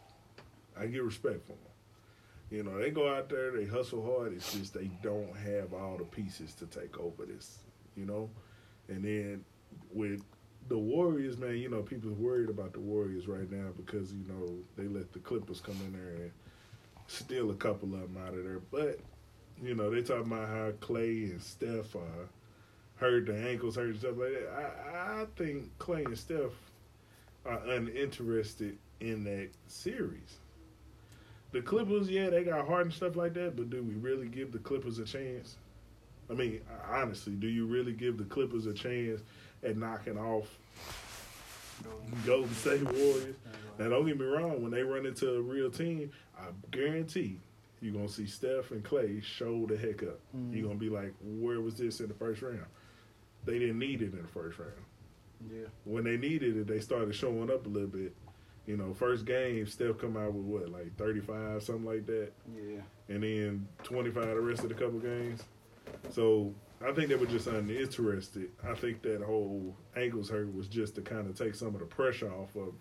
I 0.78 0.86
give 0.86 1.04
respect 1.04 1.42
for 1.46 1.52
them. 1.52 1.58
You 2.50 2.62
know, 2.62 2.78
they 2.78 2.90
go 2.90 3.08
out 3.08 3.28
there, 3.28 3.50
they 3.50 3.66
hustle 3.66 4.02
hard. 4.02 4.32
It's 4.32 4.54
just 4.54 4.74
they 4.74 4.90
don't 5.02 5.36
have 5.36 5.74
all 5.74 5.96
the 5.98 6.04
pieces 6.04 6.54
to 6.54 6.66
take 6.66 6.98
over 6.98 7.26
this. 7.26 7.58
You 7.96 8.06
know, 8.06 8.30
and 8.88 9.04
then 9.04 9.44
with 9.92 10.22
the 10.68 10.78
Warriors, 10.78 11.36
man, 11.38 11.56
you 11.56 11.68
know, 11.68 11.82
people 11.82 12.10
worried 12.12 12.48
about 12.48 12.72
the 12.72 12.80
Warriors 12.80 13.26
right 13.26 13.50
now 13.50 13.70
because 13.76 14.12
you 14.12 14.24
know 14.28 14.54
they 14.76 14.88
let 14.88 15.12
the 15.12 15.18
Clippers 15.18 15.60
come 15.60 15.76
in 15.86 15.92
there 15.92 16.22
and 16.22 16.30
steal 17.06 17.50
a 17.50 17.54
couple 17.54 17.94
of 17.94 18.00
them 18.00 18.16
out 18.26 18.34
of 18.34 18.44
there. 18.44 18.60
But 18.70 18.98
you 19.62 19.74
know, 19.74 19.90
they 19.90 20.02
talking 20.02 20.32
about 20.32 20.48
how 20.48 20.72
Clay 20.80 21.24
and 21.24 21.42
Steph 21.42 21.96
are 21.96 22.28
hurt, 22.96 23.26
the 23.26 23.36
ankles 23.36 23.76
hurt, 23.76 23.88
and 23.88 23.98
stuff 23.98 24.16
like 24.16 24.32
that. 24.32 24.74
I, 24.94 25.22
I 25.22 25.26
think 25.36 25.76
Clay 25.78 26.04
and 26.04 26.18
Steph 26.18 26.52
are 27.44 27.58
uninterested 27.66 28.78
in 29.00 29.24
that 29.24 29.50
series. 29.66 30.38
The 31.52 31.62
Clippers, 31.62 32.10
yeah, 32.10 32.28
they 32.30 32.44
got 32.44 32.66
hard 32.66 32.86
and 32.86 32.94
stuff 32.94 33.16
like 33.16 33.32
that, 33.34 33.56
but 33.56 33.70
do 33.70 33.82
we 33.82 33.94
really 33.94 34.28
give 34.28 34.52
the 34.52 34.58
Clippers 34.58 34.98
a 34.98 35.04
chance? 35.04 35.56
I 36.30 36.34
mean, 36.34 36.60
honestly, 36.90 37.32
do 37.32 37.48
you 37.48 37.66
really 37.66 37.92
give 37.92 38.18
the 38.18 38.24
Clippers 38.24 38.66
a 38.66 38.74
chance 38.74 39.22
at 39.64 39.76
knocking 39.78 40.18
off 40.18 40.46
Golden 42.26 42.54
State 42.54 42.82
Warriors? 42.82 43.34
Now, 43.78 43.88
don't 43.88 44.06
get 44.06 44.18
me 44.18 44.26
wrong, 44.26 44.60
when 44.62 44.70
they 44.72 44.82
run 44.82 45.06
into 45.06 45.36
a 45.36 45.40
real 45.40 45.70
team, 45.70 46.10
I 46.38 46.46
guarantee 46.70 47.38
you're 47.80 47.92
going 47.94 48.08
to 48.08 48.12
see 48.12 48.26
Steph 48.26 48.72
and 48.72 48.82
Clay 48.84 49.20
show 49.20 49.64
the 49.66 49.76
heck 49.76 50.02
up. 50.02 50.18
Mhm. 50.36 50.52
You're 50.52 50.64
going 50.66 50.78
to 50.78 50.84
be 50.84 50.90
like, 50.90 51.14
where 51.22 51.60
was 51.60 51.74
this 51.76 52.00
in 52.00 52.08
the 52.08 52.14
first 52.14 52.42
round? 52.42 52.64
They 53.44 53.58
didn't 53.58 53.78
need 53.78 54.02
it 54.02 54.12
in 54.12 54.20
the 54.22 54.28
first 54.28 54.58
round. 54.58 54.72
yeah, 55.50 55.66
When 55.84 56.02
they 56.04 56.16
needed 56.16 56.56
it, 56.56 56.66
they 56.66 56.80
started 56.80 57.14
showing 57.14 57.50
up 57.50 57.64
a 57.66 57.68
little 57.68 57.88
bit. 57.88 58.12
You 58.68 58.76
know, 58.76 58.92
first 58.92 59.24
game, 59.24 59.66
Steph 59.66 59.96
come 59.96 60.18
out 60.18 60.34
with 60.34 60.44
what, 60.44 60.68
like 60.68 60.94
35, 60.98 61.62
something 61.62 61.86
like 61.86 62.04
that, 62.04 62.32
yeah, 62.54 62.82
and 63.08 63.22
then 63.22 63.66
25 63.84 64.26
the 64.26 64.40
rest 64.42 64.62
of 64.62 64.68
the 64.68 64.74
couple 64.74 64.98
games. 64.98 65.42
So 66.10 66.52
I 66.86 66.92
think 66.92 67.08
they 67.08 67.14
were 67.14 67.24
just 67.24 67.46
uninterested. 67.46 68.50
I 68.62 68.74
think 68.74 69.00
that 69.04 69.22
whole 69.22 69.74
ankles 69.96 70.28
hurt 70.28 70.54
was 70.54 70.68
just 70.68 70.96
to 70.96 71.00
kind 71.00 71.26
of 71.30 71.34
take 71.34 71.54
some 71.54 71.68
of 71.68 71.78
the 71.80 71.86
pressure 71.86 72.30
off 72.30 72.54
of. 72.56 72.68
'em. 72.68 72.74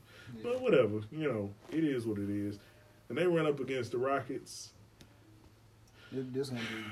But 0.43 0.59
whatever, 0.59 0.99
you 1.09 1.31
know, 1.31 1.53
it 1.71 1.85
is 1.85 2.05
what 2.05 2.17
it 2.19 2.29
is. 2.29 2.59
And 3.07 3.17
they 3.17 3.25
run 3.25 3.47
up 3.47 3.61
against 3.61 3.93
the 3.93 3.97
Rockets. 3.97 4.71
This, 6.11 6.25
this 6.33 6.49
gonna 6.49 6.59
be 6.63 6.83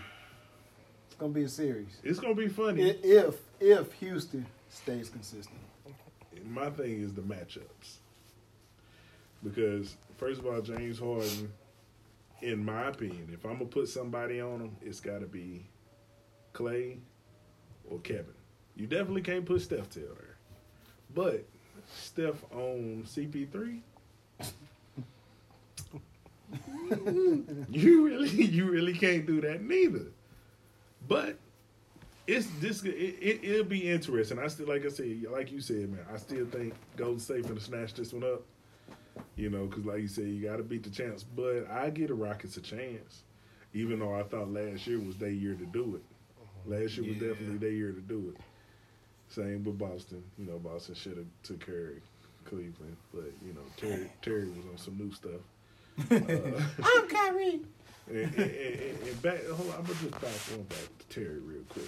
it's 1.07 1.15
gonna 1.17 1.33
be 1.33 1.43
a 1.43 1.49
series. 1.49 1.97
It's 2.01 2.21
gonna 2.21 2.33
be 2.33 2.47
funny. 2.47 2.91
If 2.91 3.35
if 3.59 3.91
Houston 3.93 4.45
stays 4.69 5.09
consistent. 5.09 5.59
my 6.45 6.69
thing 6.69 7.01
is 7.01 7.13
the 7.13 7.21
matchups. 7.21 7.97
Because 9.43 9.95
first 10.17 10.39
of 10.39 10.47
all, 10.47 10.61
James 10.61 10.99
Harden, 10.99 11.51
in 12.41 12.63
my 12.63 12.87
opinion, 12.87 13.29
if 13.33 13.45
I'm 13.45 13.53
gonna 13.53 13.65
put 13.65 13.87
somebody 13.87 14.41
on 14.41 14.61
him, 14.61 14.75
it's 14.81 14.99
got 14.99 15.19
to 15.19 15.27
be 15.27 15.65
Clay 16.53 16.97
or 17.89 17.99
Kevin. 17.99 18.33
You 18.75 18.87
definitely 18.87 19.21
can't 19.21 19.45
put 19.45 19.61
Steph 19.61 19.89
there, 19.91 20.37
but 21.13 21.45
Steph 21.93 22.43
on 22.51 23.03
CP3. 23.07 23.81
you 27.69 28.05
really, 28.05 28.29
you 28.29 28.69
really 28.69 28.93
can't 28.93 29.25
do 29.25 29.41
that 29.41 29.61
neither. 29.61 30.07
But 31.07 31.37
it's 32.27 32.47
this. 32.59 32.83
It, 32.83 32.89
it, 32.89 33.43
it'll 33.43 33.65
be 33.65 33.89
interesting. 33.89 34.39
I 34.39 34.47
still, 34.47 34.67
like 34.67 34.85
I 34.85 34.89
said, 34.89 35.23
like 35.29 35.51
you 35.51 35.61
said, 35.61 35.89
man. 35.91 36.05
I 36.11 36.17
still 36.17 36.45
think 36.45 36.73
Golden 36.95 37.19
State 37.19 37.45
finna 37.45 37.61
snatch 37.61 37.93
this 37.93 38.13
one 38.13 38.23
up. 38.23 38.43
You 39.35 39.49
know, 39.49 39.65
because 39.65 39.85
like 39.85 40.01
you 40.01 40.07
said, 40.07 40.25
you 40.25 40.41
got 40.43 40.57
to 40.57 40.63
beat 40.63 40.83
the 40.83 40.89
chance. 40.89 41.23
But 41.23 41.69
I 41.69 41.89
get 41.89 42.07
the 42.07 42.13
Rockets 42.13 42.57
a 42.57 42.61
chance, 42.61 43.23
even 43.73 43.99
though 43.99 44.13
I 44.13 44.23
thought 44.23 44.51
last 44.51 44.87
year 44.87 44.99
was 44.99 45.15
their 45.17 45.29
year 45.29 45.55
to 45.55 45.65
do 45.65 45.95
it. 45.95 46.03
Last 46.69 46.97
year 46.97 47.07
was 47.07 47.17
definitely 47.17 47.57
their 47.57 47.71
year 47.71 47.91
to 47.91 48.01
do 48.01 48.33
it. 48.35 48.41
Same 49.29 49.63
with 49.63 49.77
Boston. 49.77 50.23
You 50.37 50.45
know, 50.45 50.57
Boston 50.59 50.95
should 50.95 51.17
have 51.17 51.25
took 51.43 51.65
care 51.65 51.89
of 51.89 51.93
Cleveland, 52.45 52.95
but 53.13 53.31
you 53.45 53.53
know, 53.53 53.61
Terry 53.77 54.09
Terry 54.21 54.45
was 54.47 54.65
on 54.71 54.77
some 54.77 54.97
new 54.97 55.11
stuff. 55.11 55.41
Uh, 56.11 56.61
I'm 56.83 57.07
Kyrie. 57.07 57.61
and, 58.09 58.17
and, 58.17 58.37
and, 58.37 59.07
and 59.07 59.21
back, 59.21 59.45
hold 59.47 59.69
on, 59.69 59.75
I'm 59.79 59.83
gonna 59.83 59.93
just 59.99 60.11
back 60.11 60.57
one 60.57 60.63
back 60.63 60.89
to 60.99 61.07
Terry 61.07 61.39
real 61.39 61.63
quick. 61.69 61.85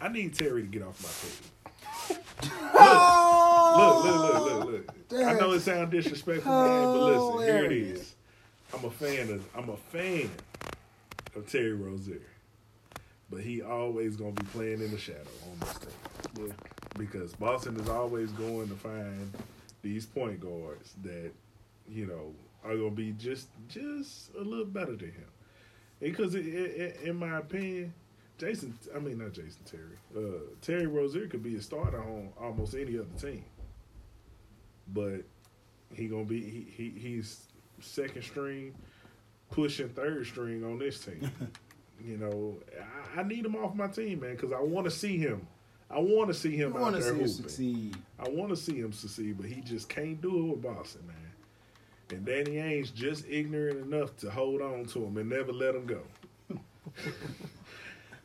I 0.00 0.08
need 0.08 0.34
Terry 0.34 0.62
to 0.62 0.68
get 0.68 0.82
off 0.82 1.02
my 1.02 2.14
team. 2.14 2.22
Look, 2.40 2.42
look, 3.76 4.04
look, 4.04 4.34
look, 4.34 4.64
look. 4.66 4.94
Look. 5.10 5.24
I 5.26 5.32
know 5.34 5.52
it 5.52 5.60
sounds 5.60 5.90
disrespectful, 5.90 6.50
man, 6.52 6.84
but 6.84 7.00
listen, 7.38 7.54
here 7.54 7.64
it 7.66 7.72
is. 7.72 8.14
I'm 8.72 8.84
a 8.84 8.90
fan 8.90 9.30
of 9.30 9.46
I'm 9.56 9.68
a 9.70 9.76
fan 9.76 10.30
of 11.36 11.50
Terry 11.50 11.72
Rozier. 11.74 12.20
But 13.30 13.40
he 13.40 13.62
always 13.62 14.16
gonna 14.16 14.32
be 14.32 14.44
playing 14.46 14.80
in 14.82 14.90
the 14.90 14.98
shadow 14.98 15.20
on 15.50 15.58
this 15.60 15.78
team. 15.78 16.46
Yeah. 16.46 16.52
Because 16.98 17.32
Boston 17.34 17.78
is 17.80 17.88
always 17.88 18.30
going 18.32 18.68
to 18.68 18.74
find 18.74 19.32
these 19.82 20.06
point 20.06 20.40
guards 20.40 20.94
that, 21.02 21.32
you 21.88 22.06
know, 22.06 22.32
are 22.64 22.76
gonna 22.76 22.90
be 22.90 23.12
just 23.12 23.48
just 23.68 24.30
a 24.38 24.42
little 24.42 24.64
better 24.66 24.92
than 24.96 25.08
him. 25.12 25.24
Because 26.00 26.34
it, 26.34 26.46
it, 26.46 26.50
it- 26.80 27.00
in 27.04 27.16
my 27.16 27.38
opinion, 27.38 27.92
Jason, 28.38 28.76
I 28.94 28.98
mean 28.98 29.18
not 29.18 29.32
Jason 29.32 29.60
Terry, 29.64 29.96
uh, 30.26 30.38
Terry 30.60 30.86
Rozier 30.86 31.26
could 31.28 31.42
be 31.42 31.56
a 31.56 31.62
starter 31.62 32.02
on 32.02 32.28
almost 32.40 32.74
any 32.74 32.98
other 32.98 33.06
team. 33.18 33.44
But 34.92 35.22
he 35.94 36.06
gonna 36.08 36.24
be 36.24 36.40
he, 36.40 36.66
he 36.70 36.98
he's 36.98 37.40
second 37.80 38.22
string, 38.22 38.74
pushing 39.50 39.88
third 39.90 40.26
string 40.26 40.64
on 40.64 40.78
this 40.78 41.00
team. 41.00 41.30
you 42.04 42.16
know, 42.16 42.56
I, 43.16 43.20
I 43.20 43.22
need 43.22 43.44
him 43.44 43.56
off 43.56 43.74
my 43.74 43.86
team, 43.88 44.20
man, 44.20 44.32
because 44.34 44.52
I 44.52 44.60
want 44.60 44.84
to 44.86 44.90
see 44.90 45.16
him. 45.16 45.46
I 45.90 45.98
want 45.98 46.28
to 46.28 46.34
see 46.34 46.56
him 46.56 46.72
You 46.74 46.84
out 46.84 46.92
there 46.92 47.02
see 47.02 47.08
hooping. 47.10 47.28
succeed. 47.28 47.96
I 48.18 48.28
want 48.28 48.50
to 48.50 48.56
see 48.56 48.78
him 48.78 48.92
succeed, 48.92 49.36
but 49.36 49.46
he 49.46 49.60
just 49.60 49.88
can't 49.88 50.20
do 50.20 50.38
it 50.38 50.50
with 50.50 50.62
Boston, 50.62 51.06
man. 51.06 51.16
And 52.10 52.24
Danny 52.24 52.58
Ainge's 52.58 52.90
just 52.90 53.24
ignorant 53.28 53.92
enough 53.92 54.16
to 54.18 54.30
hold 54.30 54.60
on 54.60 54.86
to 54.86 55.04
him 55.04 55.16
and 55.18 55.28
never 55.30 55.52
let 55.52 55.74
him 55.74 55.86
go. 55.86 56.00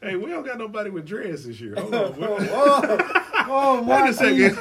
hey, 0.01 0.15
we 0.15 0.27
don't 0.29 0.45
got 0.45 0.57
nobody 0.57 0.89
with 0.89 1.05
dreads 1.05 1.45
this 1.45 1.59
year. 1.59 1.75
Hold 1.75 1.93
on. 1.93 2.15
oh, 2.21 2.97
oh, 3.47 3.83
Wait 3.87 4.09
a 4.09 4.13
second. 4.13 4.57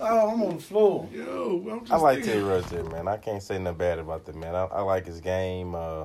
Oh, 0.00 0.30
I'm 0.30 0.42
on 0.42 0.56
the 0.56 0.62
floor. 0.62 1.08
Yo, 1.12 1.66
I'm 1.70 1.80
just 1.80 1.92
I 1.92 1.96
like 1.96 2.16
thinking- 2.22 2.32
Terry 2.32 2.44
Rozier, 2.44 2.84
man. 2.84 3.08
I 3.08 3.16
can't 3.16 3.42
say 3.42 3.58
nothing 3.58 3.78
bad 3.78 3.98
about 3.98 4.24
the 4.24 4.32
man. 4.32 4.54
I, 4.54 4.64
I 4.64 4.80
like 4.82 5.06
his 5.06 5.20
game. 5.20 5.74
Uh, 5.74 6.04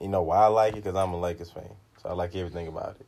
you 0.00 0.08
know 0.08 0.22
why 0.22 0.38
I 0.38 0.46
like 0.46 0.72
it? 0.74 0.82
Because 0.84 0.94
I'm 0.96 1.12
a 1.12 1.20
Lakers 1.20 1.50
fan. 1.50 1.70
So 2.02 2.08
I 2.08 2.12
like 2.12 2.34
everything 2.34 2.68
about 2.68 2.96
it. 3.00 3.06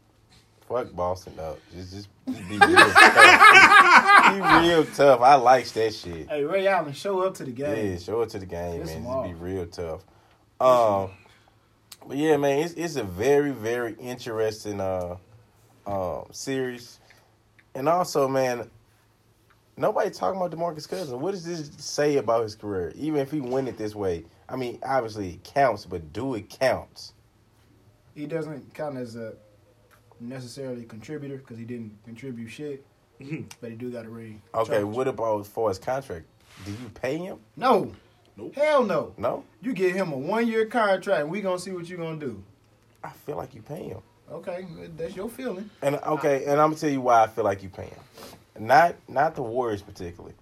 Fuck 0.69 0.93
Boston 0.95 1.35
though. 1.37 1.57
Just, 1.75 1.93
just, 1.93 2.09
just 2.29 2.49
be 2.49 2.57
real 2.57 2.61
tough. 2.93 4.33
be 4.63 4.69
real 4.69 4.85
tough. 4.87 5.21
I 5.21 5.35
likes 5.35 5.73
that 5.73 5.93
shit. 5.95 6.29
Hey, 6.29 6.45
Ray 6.45 6.67
Allen, 6.67 6.93
show 6.93 7.21
up 7.21 7.35
to 7.35 7.45
the 7.45 7.51
game. 7.51 7.93
Yeah, 7.93 7.99
show 7.99 8.23
it 8.23 8.31
to 8.31 8.39
the 8.39 8.47
game, 8.47 8.81
Piss 8.81 8.91
man. 8.91 9.03
Just 9.03 9.09
off. 9.15 9.27
be 9.27 9.35
real 9.35 9.67
tough. 9.67 10.03
Um, 10.61 11.11
but 12.07 12.17
yeah, 12.17 12.37
man, 12.37 12.59
it's 12.59 12.75
it's 12.75 12.97
a 12.97 13.05
very 13.05 13.51
very 13.51 13.95
interesting 13.95 14.81
uh 14.81 15.17
um 15.87 16.27
series, 16.31 16.99
and 17.75 17.89
also, 17.89 18.29
man, 18.29 18.71
nobody 19.77 20.11
talking 20.11 20.41
about 20.41 20.53
DeMarcus 20.53 20.89
Cousins. 20.89 21.13
What 21.13 21.33
does 21.33 21.45
this 21.45 21.71
say 21.79 22.17
about 22.17 22.43
his 22.43 22.55
career? 22.55 22.93
Even 22.97 23.21
if 23.21 23.31
he 23.31 23.41
win 23.41 23.69
it 23.69 23.77
this 23.77 23.95
way, 23.95 24.25
I 24.49 24.57
mean, 24.57 24.79
obviously 24.85 25.31
it 25.31 25.45
counts, 25.45 25.85
but 25.87 26.13
do 26.13 26.35
it 26.35 26.49
counts? 26.49 27.15
He 28.15 28.27
doesn't 28.27 28.75
count 28.75 28.99
as 28.99 29.17
a 29.17 29.35
necessarily 30.21 30.85
contributor 30.85 31.39
because 31.39 31.59
he 31.59 31.65
didn't 31.65 31.97
contribute 32.05 32.49
shit, 32.49 32.85
but 33.61 33.71
he 33.71 33.77
do 33.77 33.91
got 33.91 34.05
a 34.05 34.11
ring. 34.11 34.43
Okay, 34.55 34.75
Charge. 34.75 34.85
what 34.85 35.09
about 35.09 35.41
as 35.41 35.49
far 35.49 35.71
as 35.71 35.79
contract? 35.79 36.27
Do 36.65 36.71
you 36.71 36.91
pay 36.95 37.17
him? 37.17 37.39
No. 37.57 37.93
Nope. 38.37 38.55
Hell 38.55 38.85
no. 38.85 39.15
No, 39.19 39.45
You 39.61 39.73
get 39.73 39.95
him 39.95 40.13
a 40.13 40.17
one 40.17 40.47
year 40.47 40.67
contract 40.67 41.21
and 41.23 41.31
we 41.31 41.41
gonna 41.41 41.59
see 41.59 41.71
what 41.73 41.89
you 41.89 41.97
gonna 41.97 42.17
do. 42.19 42.43
I 43.05 43.11
feel 43.11 43.37
like 43.37 43.55
you 43.55 43.63
pay 43.63 43.85
him. 43.85 44.01
Okay, 44.31 44.67
that's 44.97 45.15
your 45.15 45.29
feeling. 45.29 45.69
And 45.83 45.97
okay, 45.97 46.45
and 46.45 46.53
I'm 46.61 46.71
gonna 46.71 46.77
tell 46.77 46.91
you 46.91 47.01
why 47.03 47.23
I 47.23 47.27
feel 47.27 47.45
like 47.45 47.63
you 47.63 47.69
pay 47.69 47.87
him. 47.87 48.01
Not 48.59 48.95
not 49.09 49.35
the 49.35 49.43
Warriors 49.43 49.83
particularly, 49.83 50.35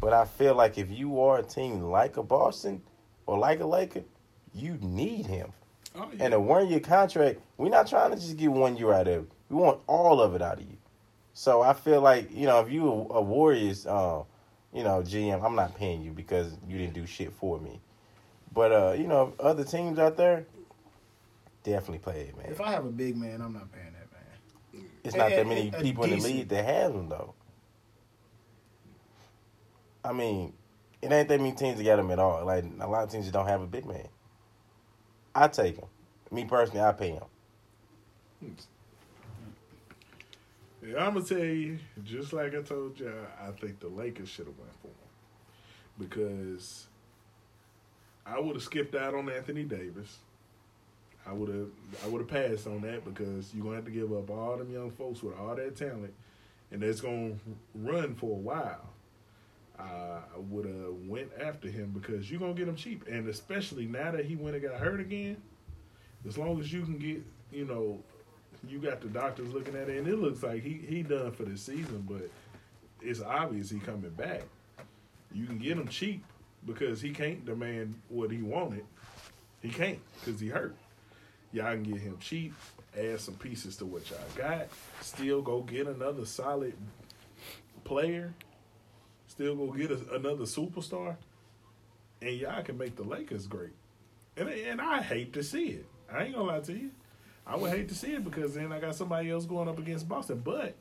but 0.00 0.12
I 0.12 0.24
feel 0.24 0.54
like 0.54 0.78
if 0.78 0.90
you 0.90 1.20
are 1.20 1.38
a 1.38 1.42
team 1.42 1.82
like 1.82 2.16
a 2.16 2.22
Boston 2.22 2.82
or 3.26 3.38
like 3.38 3.60
a 3.60 3.66
Laker, 3.66 4.02
you 4.54 4.78
need 4.80 5.26
him. 5.26 5.52
Oh, 5.94 6.10
yeah. 6.12 6.24
And 6.24 6.34
a 6.34 6.40
one 6.40 6.68
year 6.68 6.80
contract, 6.80 7.40
we're 7.56 7.68
not 7.68 7.86
trying 7.86 8.10
to 8.10 8.16
just 8.16 8.36
get 8.36 8.50
one 8.50 8.76
year 8.76 8.92
out 8.92 9.06
of 9.08 9.24
it. 9.24 9.30
We 9.48 9.56
want 9.56 9.80
all 9.86 10.20
of 10.20 10.34
it 10.34 10.42
out 10.42 10.58
of 10.58 10.62
you. 10.62 10.76
So 11.34 11.62
I 11.62 11.72
feel 11.74 12.00
like 12.00 12.34
you 12.34 12.46
know 12.46 12.60
if 12.60 12.70
you 12.72 12.88
a, 12.88 13.14
a 13.14 13.22
Warriors, 13.22 13.86
uh, 13.86 14.22
you 14.76 14.84
know 14.84 15.00
GM, 15.02 15.42
I'm 15.42 15.56
not 15.56 15.74
paying 15.74 16.02
you 16.02 16.12
because 16.12 16.52
you 16.68 16.76
didn't 16.76 16.92
do 16.92 17.06
shit 17.06 17.32
for 17.32 17.58
me. 17.58 17.80
But 18.52 18.72
uh, 18.72 18.92
you 18.92 19.06
know 19.08 19.32
other 19.40 19.64
teams 19.64 19.98
out 19.98 20.16
there, 20.18 20.46
definitely 21.64 21.98
play 21.98 22.20
it, 22.28 22.36
man. 22.36 22.52
If 22.52 22.60
I 22.60 22.70
have 22.72 22.84
a 22.84 22.90
big 22.90 23.16
man, 23.16 23.40
I'm 23.40 23.54
not 23.54 23.72
paying 23.72 23.86
that 23.94 24.12
man. 24.12 24.86
It's 25.02 25.16
not 25.16 25.30
that 25.30 25.46
many 25.46 25.60
and- 25.68 25.74
and 25.76 25.82
people 25.82 26.04
in 26.04 26.10
the 26.10 26.16
league 26.24 26.48
that 26.48 26.64
have 26.64 26.92
them 26.92 27.08
though. 27.08 27.34
I 30.04 30.12
mean, 30.12 30.52
it 31.02 31.10
ain't 31.10 31.28
that 31.28 31.40
many 31.40 31.52
teams 31.52 31.78
that 31.78 31.84
got 31.84 31.98
him 31.98 32.10
at 32.10 32.18
all. 32.18 32.44
Like 32.44 32.64
a 32.80 32.86
lot 32.86 33.02
of 33.04 33.10
teams 33.10 33.24
that 33.26 33.32
don't 33.32 33.48
have 33.48 33.62
a 33.62 33.66
big 33.66 33.86
man. 33.86 34.06
I 35.34 35.48
take 35.48 35.76
him. 35.76 35.88
Me 36.30 36.44
personally, 36.44 36.82
I 36.82 36.92
pay 36.92 37.10
him. 37.10 38.56
Yeah, 40.86 41.04
I'm 41.04 41.14
gonna 41.14 41.24
tell 41.24 41.38
you, 41.38 41.78
just 42.04 42.32
like 42.32 42.54
I 42.54 42.62
told 42.62 43.00
y'all, 43.00 43.10
I 43.42 43.50
think 43.50 43.80
the 43.80 43.88
Lakers 43.88 44.28
should 44.28 44.46
have 44.46 44.56
went 44.56 44.72
for 44.80 44.88
him 44.88 46.08
because 46.08 46.86
I 48.24 48.38
would 48.38 48.54
have 48.54 48.62
skipped 48.62 48.94
out 48.94 49.14
on 49.14 49.28
Anthony 49.28 49.64
Davis. 49.64 50.18
I 51.26 51.32
would 51.32 51.48
have, 51.48 51.68
I 52.04 52.08
would 52.08 52.20
have 52.20 52.30
passed 52.30 52.68
on 52.68 52.82
that 52.82 53.04
because 53.04 53.52
you're 53.52 53.64
gonna 53.64 53.76
have 53.76 53.84
to 53.86 53.90
give 53.90 54.12
up 54.12 54.30
all 54.30 54.56
them 54.56 54.70
young 54.72 54.92
folks 54.92 55.24
with 55.24 55.36
all 55.36 55.56
that 55.56 55.74
talent, 55.74 56.14
and 56.70 56.80
that's 56.80 57.00
gonna 57.00 57.34
run 57.74 58.14
for 58.14 58.30
a 58.30 58.40
while. 58.40 58.86
I 59.78 60.20
would 60.36 60.66
have 60.66 60.94
went 61.08 61.30
after 61.40 61.68
him 61.68 61.90
because 61.90 62.30
you're 62.30 62.38
gonna 62.38 62.54
get 62.54 62.68
him 62.68 62.76
cheap, 62.76 63.08
and 63.08 63.28
especially 63.28 63.86
now 63.86 64.12
that 64.12 64.24
he 64.24 64.36
went 64.36 64.54
and 64.54 64.64
got 64.64 64.78
hurt 64.78 65.00
again. 65.00 65.38
As 66.26 66.38
long 66.38 66.60
as 66.60 66.72
you 66.72 66.82
can 66.82 66.98
get, 66.98 67.22
you 67.52 67.64
know, 67.64 68.02
you 68.68 68.78
got 68.78 69.00
the 69.00 69.08
doctors 69.08 69.52
looking 69.52 69.74
at 69.74 69.88
it, 69.88 69.98
and 69.98 70.08
it 70.08 70.18
looks 70.18 70.42
like 70.42 70.62
he 70.62 70.74
he 70.74 71.02
done 71.02 71.32
for 71.32 71.44
the 71.44 71.56
season, 71.56 72.04
but 72.08 72.30
it's 73.00 73.20
obvious 73.20 73.70
he 73.70 73.78
coming 73.78 74.10
back. 74.10 74.42
You 75.32 75.46
can 75.46 75.58
get 75.58 75.76
him 75.76 75.88
cheap 75.88 76.24
because 76.64 77.00
he 77.00 77.10
can't 77.10 77.44
demand 77.44 77.94
what 78.08 78.30
he 78.30 78.42
wanted. 78.42 78.84
He 79.60 79.68
can't 79.68 79.98
because 80.18 80.40
he 80.40 80.48
hurt. 80.48 80.74
Y'all 81.52 81.72
can 81.72 81.84
get 81.84 82.00
him 82.00 82.18
cheap, 82.20 82.54
add 82.96 83.20
some 83.20 83.34
pieces 83.34 83.76
to 83.76 83.86
what 83.86 84.08
y'all 84.10 84.18
got, 84.34 84.68
still 85.00 85.42
go 85.42 85.62
get 85.62 85.86
another 85.86 86.26
solid 86.26 86.74
player, 87.84 88.34
still 89.28 89.54
go 89.54 89.72
get 89.72 89.90
a, 89.90 90.14
another 90.14 90.44
superstar, 90.44 91.16
and 92.20 92.36
y'all 92.36 92.62
can 92.62 92.76
make 92.76 92.96
the 92.96 93.04
Lakers 93.04 93.46
great. 93.46 93.72
And 94.36 94.48
and 94.48 94.80
I 94.80 95.02
hate 95.02 95.32
to 95.34 95.42
see 95.42 95.68
it. 95.68 95.86
I 96.12 96.24
ain't 96.24 96.34
gonna 96.34 96.46
lie 96.46 96.60
to 96.60 96.72
you. 96.72 96.90
I 97.46 97.56
would 97.56 97.70
hate 97.70 97.88
to 97.88 97.94
see 97.94 98.12
it 98.14 98.24
because 98.24 98.54
then 98.54 98.72
I 98.72 98.80
got 98.80 98.94
somebody 98.96 99.30
else 99.30 99.44
going 99.44 99.68
up 99.68 99.78
against 99.78 100.08
Boston. 100.08 100.40
But 100.44 100.74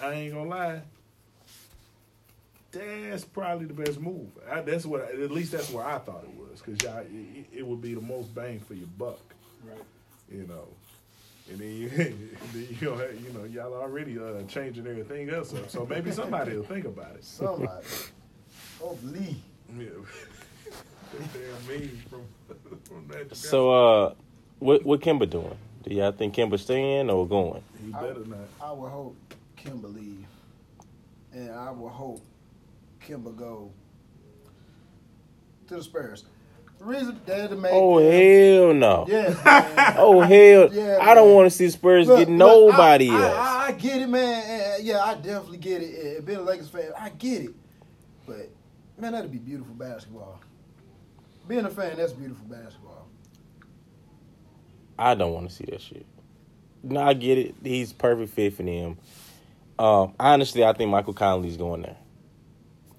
I 0.00 0.12
ain't 0.12 0.34
gonna 0.34 0.48
lie. 0.48 0.82
That's 2.70 3.24
probably 3.24 3.66
the 3.66 3.74
best 3.74 3.98
move. 3.98 4.28
I, 4.50 4.60
that's 4.60 4.84
what, 4.84 5.10
at 5.10 5.30
least 5.30 5.52
that's 5.52 5.70
where 5.70 5.84
I 5.84 5.98
thought 5.98 6.24
it 6.24 6.34
was, 6.36 6.60
because 6.60 6.80
y'all, 6.82 6.98
it, 6.98 7.46
it 7.50 7.66
would 7.66 7.80
be 7.80 7.94
the 7.94 8.00
most 8.00 8.34
bang 8.34 8.60
for 8.60 8.74
your 8.74 8.86
buck, 8.98 9.20
Right. 9.64 9.78
you 10.30 10.46
know. 10.46 10.68
And 11.50 11.58
then 11.58 11.74
you, 11.74 11.88
then 11.88 12.30
you, 12.52 12.86
know, 12.86 13.08
you 13.08 13.32
know, 13.32 13.44
y'all 13.44 13.72
already 13.74 14.18
uh, 14.18 14.42
changing 14.48 14.86
everything 14.86 15.30
else 15.30 15.54
up, 15.54 15.70
so 15.70 15.86
maybe 15.86 16.12
somebody 16.12 16.56
will 16.56 16.62
think 16.62 16.84
about 16.84 17.14
it. 17.16 17.24
Somebody. 17.24 17.86
oh, 18.82 18.98
Lee. 19.02 19.36
Yeah. 19.76 19.86
that 21.18 21.32
damn 21.32 21.80
meme 21.80 22.02
from, 22.10 22.22
from 22.84 23.08
Magic 23.08 23.34
So, 23.34 23.70
uh, 23.70 24.14
what 24.58 24.84
what 24.84 25.00
Kemba 25.00 25.28
doing? 25.28 25.56
Do 25.84 25.94
y'all 25.94 26.12
think 26.12 26.34
Kemba 26.34 26.58
staying 26.58 27.10
or 27.10 27.26
going? 27.26 27.62
he 27.84 27.92
better 27.92 28.24
not. 28.26 28.38
I 28.62 28.72
would 28.72 28.90
hope 28.90 29.16
Kemba 29.56 29.94
leave. 29.94 30.26
And 31.32 31.50
I 31.50 31.70
would 31.70 31.90
hope 31.90 32.22
Kemba 33.06 33.36
go 33.36 33.70
to 35.68 35.76
the 35.76 35.82
Spurs. 35.82 36.24
The 36.78 36.84
reason 36.84 37.20
they're 37.26 37.48
the 37.48 37.56
main 37.56 37.72
Oh 37.74 37.98
hell 37.98 38.72
no! 38.72 39.04
Yes, 39.08 39.44
man. 39.44 39.94
Oh 39.98 40.20
hell! 40.20 40.72
Yeah, 40.72 40.98
I 41.00 41.14
don't 41.14 41.34
want 41.34 41.50
to 41.50 41.56
see 41.56 41.68
Spurs 41.70 42.06
Look, 42.06 42.18
get 42.18 42.28
look, 42.28 42.38
nobody 42.38 43.10
I, 43.10 43.14
else. 43.14 43.36
I, 43.36 43.64
I, 43.64 43.66
I 43.66 43.72
get 43.72 44.02
it, 44.02 44.08
man. 44.08 44.44
And, 44.78 44.84
yeah, 44.84 45.02
I 45.02 45.14
definitely 45.14 45.58
get 45.58 45.82
it. 45.82 46.16
And 46.18 46.26
being 46.26 46.38
a 46.38 46.42
Lakers 46.42 46.68
fan, 46.68 46.92
I 46.96 47.08
get 47.10 47.42
it. 47.42 47.54
But 48.26 48.50
man, 48.96 49.12
that'd 49.12 49.32
be 49.32 49.38
beautiful 49.38 49.74
basketball. 49.74 50.40
Being 51.48 51.64
a 51.64 51.70
fan, 51.70 51.96
that's 51.96 52.12
beautiful 52.12 52.46
basketball. 52.46 53.07
I 54.98 55.14
don't 55.14 55.32
want 55.32 55.48
to 55.48 55.54
see 55.54 55.64
that 55.66 55.80
shit. 55.80 56.06
No, 56.82 57.00
I 57.00 57.14
get 57.14 57.38
it. 57.38 57.54
He's 57.62 57.92
perfect 57.92 58.32
fit 58.32 58.54
for 58.54 58.62
them. 58.62 58.98
Um, 59.78 60.14
honestly, 60.18 60.64
I 60.64 60.72
think 60.72 60.90
Michael 60.90 61.12
Conley's 61.14 61.56
going 61.56 61.82
there. 61.82 61.96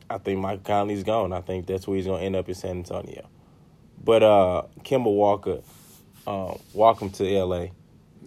I 0.09 0.17
think 0.17 0.39
Michael 0.39 0.63
Conley's 0.63 1.03
gone. 1.03 1.33
I 1.33 1.41
think 1.41 1.67
that's 1.67 1.87
where 1.87 1.97
he's 1.97 2.05
going 2.05 2.19
to 2.19 2.25
end 2.25 2.35
up 2.35 2.47
in 2.47 2.55
San 2.55 2.77
Antonio. 2.77 3.27
But 4.03 4.23
uh, 4.23 4.63
Kemba 4.81 5.13
Walker, 5.13 5.59
um, 6.25 6.59
welcome 6.73 7.09
to 7.11 7.35
L.A. 7.35 7.71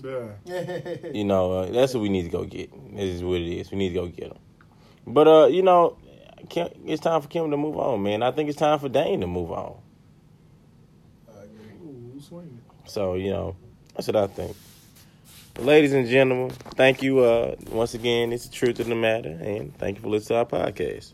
Yeah. 0.03 0.29
You 1.13 1.25
know, 1.25 1.53
uh, 1.53 1.71
that's 1.71 1.95
what 1.95 2.03
we 2.03 2.09
need 2.09 2.25
to 2.25 2.29
go 2.29 2.45
get. 2.45 2.71
This 2.95 3.15
is 3.15 3.23
what 3.23 3.41
it 3.41 3.49
is. 3.49 3.71
We 3.71 3.79
need 3.79 3.91
to 3.91 3.95
go 3.95 4.07
get 4.07 4.33
him. 4.33 4.39
But 5.07 5.29
uh, 5.29 5.47
you 5.47 5.63
know, 5.63 5.97
Kim, 6.49 6.69
it's 6.87 7.03
time 7.03 7.21
for 7.21 7.29
Kim 7.29 7.51
to 7.51 7.57
move 7.57 7.77
on, 7.77 8.03
man. 8.03 8.23
I 8.23 8.31
think 8.33 8.49
it's 8.49 8.59
time 8.59 8.79
for 8.79 8.89
Dane 8.89 9.21
to 9.21 9.27
move 9.27 9.51
on. 9.51 9.77
I 11.29 11.45
agree. 11.45 11.73
Ooh, 11.85 12.21
swinging. 12.21 12.61
So, 12.85 13.15
you 13.15 13.31
know, 13.31 13.57
that's 13.95 14.07
what 14.09 14.17
I 14.17 14.27
think. 14.27 14.57
Ladies 15.59 15.93
and 15.93 16.09
gentlemen, 16.09 16.51
thank 16.77 17.03
you 17.03 17.21
uh, 17.21 17.57
once 17.71 17.95
again. 17.95 18.33
It's 18.33 18.47
the 18.47 18.55
truth 18.55 18.81
of 18.81 18.87
the 18.87 18.95
matter, 18.95 19.29
and 19.29 19.77
thank 19.77 19.99
you 19.99 20.03
for 20.03 20.09
listening 20.09 20.47
to 20.47 20.57
our 20.57 20.65
podcast. 20.65 21.13